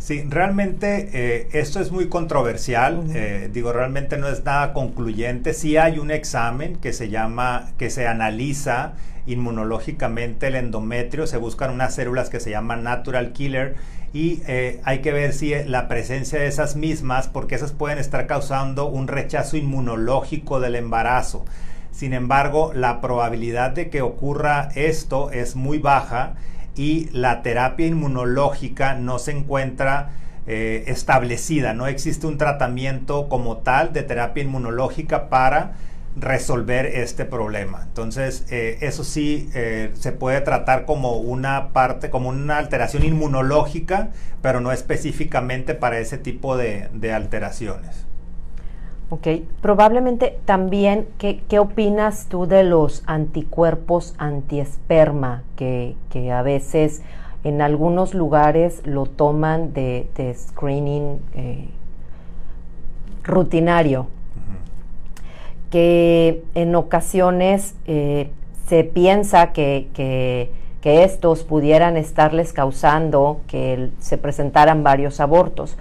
Sí, 0.00 0.24
realmente 0.26 1.10
eh, 1.12 1.48
esto 1.52 1.78
es 1.78 1.92
muy 1.92 2.08
controversial. 2.08 3.04
Eh, 3.14 3.50
digo, 3.52 3.70
realmente 3.70 4.16
no 4.16 4.28
es 4.28 4.42
nada 4.44 4.72
concluyente. 4.72 5.52
Sí 5.52 5.76
hay 5.76 5.98
un 5.98 6.10
examen 6.10 6.76
que 6.76 6.94
se 6.94 7.10
llama, 7.10 7.68
que 7.76 7.90
se 7.90 8.06
analiza 8.06 8.94
inmunológicamente 9.26 10.46
el 10.46 10.56
endometrio. 10.56 11.26
Se 11.26 11.36
buscan 11.36 11.70
unas 11.70 11.94
células 11.94 12.30
que 12.30 12.40
se 12.40 12.48
llaman 12.48 12.82
natural 12.82 13.32
killer 13.32 13.76
y 14.14 14.42
eh, 14.48 14.80
hay 14.84 15.00
que 15.00 15.12
ver 15.12 15.34
si 15.34 15.52
la 15.66 15.86
presencia 15.86 16.40
de 16.40 16.46
esas 16.46 16.76
mismas, 16.76 17.28
porque 17.28 17.54
esas 17.54 17.72
pueden 17.72 17.98
estar 17.98 18.26
causando 18.26 18.86
un 18.86 19.06
rechazo 19.06 19.58
inmunológico 19.58 20.60
del 20.60 20.76
embarazo. 20.76 21.44
Sin 21.92 22.14
embargo, 22.14 22.72
la 22.74 23.02
probabilidad 23.02 23.72
de 23.72 23.90
que 23.90 24.00
ocurra 24.00 24.70
esto 24.74 25.30
es 25.30 25.56
muy 25.56 25.78
baja 25.78 26.36
y 26.76 27.08
la 27.12 27.42
terapia 27.42 27.86
inmunológica 27.86 28.94
no 28.94 29.18
se 29.18 29.32
encuentra 29.32 30.10
eh, 30.46 30.84
establecida, 30.86 31.74
no 31.74 31.86
existe 31.86 32.26
un 32.26 32.38
tratamiento 32.38 33.28
como 33.28 33.58
tal 33.58 33.92
de 33.92 34.02
terapia 34.02 34.42
inmunológica 34.42 35.28
para 35.28 35.74
resolver 36.16 36.86
este 36.86 37.24
problema. 37.24 37.82
Entonces, 37.84 38.46
eh, 38.50 38.78
eso 38.80 39.04
sí 39.04 39.48
eh, 39.54 39.92
se 39.94 40.12
puede 40.12 40.40
tratar 40.40 40.86
como 40.86 41.18
una 41.18 41.68
parte, 41.68 42.10
como 42.10 42.30
una 42.30 42.58
alteración 42.58 43.04
inmunológica, 43.04 44.10
pero 44.42 44.60
no 44.60 44.72
específicamente 44.72 45.74
para 45.74 45.98
ese 45.98 46.18
tipo 46.18 46.56
de 46.56 47.12
alteraciones. 47.14 48.09
Ok, 49.12 49.26
probablemente 49.60 50.38
también, 50.44 51.08
¿qué, 51.18 51.42
¿qué, 51.48 51.58
opinas 51.58 52.26
tú 52.28 52.46
de 52.46 52.62
los 52.62 53.02
anticuerpos 53.06 54.14
antiesperma 54.18 55.42
que, 55.56 55.96
que 56.10 56.30
a 56.30 56.42
veces 56.42 57.02
en 57.42 57.60
algunos 57.60 58.14
lugares 58.14 58.86
lo 58.86 59.06
toman 59.06 59.72
de, 59.72 60.08
screening 60.38 61.18
eh, 61.34 61.70
rutinario? 63.24 64.06
Que 65.70 66.44
en 66.54 66.76
ocasiones 66.76 67.74
eh, 67.86 68.30
se 68.68 68.84
piensa 68.84 69.50
que, 69.50 69.88
que, 69.92 70.52
que 70.80 71.02
estos 71.02 71.42
pudieran 71.42 71.96
estarles 71.96 72.52
causando 72.52 73.40
que 73.48 73.90
se 73.98 74.18
presentaran 74.18 74.84
varios 74.84 75.18
abortos 75.18 75.76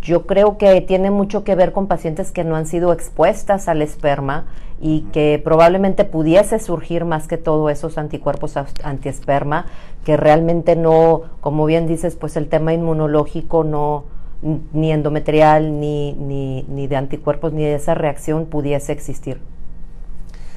yo 0.00 0.26
creo 0.26 0.58
que 0.58 0.80
tiene 0.80 1.10
mucho 1.10 1.44
que 1.44 1.54
ver 1.54 1.72
con 1.72 1.86
pacientes 1.86 2.32
que 2.32 2.44
no 2.44 2.56
han 2.56 2.66
sido 2.66 2.92
expuestas 2.92 3.68
al 3.68 3.82
esperma 3.82 4.46
y 4.80 5.02
que 5.12 5.40
probablemente 5.42 6.04
pudiese 6.04 6.58
surgir 6.58 7.04
más 7.04 7.28
que 7.28 7.36
todo 7.36 7.70
esos 7.70 7.98
anticuerpos 7.98 8.56
antiesperma, 8.82 9.66
que 10.04 10.16
realmente 10.16 10.74
no, 10.74 11.22
como 11.40 11.66
bien 11.66 11.86
dices, 11.86 12.16
pues 12.16 12.36
el 12.36 12.48
tema 12.48 12.72
inmunológico 12.72 13.62
no, 13.62 14.04
ni 14.72 14.90
endometrial, 14.90 15.78
ni, 15.78 16.14
ni, 16.14 16.64
ni 16.64 16.88
de 16.88 16.96
anticuerpos, 16.96 17.52
ni 17.52 17.62
de 17.62 17.74
esa 17.74 17.94
reacción 17.94 18.46
pudiese 18.46 18.92
existir. 18.92 19.40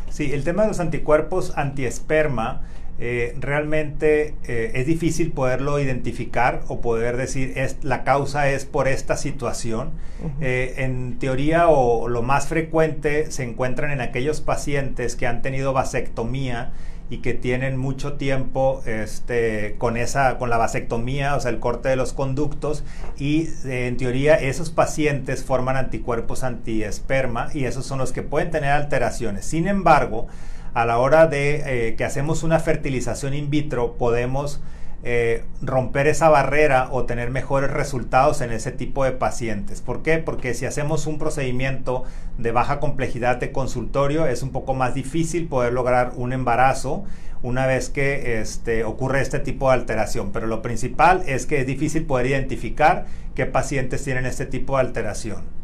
Sí, 0.10 0.34
el 0.34 0.44
tema 0.44 0.64
de 0.64 0.70
los 0.70 0.80
anticuerpos 0.80 1.56
antiesperma 1.56 2.62
eh, 2.98 3.36
realmente 3.38 4.36
eh, 4.48 4.72
es 4.76 4.86
difícil 4.86 5.34
poderlo 5.34 5.80
identificar 5.80 6.62
o 6.70 6.80
poder 6.80 7.18
decir 7.18 7.52
es, 7.58 7.84
la 7.84 8.06
causa 8.06 8.50
es 8.50 8.66
por 8.66 8.88
esta 8.88 9.18
situación. 9.18 9.92
Eh, 10.40 10.76
en 10.78 11.20
teoría 11.20 11.68
o 11.68 12.08
lo 12.08 12.22
más 12.22 12.48
frecuente 12.48 13.32
se 13.32 13.44
encuentran 13.44 13.92
en 13.92 14.00
aquellos 14.00 14.40
pacientes 14.40 15.16
que 15.16 15.28
han 15.28 15.42
tenido 15.42 15.74
vasectomía 15.74 16.72
y 17.10 17.18
que 17.18 17.34
tienen 17.34 17.78
mucho 17.78 18.14
tiempo 18.14 18.82
este, 18.86 19.76
con, 19.78 19.98
esa, 19.98 20.40
con 20.40 20.50
la 20.50 20.58
vasectomía, 20.58 21.36
o 21.36 21.40
sea, 21.40 21.52
el 21.52 21.60
corte 21.60 21.90
de 21.90 21.96
los 21.96 22.14
conductos, 22.14 22.84
y 23.20 23.50
en 23.66 23.98
teoría 23.98 24.34
esos 24.36 24.72
pacientes 24.72 25.44
forman 25.44 25.78
anticuerpos 25.78 26.44
antiesperma 26.44 27.50
y 27.54 27.66
esos 27.66 27.86
son 27.86 28.00
los 28.00 28.12
que 28.12 28.24
pueden 28.24 28.50
tener 28.50 28.72
alteraciones. 28.72 29.46
Sin 29.46 29.68
embargo, 29.68 30.28
a 30.76 30.86
la 30.86 31.00
hora 31.00 31.26
de 31.26 31.64
eh, 31.88 31.96
que 31.96 32.04
hacemos 32.04 32.44
una 32.44 32.60
fertilización 32.60 33.34
in 33.34 33.50
vitro 33.50 33.94
podemos 33.94 34.62
eh, 35.04 35.46
romper 35.62 36.08
esa 36.08 36.28
barrera 36.28 36.90
o 36.92 37.06
tener 37.06 37.30
mejores 37.30 37.72
resultados 37.72 38.42
en 38.42 38.52
ese 38.52 38.72
tipo 38.72 39.06
de 39.06 39.14
pacientes. 39.14 39.82
¿Por 39.82 40.04
qué? 40.04 40.18
Porque 40.18 40.54
si 40.54 40.66
hacemos 40.66 41.08
un 41.08 41.18
procedimiento 41.18 42.04
de 42.38 42.52
baja 42.52 42.82
complejidad 42.82 43.38
de 43.38 43.54
consultorio 43.54 44.26
es 44.28 44.44
un 44.44 44.52
poco 44.52 44.74
más 44.74 44.94
difícil 44.94 45.48
poder 45.48 45.72
lograr 45.72 46.12
un 46.16 46.34
embarazo 46.34 47.06
una 47.42 47.68
vez 47.68 47.90
que 47.90 48.42
este, 48.42 48.84
ocurre 48.84 49.22
este 49.22 49.40
tipo 49.40 49.70
de 49.70 49.76
alteración. 49.76 50.32
Pero 50.34 50.46
lo 50.46 50.62
principal 50.62 51.24
es 51.26 51.46
que 51.46 51.62
es 51.62 51.68
difícil 51.68 52.06
poder 52.06 52.26
identificar 52.26 53.06
qué 53.34 53.46
pacientes 53.46 54.04
tienen 54.04 54.26
este 54.26 54.46
tipo 54.46 54.76
de 54.76 54.82
alteración. 54.82 55.55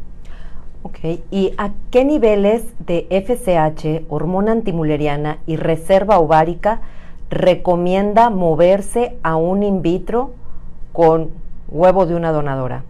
Ok, 0.84 0.98
¿y 1.30 1.54
a 1.58 1.70
qué 1.92 2.04
niveles 2.04 2.64
de 2.80 3.06
FSH, 3.08 4.06
hormona 4.08 4.50
antimuleriana 4.50 5.38
y 5.46 5.56
reserva 5.56 6.18
ovárica 6.18 6.80
recomienda 7.30 8.30
moverse 8.30 9.16
a 9.22 9.36
un 9.36 9.62
in 9.62 9.80
vitro 9.80 10.34
con 10.92 11.30
huevo 11.68 12.04
de 12.06 12.16
una 12.16 12.32
donadora? 12.32 12.82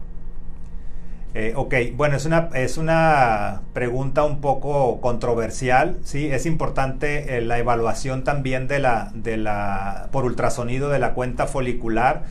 Eh, 1.34 1.53
ok, 1.57 1.74
bueno, 1.95 2.16
es 2.16 2.26
una, 2.26 2.49
es 2.55 2.78
una 2.78 3.62
pregunta 3.72 4.24
un 4.24 4.40
poco 4.40 5.01
controversial, 5.01 5.99
¿sí? 6.03 6.26
Es 6.26 6.45
importante 6.47 7.38
eh, 7.38 7.40
la 7.40 7.59
evaluación 7.59 8.24
también 8.24 8.68
de 8.68 8.78
la, 8.78 9.11
de 9.14 9.38
la, 9.38 10.09
por 10.12 10.24
ultrasonido 10.24 10.90
de 10.90 10.99
la 10.99 11.14
cuenta 11.14 11.47
folicular, 11.47 12.24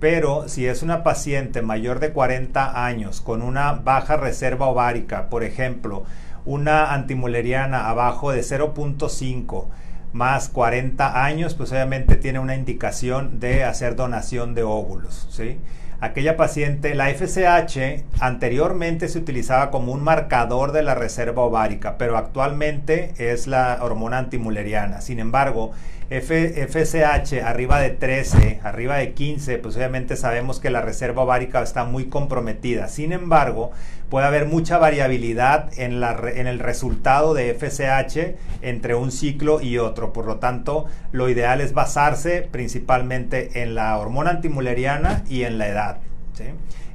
pero 0.00 0.48
si 0.48 0.66
es 0.66 0.82
una 0.82 1.04
paciente 1.04 1.62
mayor 1.62 2.00
de 2.00 2.12
40 2.12 2.84
años 2.86 3.20
con 3.20 3.42
una 3.42 3.72
baja 3.72 4.16
reserva 4.16 4.66
ovárica, 4.66 5.28
por 5.28 5.44
ejemplo, 5.44 6.04
una 6.46 6.94
antimuleriana 6.94 7.88
abajo 7.88 8.32
de 8.32 8.40
0.5, 8.40 9.66
más 10.12 10.48
40 10.48 11.24
años, 11.24 11.54
pues 11.54 11.70
obviamente 11.70 12.16
tiene 12.16 12.38
una 12.38 12.56
indicación 12.56 13.38
de 13.38 13.62
hacer 13.64 13.94
donación 13.94 14.54
de 14.54 14.62
óvulos, 14.62 15.28
¿sí? 15.30 15.58
Aquella 16.00 16.38
paciente, 16.38 16.94
la 16.94 17.10
FSH 17.10 18.04
anteriormente 18.20 19.06
se 19.08 19.18
utilizaba 19.18 19.70
como 19.70 19.92
un 19.92 20.02
marcador 20.02 20.72
de 20.72 20.82
la 20.82 20.94
reserva 20.94 21.42
ovárica, 21.42 21.98
pero 21.98 22.16
actualmente 22.16 23.12
es 23.18 23.46
la 23.46 23.78
hormona 23.82 24.16
antimuleriana. 24.16 25.02
Sin 25.02 25.18
embargo, 25.18 25.72
FSH 26.10 27.40
arriba 27.44 27.80
de 27.80 27.90
13, 27.90 28.60
arriba 28.64 28.96
de 28.96 29.12
15, 29.12 29.58
pues 29.58 29.76
obviamente 29.76 30.16
sabemos 30.16 30.58
que 30.58 30.68
la 30.68 30.82
reserva 30.82 31.22
ovárica 31.22 31.62
está 31.62 31.84
muy 31.84 32.06
comprometida. 32.06 32.88
Sin 32.88 33.12
embargo, 33.12 33.70
puede 34.08 34.26
haber 34.26 34.46
mucha 34.46 34.78
variabilidad 34.78 35.70
en 35.78 36.02
el 36.02 36.58
resultado 36.58 37.32
de 37.32 37.54
FSH 37.54 38.34
entre 38.62 38.96
un 38.96 39.12
ciclo 39.12 39.60
y 39.60 39.78
otro. 39.78 40.12
Por 40.12 40.26
lo 40.26 40.38
tanto, 40.38 40.86
lo 41.12 41.28
ideal 41.28 41.60
es 41.60 41.74
basarse 41.74 42.48
principalmente 42.50 43.62
en 43.62 43.76
la 43.76 43.96
hormona 43.96 44.30
antimuleriana 44.30 45.22
y 45.28 45.44
en 45.44 45.58
la 45.58 45.68
edad. 45.68 45.98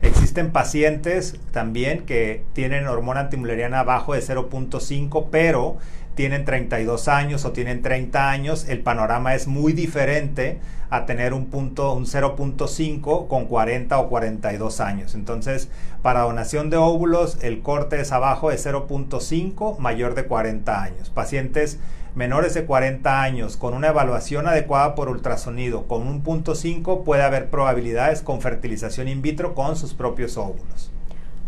Existen 0.01 0.51
pacientes 0.51 1.39
también 1.51 2.01
que 2.01 2.43
tienen 2.53 2.85
hormona 2.87 3.21
antimuleriana 3.21 3.79
abajo 3.79 4.13
de 4.13 4.21
0.5, 4.21 5.27
pero 5.31 5.77
tienen 6.15 6.45
32 6.45 7.07
años 7.07 7.45
o 7.45 7.51
tienen 7.51 7.81
30 7.81 8.29
años, 8.29 8.67
el 8.67 8.79
panorama 8.79 9.35
es 9.35 9.47
muy 9.47 9.73
diferente 9.73 10.59
a 10.89 11.05
tener 11.05 11.33
un 11.33 11.47
punto, 11.47 11.93
un 11.93 12.05
0.5 12.05 13.27
con 13.27 13.45
40 13.45 13.99
o 13.99 14.09
42 14.09 14.79
años. 14.79 15.13
Entonces, 15.13 15.69
para 16.01 16.21
donación 16.21 16.69
de 16.69 16.77
óvulos, 16.77 17.37
el 17.41 17.61
corte 17.61 17.99
es 17.99 18.11
abajo 18.11 18.49
de 18.49 18.57
0.5, 18.57 19.77
mayor 19.77 20.15
de 20.15 20.25
40 20.25 20.81
años. 20.81 21.09
Pacientes 21.09 21.79
menores 22.15 22.53
de 22.53 22.65
40 22.65 23.21
años 23.21 23.57
con 23.57 23.73
una 23.73 23.89
evaluación 23.89 24.47
adecuada 24.47 24.95
por 24.95 25.09
ultrasonido 25.09 25.85
con 25.85 26.07
un 26.07 26.21
punto 26.21 26.55
5 26.55 27.03
puede 27.03 27.23
haber 27.23 27.49
probabilidades 27.49 28.21
con 28.21 28.39
fertilización 28.39 29.09
in 29.09 29.21
vitro 29.21 29.53
con 29.53 29.75
sus 29.75 29.93
propios 29.93 30.37
óvulos. 30.37 30.91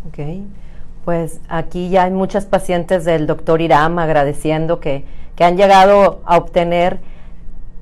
Okay. 0.10 0.46
Pues 1.08 1.40
aquí 1.48 1.88
ya 1.88 2.04
hay 2.04 2.12
muchas 2.12 2.46
pacientes 2.46 3.06
del 3.06 3.28
doctor 3.28 3.62
Iram 3.62 3.98
agradeciendo 3.98 4.82
que, 4.82 5.06
que 5.38 5.46
han 5.46 5.56
llegado 5.56 6.20
a 6.26 6.36
obtener 6.36 7.00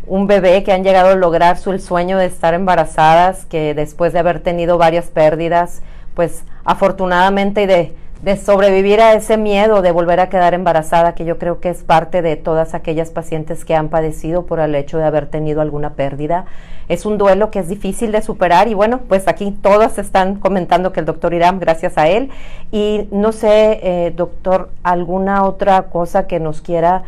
un 0.05 0.27
bebé, 0.27 0.61
que 0.61 0.71
han 0.71 0.83
llegado 0.83 1.09
a 1.09 1.15
lograr 1.15 1.57
su 1.57 1.75
sueño 1.79 2.19
de 2.19 2.27
estar 2.27 2.53
embarazadas, 2.53 3.47
que 3.47 3.73
después 3.73 4.13
de 4.13 4.19
haber 4.19 4.41
tenido 4.41 4.77
varias 4.77 5.07
pérdidas, 5.07 5.81
pues 6.13 6.43
afortunadamente 6.65 7.63
y 7.63 7.65
de, 7.65 7.95
de 8.21 8.37
sobrevivir 8.37 9.01
a 9.01 9.13
ese 9.15 9.37
miedo 9.37 9.81
de 9.81 9.91
volver 9.91 10.19
a 10.19 10.29
quedar 10.29 10.53
embarazada, 10.53 11.15
que 11.15 11.25
yo 11.25 11.39
creo 11.39 11.59
que 11.59 11.69
es 11.69 11.81
parte 11.81 12.21
de 12.21 12.35
todas 12.35 12.75
aquellas 12.75 13.09
pacientes 13.09 13.65
que 13.65 13.73
han 13.73 13.89
padecido 13.89 14.45
por 14.45 14.59
el 14.59 14.75
hecho 14.75 14.99
de 14.99 15.05
haber 15.05 15.25
tenido 15.25 15.61
alguna 15.61 15.95
pérdida 15.95 16.45
es 16.87 17.05
un 17.05 17.17
duelo 17.17 17.51
que 17.51 17.59
es 17.59 17.67
difícil 17.67 18.11
de 18.11 18.21
superar 18.21 18.67
y 18.67 18.73
bueno, 18.73 19.01
pues 19.07 19.27
aquí 19.27 19.51
todos 19.51 19.97
están 19.97 20.35
comentando 20.39 20.91
que 20.91 20.99
el 20.99 21.05
doctor 21.05 21.33
Irán, 21.33 21.59
gracias 21.59 21.97
a 21.97 22.07
él. 22.07 22.29
Y 22.71 23.07
no 23.11 23.31
sé, 23.31 23.79
eh, 23.81 24.13
doctor, 24.15 24.69
alguna 24.83 25.43
otra 25.45 25.83
cosa 25.83 26.27
que 26.27 26.39
nos 26.39 26.61
quiera... 26.61 27.03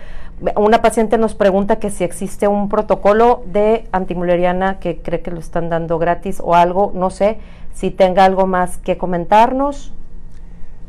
Una 0.55 0.83
paciente 0.83 1.17
nos 1.17 1.33
pregunta 1.33 1.79
que 1.79 1.89
si 1.89 2.03
existe 2.03 2.47
un 2.47 2.69
protocolo 2.69 3.43
de 3.47 3.87
antimuleriana 3.91 4.77
que 4.79 4.99
cree 4.99 5.21
que 5.21 5.31
lo 5.31 5.39
están 5.39 5.69
dando 5.69 5.97
gratis 5.97 6.39
o 6.43 6.53
algo, 6.53 6.91
no 6.93 7.09
sé 7.09 7.39
si 7.73 7.89
tenga 7.89 8.23
algo 8.23 8.45
más 8.45 8.77
que 8.77 8.97
comentarnos. 8.97 9.93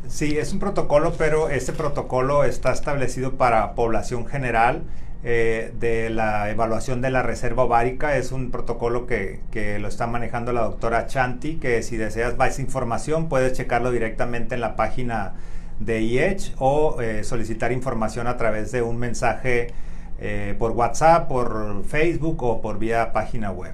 Sí, 0.07 0.37
es 0.37 0.53
un 0.53 0.59
protocolo, 0.59 1.13
pero 1.17 1.49
este 1.49 1.71
protocolo 1.71 2.43
está 2.43 2.71
establecido 2.71 3.37
para 3.37 3.75
población 3.75 4.25
general. 4.25 4.83
Eh, 5.21 5.73
de 5.77 6.09
la 6.09 6.49
evaluación 6.49 7.01
de 7.01 7.09
la 7.09 7.21
reserva 7.21 7.63
ovárica. 7.63 8.15
Es 8.15 8.31
un 8.31 8.51
protocolo 8.51 9.05
que, 9.05 9.41
lo 9.81 9.89
está 9.89 10.07
manejando 10.07 10.53
la 10.53 10.61
doctora 10.61 11.07
Chanti, 11.07 11.55
que 11.55 11.83
si 11.83 11.97
deseas 11.97 12.37
más 12.37 12.57
información 12.57 13.27
puedes 13.27 13.51
checarlo 13.51 13.91
directamente 13.91 14.55
en 14.55 14.61
la 14.61 14.77
página 14.77 15.33
de 15.79 16.01
IECH 16.03 16.55
o 16.57 17.01
eh, 17.01 17.25
solicitar 17.25 17.73
información 17.73 18.27
a 18.27 18.37
través 18.37 18.71
de 18.71 18.81
un 18.81 18.97
mensaje 18.97 19.73
eh, 20.19 20.55
por 20.57 20.71
WhatsApp, 20.71 21.27
por 21.27 21.83
Facebook 21.83 22.41
o 22.41 22.61
por 22.61 22.79
vía 22.79 23.11
página 23.11 23.51
web. 23.51 23.73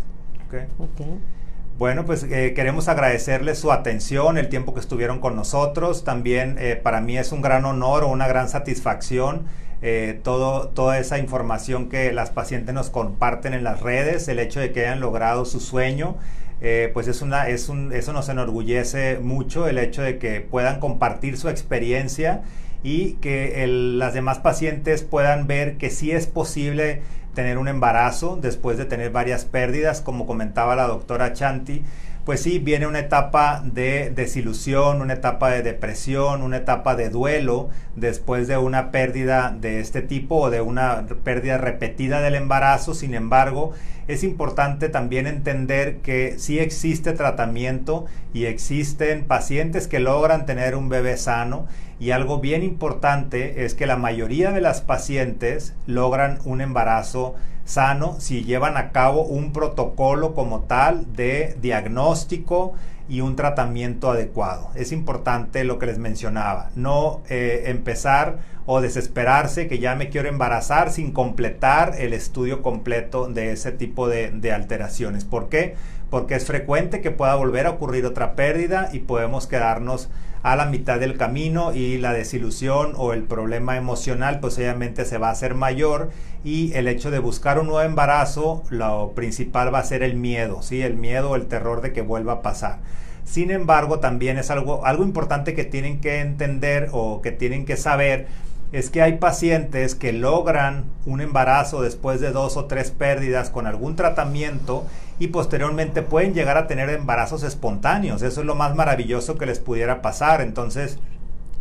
Bueno, 1.77 2.05
pues 2.05 2.23
queremos 2.23 2.87
agradecerles 2.87 3.59
su 3.59 3.71
atención, 3.71 4.39
el 4.39 4.49
tiempo 4.49 4.73
que 4.73 4.79
estuvieron 4.79 5.19
con 5.19 5.35
nosotros. 5.35 6.03
También 6.05 6.57
para 6.81 7.01
mí 7.01 7.17
es 7.17 7.31
un 7.31 7.41
gran 7.41 7.65
honor 7.65 8.03
o 8.03 8.07
una 8.07 8.27
gran 8.27 8.49
satisfacción 8.49 9.45
eh, 9.82 10.19
todo, 10.23 10.69
toda 10.69 10.99
esa 10.99 11.17
información 11.17 11.89
que 11.89 12.11
las 12.11 12.30
pacientes 12.30 12.73
nos 12.73 12.89
comparten 12.89 13.53
en 13.53 13.63
las 13.63 13.82
redes, 13.82 14.28
el 14.28 14.39
hecho 14.39 14.59
de 14.59 14.71
que 14.71 14.82
hayan 14.82 14.99
logrado 14.99 15.45
su 15.45 15.59
sueño, 15.59 16.17
eh, 16.61 16.89
pues 16.93 17.07
es 17.07 17.21
una, 17.21 17.49
es 17.49 17.69
un, 17.69 17.91
eso 17.93 18.13
nos 18.13 18.30
enorgullece 18.30 19.19
mucho, 19.19 19.67
el 19.67 19.78
hecho 19.78 20.01
de 20.01 20.17
que 20.17 20.41
puedan 20.41 20.80
compartir 20.80 21.38
su 21.38 21.49
experiencia 21.49 22.41
y 22.84 23.13
que 23.13 23.65
las 23.67 24.13
demás 24.13 24.39
pacientes 24.39 25.03
puedan 25.03 25.47
ver 25.47 25.78
que 25.78 25.89
sí 25.89 26.11
es 26.11 26.28
posible 26.28 27.01
tener 27.34 27.57
un 27.57 27.67
embarazo 27.67 28.38
después 28.41 28.78
de 28.78 28.86
tener 28.86 29.11
varias 29.11 29.45
pérdidas, 29.45 30.01
como 30.01 30.26
comentaba 30.26 30.76
la 30.76 30.88
doctora 30.88 31.34
Chanti 31.34 31.84
pues 32.26 32.41
sí, 32.41 32.57
viene 32.57 32.88
una 32.88 32.99
etapa 32.99 33.61
de 33.63 34.09
desilusión, 34.09 35.01
una 35.01 35.13
etapa 35.13 35.51
de 35.51 35.61
depresión, 35.61 36.41
una 36.41 36.57
etapa 36.57 36.95
de 36.95 37.11
duelo 37.11 37.69
después 37.95 38.47
de 38.47 38.57
una 38.57 38.89
pérdida 38.89 39.55
de 39.55 39.80
este 39.80 40.01
tipo 40.01 40.38
o 40.38 40.49
de 40.49 40.59
una 40.61 41.05
pérdida 41.23 41.59
repetida 41.59 42.21
del 42.21 42.34
embarazo. 42.34 42.95
Sin 42.95 43.13
embargo, 43.13 43.73
es 44.07 44.23
importante 44.23 44.89
también 44.89 45.25
entender 45.25 45.97
que 45.97 46.35
sí 46.37 46.59
existe 46.59 47.13
tratamiento 47.13 48.05
y 48.33 48.45
existen 48.45 49.25
pacientes 49.25 49.87
que 49.87 49.99
logran 49.99 50.45
tener 50.45 50.75
un 50.75 50.89
bebé 50.89 51.17
sano. 51.17 51.67
Y 51.99 52.11
algo 52.11 52.39
bien 52.39 52.61
importante 52.63 53.65
es 53.65 53.73
que 53.73 53.87
la 53.87 53.95
mayoría 53.95 54.51
de 54.51 54.61
las 54.61 54.81
pacientes 54.81 55.73
logran 55.87 56.39
un 56.45 56.61
embarazo 56.61 57.35
sano 57.63 58.17
si 58.19 58.43
llevan 58.43 58.77
a 58.77 58.91
cabo 58.91 59.23
un 59.23 59.51
protocolo 59.51 60.35
como 60.35 60.61
tal 60.61 61.15
de 61.15 61.57
diagnóstico 61.61 62.73
y 63.07 63.21
un 63.21 63.35
tratamiento 63.35 64.11
adecuado. 64.11 64.71
Es 64.75 64.91
importante 64.91 65.63
lo 65.63 65.79
que 65.79 65.85
les 65.85 65.97
mencionaba, 65.97 66.71
no 66.75 67.21
eh, 67.29 67.63
empezar 67.67 68.39
o 68.65 68.81
desesperarse 68.81 69.67
que 69.67 69.79
ya 69.79 69.95
me 69.95 70.09
quiero 70.09 70.27
embarazar 70.27 70.91
sin 70.91 71.11
completar 71.11 71.93
el 71.99 72.13
estudio 72.13 72.61
completo 72.61 73.27
de 73.27 73.51
ese 73.51 73.71
tipo 73.71 74.07
de, 74.07 74.31
de 74.31 74.51
alteraciones. 74.51 75.23
¿Por 75.23 75.49
qué? 75.49 75.75
Porque 76.09 76.35
es 76.35 76.45
frecuente 76.45 77.01
que 77.01 77.11
pueda 77.11 77.35
volver 77.35 77.67
a 77.67 77.71
ocurrir 77.71 78.05
otra 78.05 78.35
pérdida 78.35 78.89
y 78.91 78.99
podemos 78.99 79.47
quedarnos 79.47 80.09
a 80.45 80.55
la 80.55 80.67
mitad 80.67 80.99
del 80.99 81.17
camino 81.17 81.73
y 81.73 81.97
la 81.97 82.13
desilusión 82.13 82.93
o 82.97 83.13
el 83.13 83.23
problema 83.23 83.77
emocional 83.77 84.39
pues 84.39 84.59
obviamente 84.59 85.03
se 85.03 85.17
va 85.17 85.29
a 85.29 85.31
hacer 85.31 85.55
mayor 85.55 86.11
y 86.43 86.71
el 86.73 86.87
hecho 86.87 87.09
de 87.09 87.17
buscar 87.17 87.57
un 87.57 87.65
nuevo 87.65 87.81
embarazo 87.81 88.63
lo 88.69 89.13
principal 89.15 89.73
va 89.73 89.79
a 89.79 89.83
ser 89.83 90.03
el 90.03 90.15
miedo, 90.15 90.61
¿sí? 90.61 90.83
el 90.83 90.97
miedo 90.97 91.31
o 91.31 91.35
el 91.35 91.47
terror 91.47 91.81
de 91.81 91.93
que 91.93 92.03
vuelva 92.03 92.33
a 92.33 92.41
pasar. 92.43 92.77
Sin 93.23 93.49
embargo, 93.49 93.97
también 93.97 94.37
es 94.37 94.51
algo, 94.51 94.85
algo 94.85 95.01
importante 95.03 95.55
que 95.55 95.63
tienen 95.63 95.99
que 95.99 96.19
entender 96.19 96.89
o 96.91 97.23
que 97.23 97.31
tienen 97.31 97.65
que 97.65 97.75
saber 97.75 98.27
es 98.72 98.89
que 98.89 99.01
hay 99.01 99.18
pacientes 99.18 99.95
que 99.95 100.13
logran 100.13 100.86
un 101.05 101.22
embarazo 101.22 101.82
después 101.82 102.20
de 102.20 102.32
dos 102.32 102.57
o 102.57 102.66
tres 102.66 102.91
pérdidas 102.91 103.49
con 103.49 103.68
algún 103.68 103.95
tratamiento 103.95 104.86
y 105.20 105.28
posteriormente 105.28 106.01
pueden 106.01 106.34
llegar 106.34 106.57
a 106.57 106.68
tener 106.68 106.89
embarazos 106.89 107.43
espontáneos. 107.43 108.22
Eso 108.22 108.41
es 108.41 108.45
lo 108.45 108.55
más 108.55 108.76
maravilloso 108.76 109.38
que 109.38 109.45
les 109.45 109.59
pudiera 109.59 110.01
pasar. 110.01 110.41
Entonces, 110.41 110.99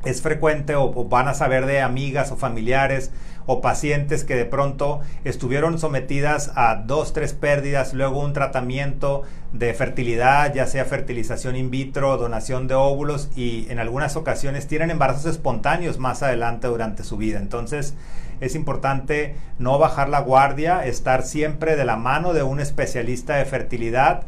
es 0.05 0.23
frecuente 0.23 0.75
o, 0.77 0.93
van 1.05 1.29
a 1.29 1.35
saber 1.35 1.67
de 1.67 1.81
amigas 1.81 2.31
o 2.33 2.37
familiares 2.37 3.11
o 3.47 3.61
pacientes 3.61 4.25
que 4.25 4.37
de 4.37 4.47
pronto 4.47 5.01
estuvieron 5.25 5.79
sometidas 5.79 6.53
a 6.55 6.77
dos, 6.77 7.13
tres 7.13 7.35
pérdidas, 7.35 7.93
luego 7.93 8.21
un 8.21 8.33
tratamiento 8.33 9.23
de 9.53 9.75
fertilidad, 9.75 10.55
ya 10.55 10.67
sea 10.67 10.85
fertilización 10.85 11.55
in 11.55 11.71
vitro, 11.71 12.17
donación 12.17 12.69
de 12.69 12.75
óvulos 12.75 13.31
y 13.37 13.67
en 13.71 13.79
algunas 13.79 14.17
ocasiones 14.17 14.67
tienen 14.67 14.91
embarazos 14.91 15.27
espontáneos 15.27 15.99
más 15.99 16.23
adelante 16.23 16.69
durante 16.69 17.05
su 17.05 17.17
vida. 17.19 17.39
Entonces 17.39 17.95
es 18.41 18.55
importante 18.55 19.37
no 19.59 19.79
bajar 19.79 20.09
la 20.09 20.21
guardia, 20.21 20.85
estar 20.87 21.23
siempre 21.23 21.77
de 21.77 21.85
la 21.85 21.97
mano 21.97 22.33
de 22.33 22.43
un 22.43 22.61
especialista 22.61 23.37
de 23.37 23.45
fertilidad 23.45 24.23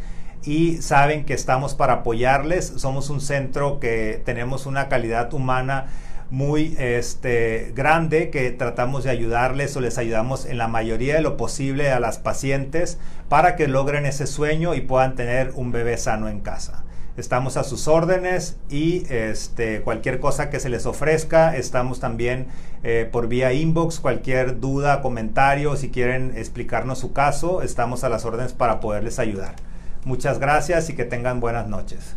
y 0.45 0.77
saben 0.83 1.25
que 1.25 1.35
estamos 1.35 1.75
para 1.75 1.95
apoyarles. 1.95 2.73
Somos 2.77 3.11
un 3.11 3.21
centro 3.21 3.81
que 3.81 4.23
tenemos 4.25 4.67
una 4.67 4.89
calidad 4.89 5.33
humana 5.35 5.87
muy 6.31 6.75
este, 6.79 7.73
grande 7.75 8.31
que 8.31 8.51
tratamos 8.51 9.05
de 9.05 9.11
ayudarles 9.11 9.77
o 9.77 9.81
les 9.81 9.99
ayudamos 9.99 10.45
en 10.45 10.59
la 10.59 10.69
mayoría 10.69 11.15
de 11.15 11.21
lo 11.21 11.37
posible 11.37 11.91
a 11.91 12.01
las 12.01 12.19
pacientes 12.19 12.99
para 13.29 13.57
que 13.57 13.69
logren 13.69 14.07
ese 14.07 14.27
sueño 14.27 14.75
y 14.75 14.81
puedan 14.81 15.15
tener 15.15 15.53
un 15.55 15.73
bebé 15.73 15.97
sano 15.97 16.29
en 16.29 16.41
casa. 16.41 16.85
Estamos 17.17 17.57
a 17.57 17.65
sus 17.65 17.89
órdenes 17.89 18.59
y 18.69 19.07
este, 19.09 19.81
cualquier 19.81 20.21
cosa 20.21 20.51
que 20.51 20.61
se 20.61 20.69
les 20.69 20.85
ofrezca, 20.85 21.57
estamos 21.57 21.99
también 21.99 22.49
eh, 22.83 23.09
por 23.11 23.27
vía 23.27 23.55
inbox, 23.55 24.01
cualquier 24.01 24.61
duda, 24.61 25.01
comentario, 25.01 25.77
si 25.77 25.89
quieren 25.89 26.35
explicarnos 26.37 26.99
su 26.99 27.15
caso, 27.15 27.63
estamos 27.63 28.05
a 28.05 28.11
las 28.11 28.27
órdenes 28.27 28.53
para 28.53 28.81
poderles 28.81 29.19
ayudar. 29.19 29.55
Muchas 30.07 30.39
gracias 30.39 30.89
y 30.89 30.95
que 30.95 31.05
tengan 31.05 31.41
buenas 31.41 31.67
noches. 31.67 32.15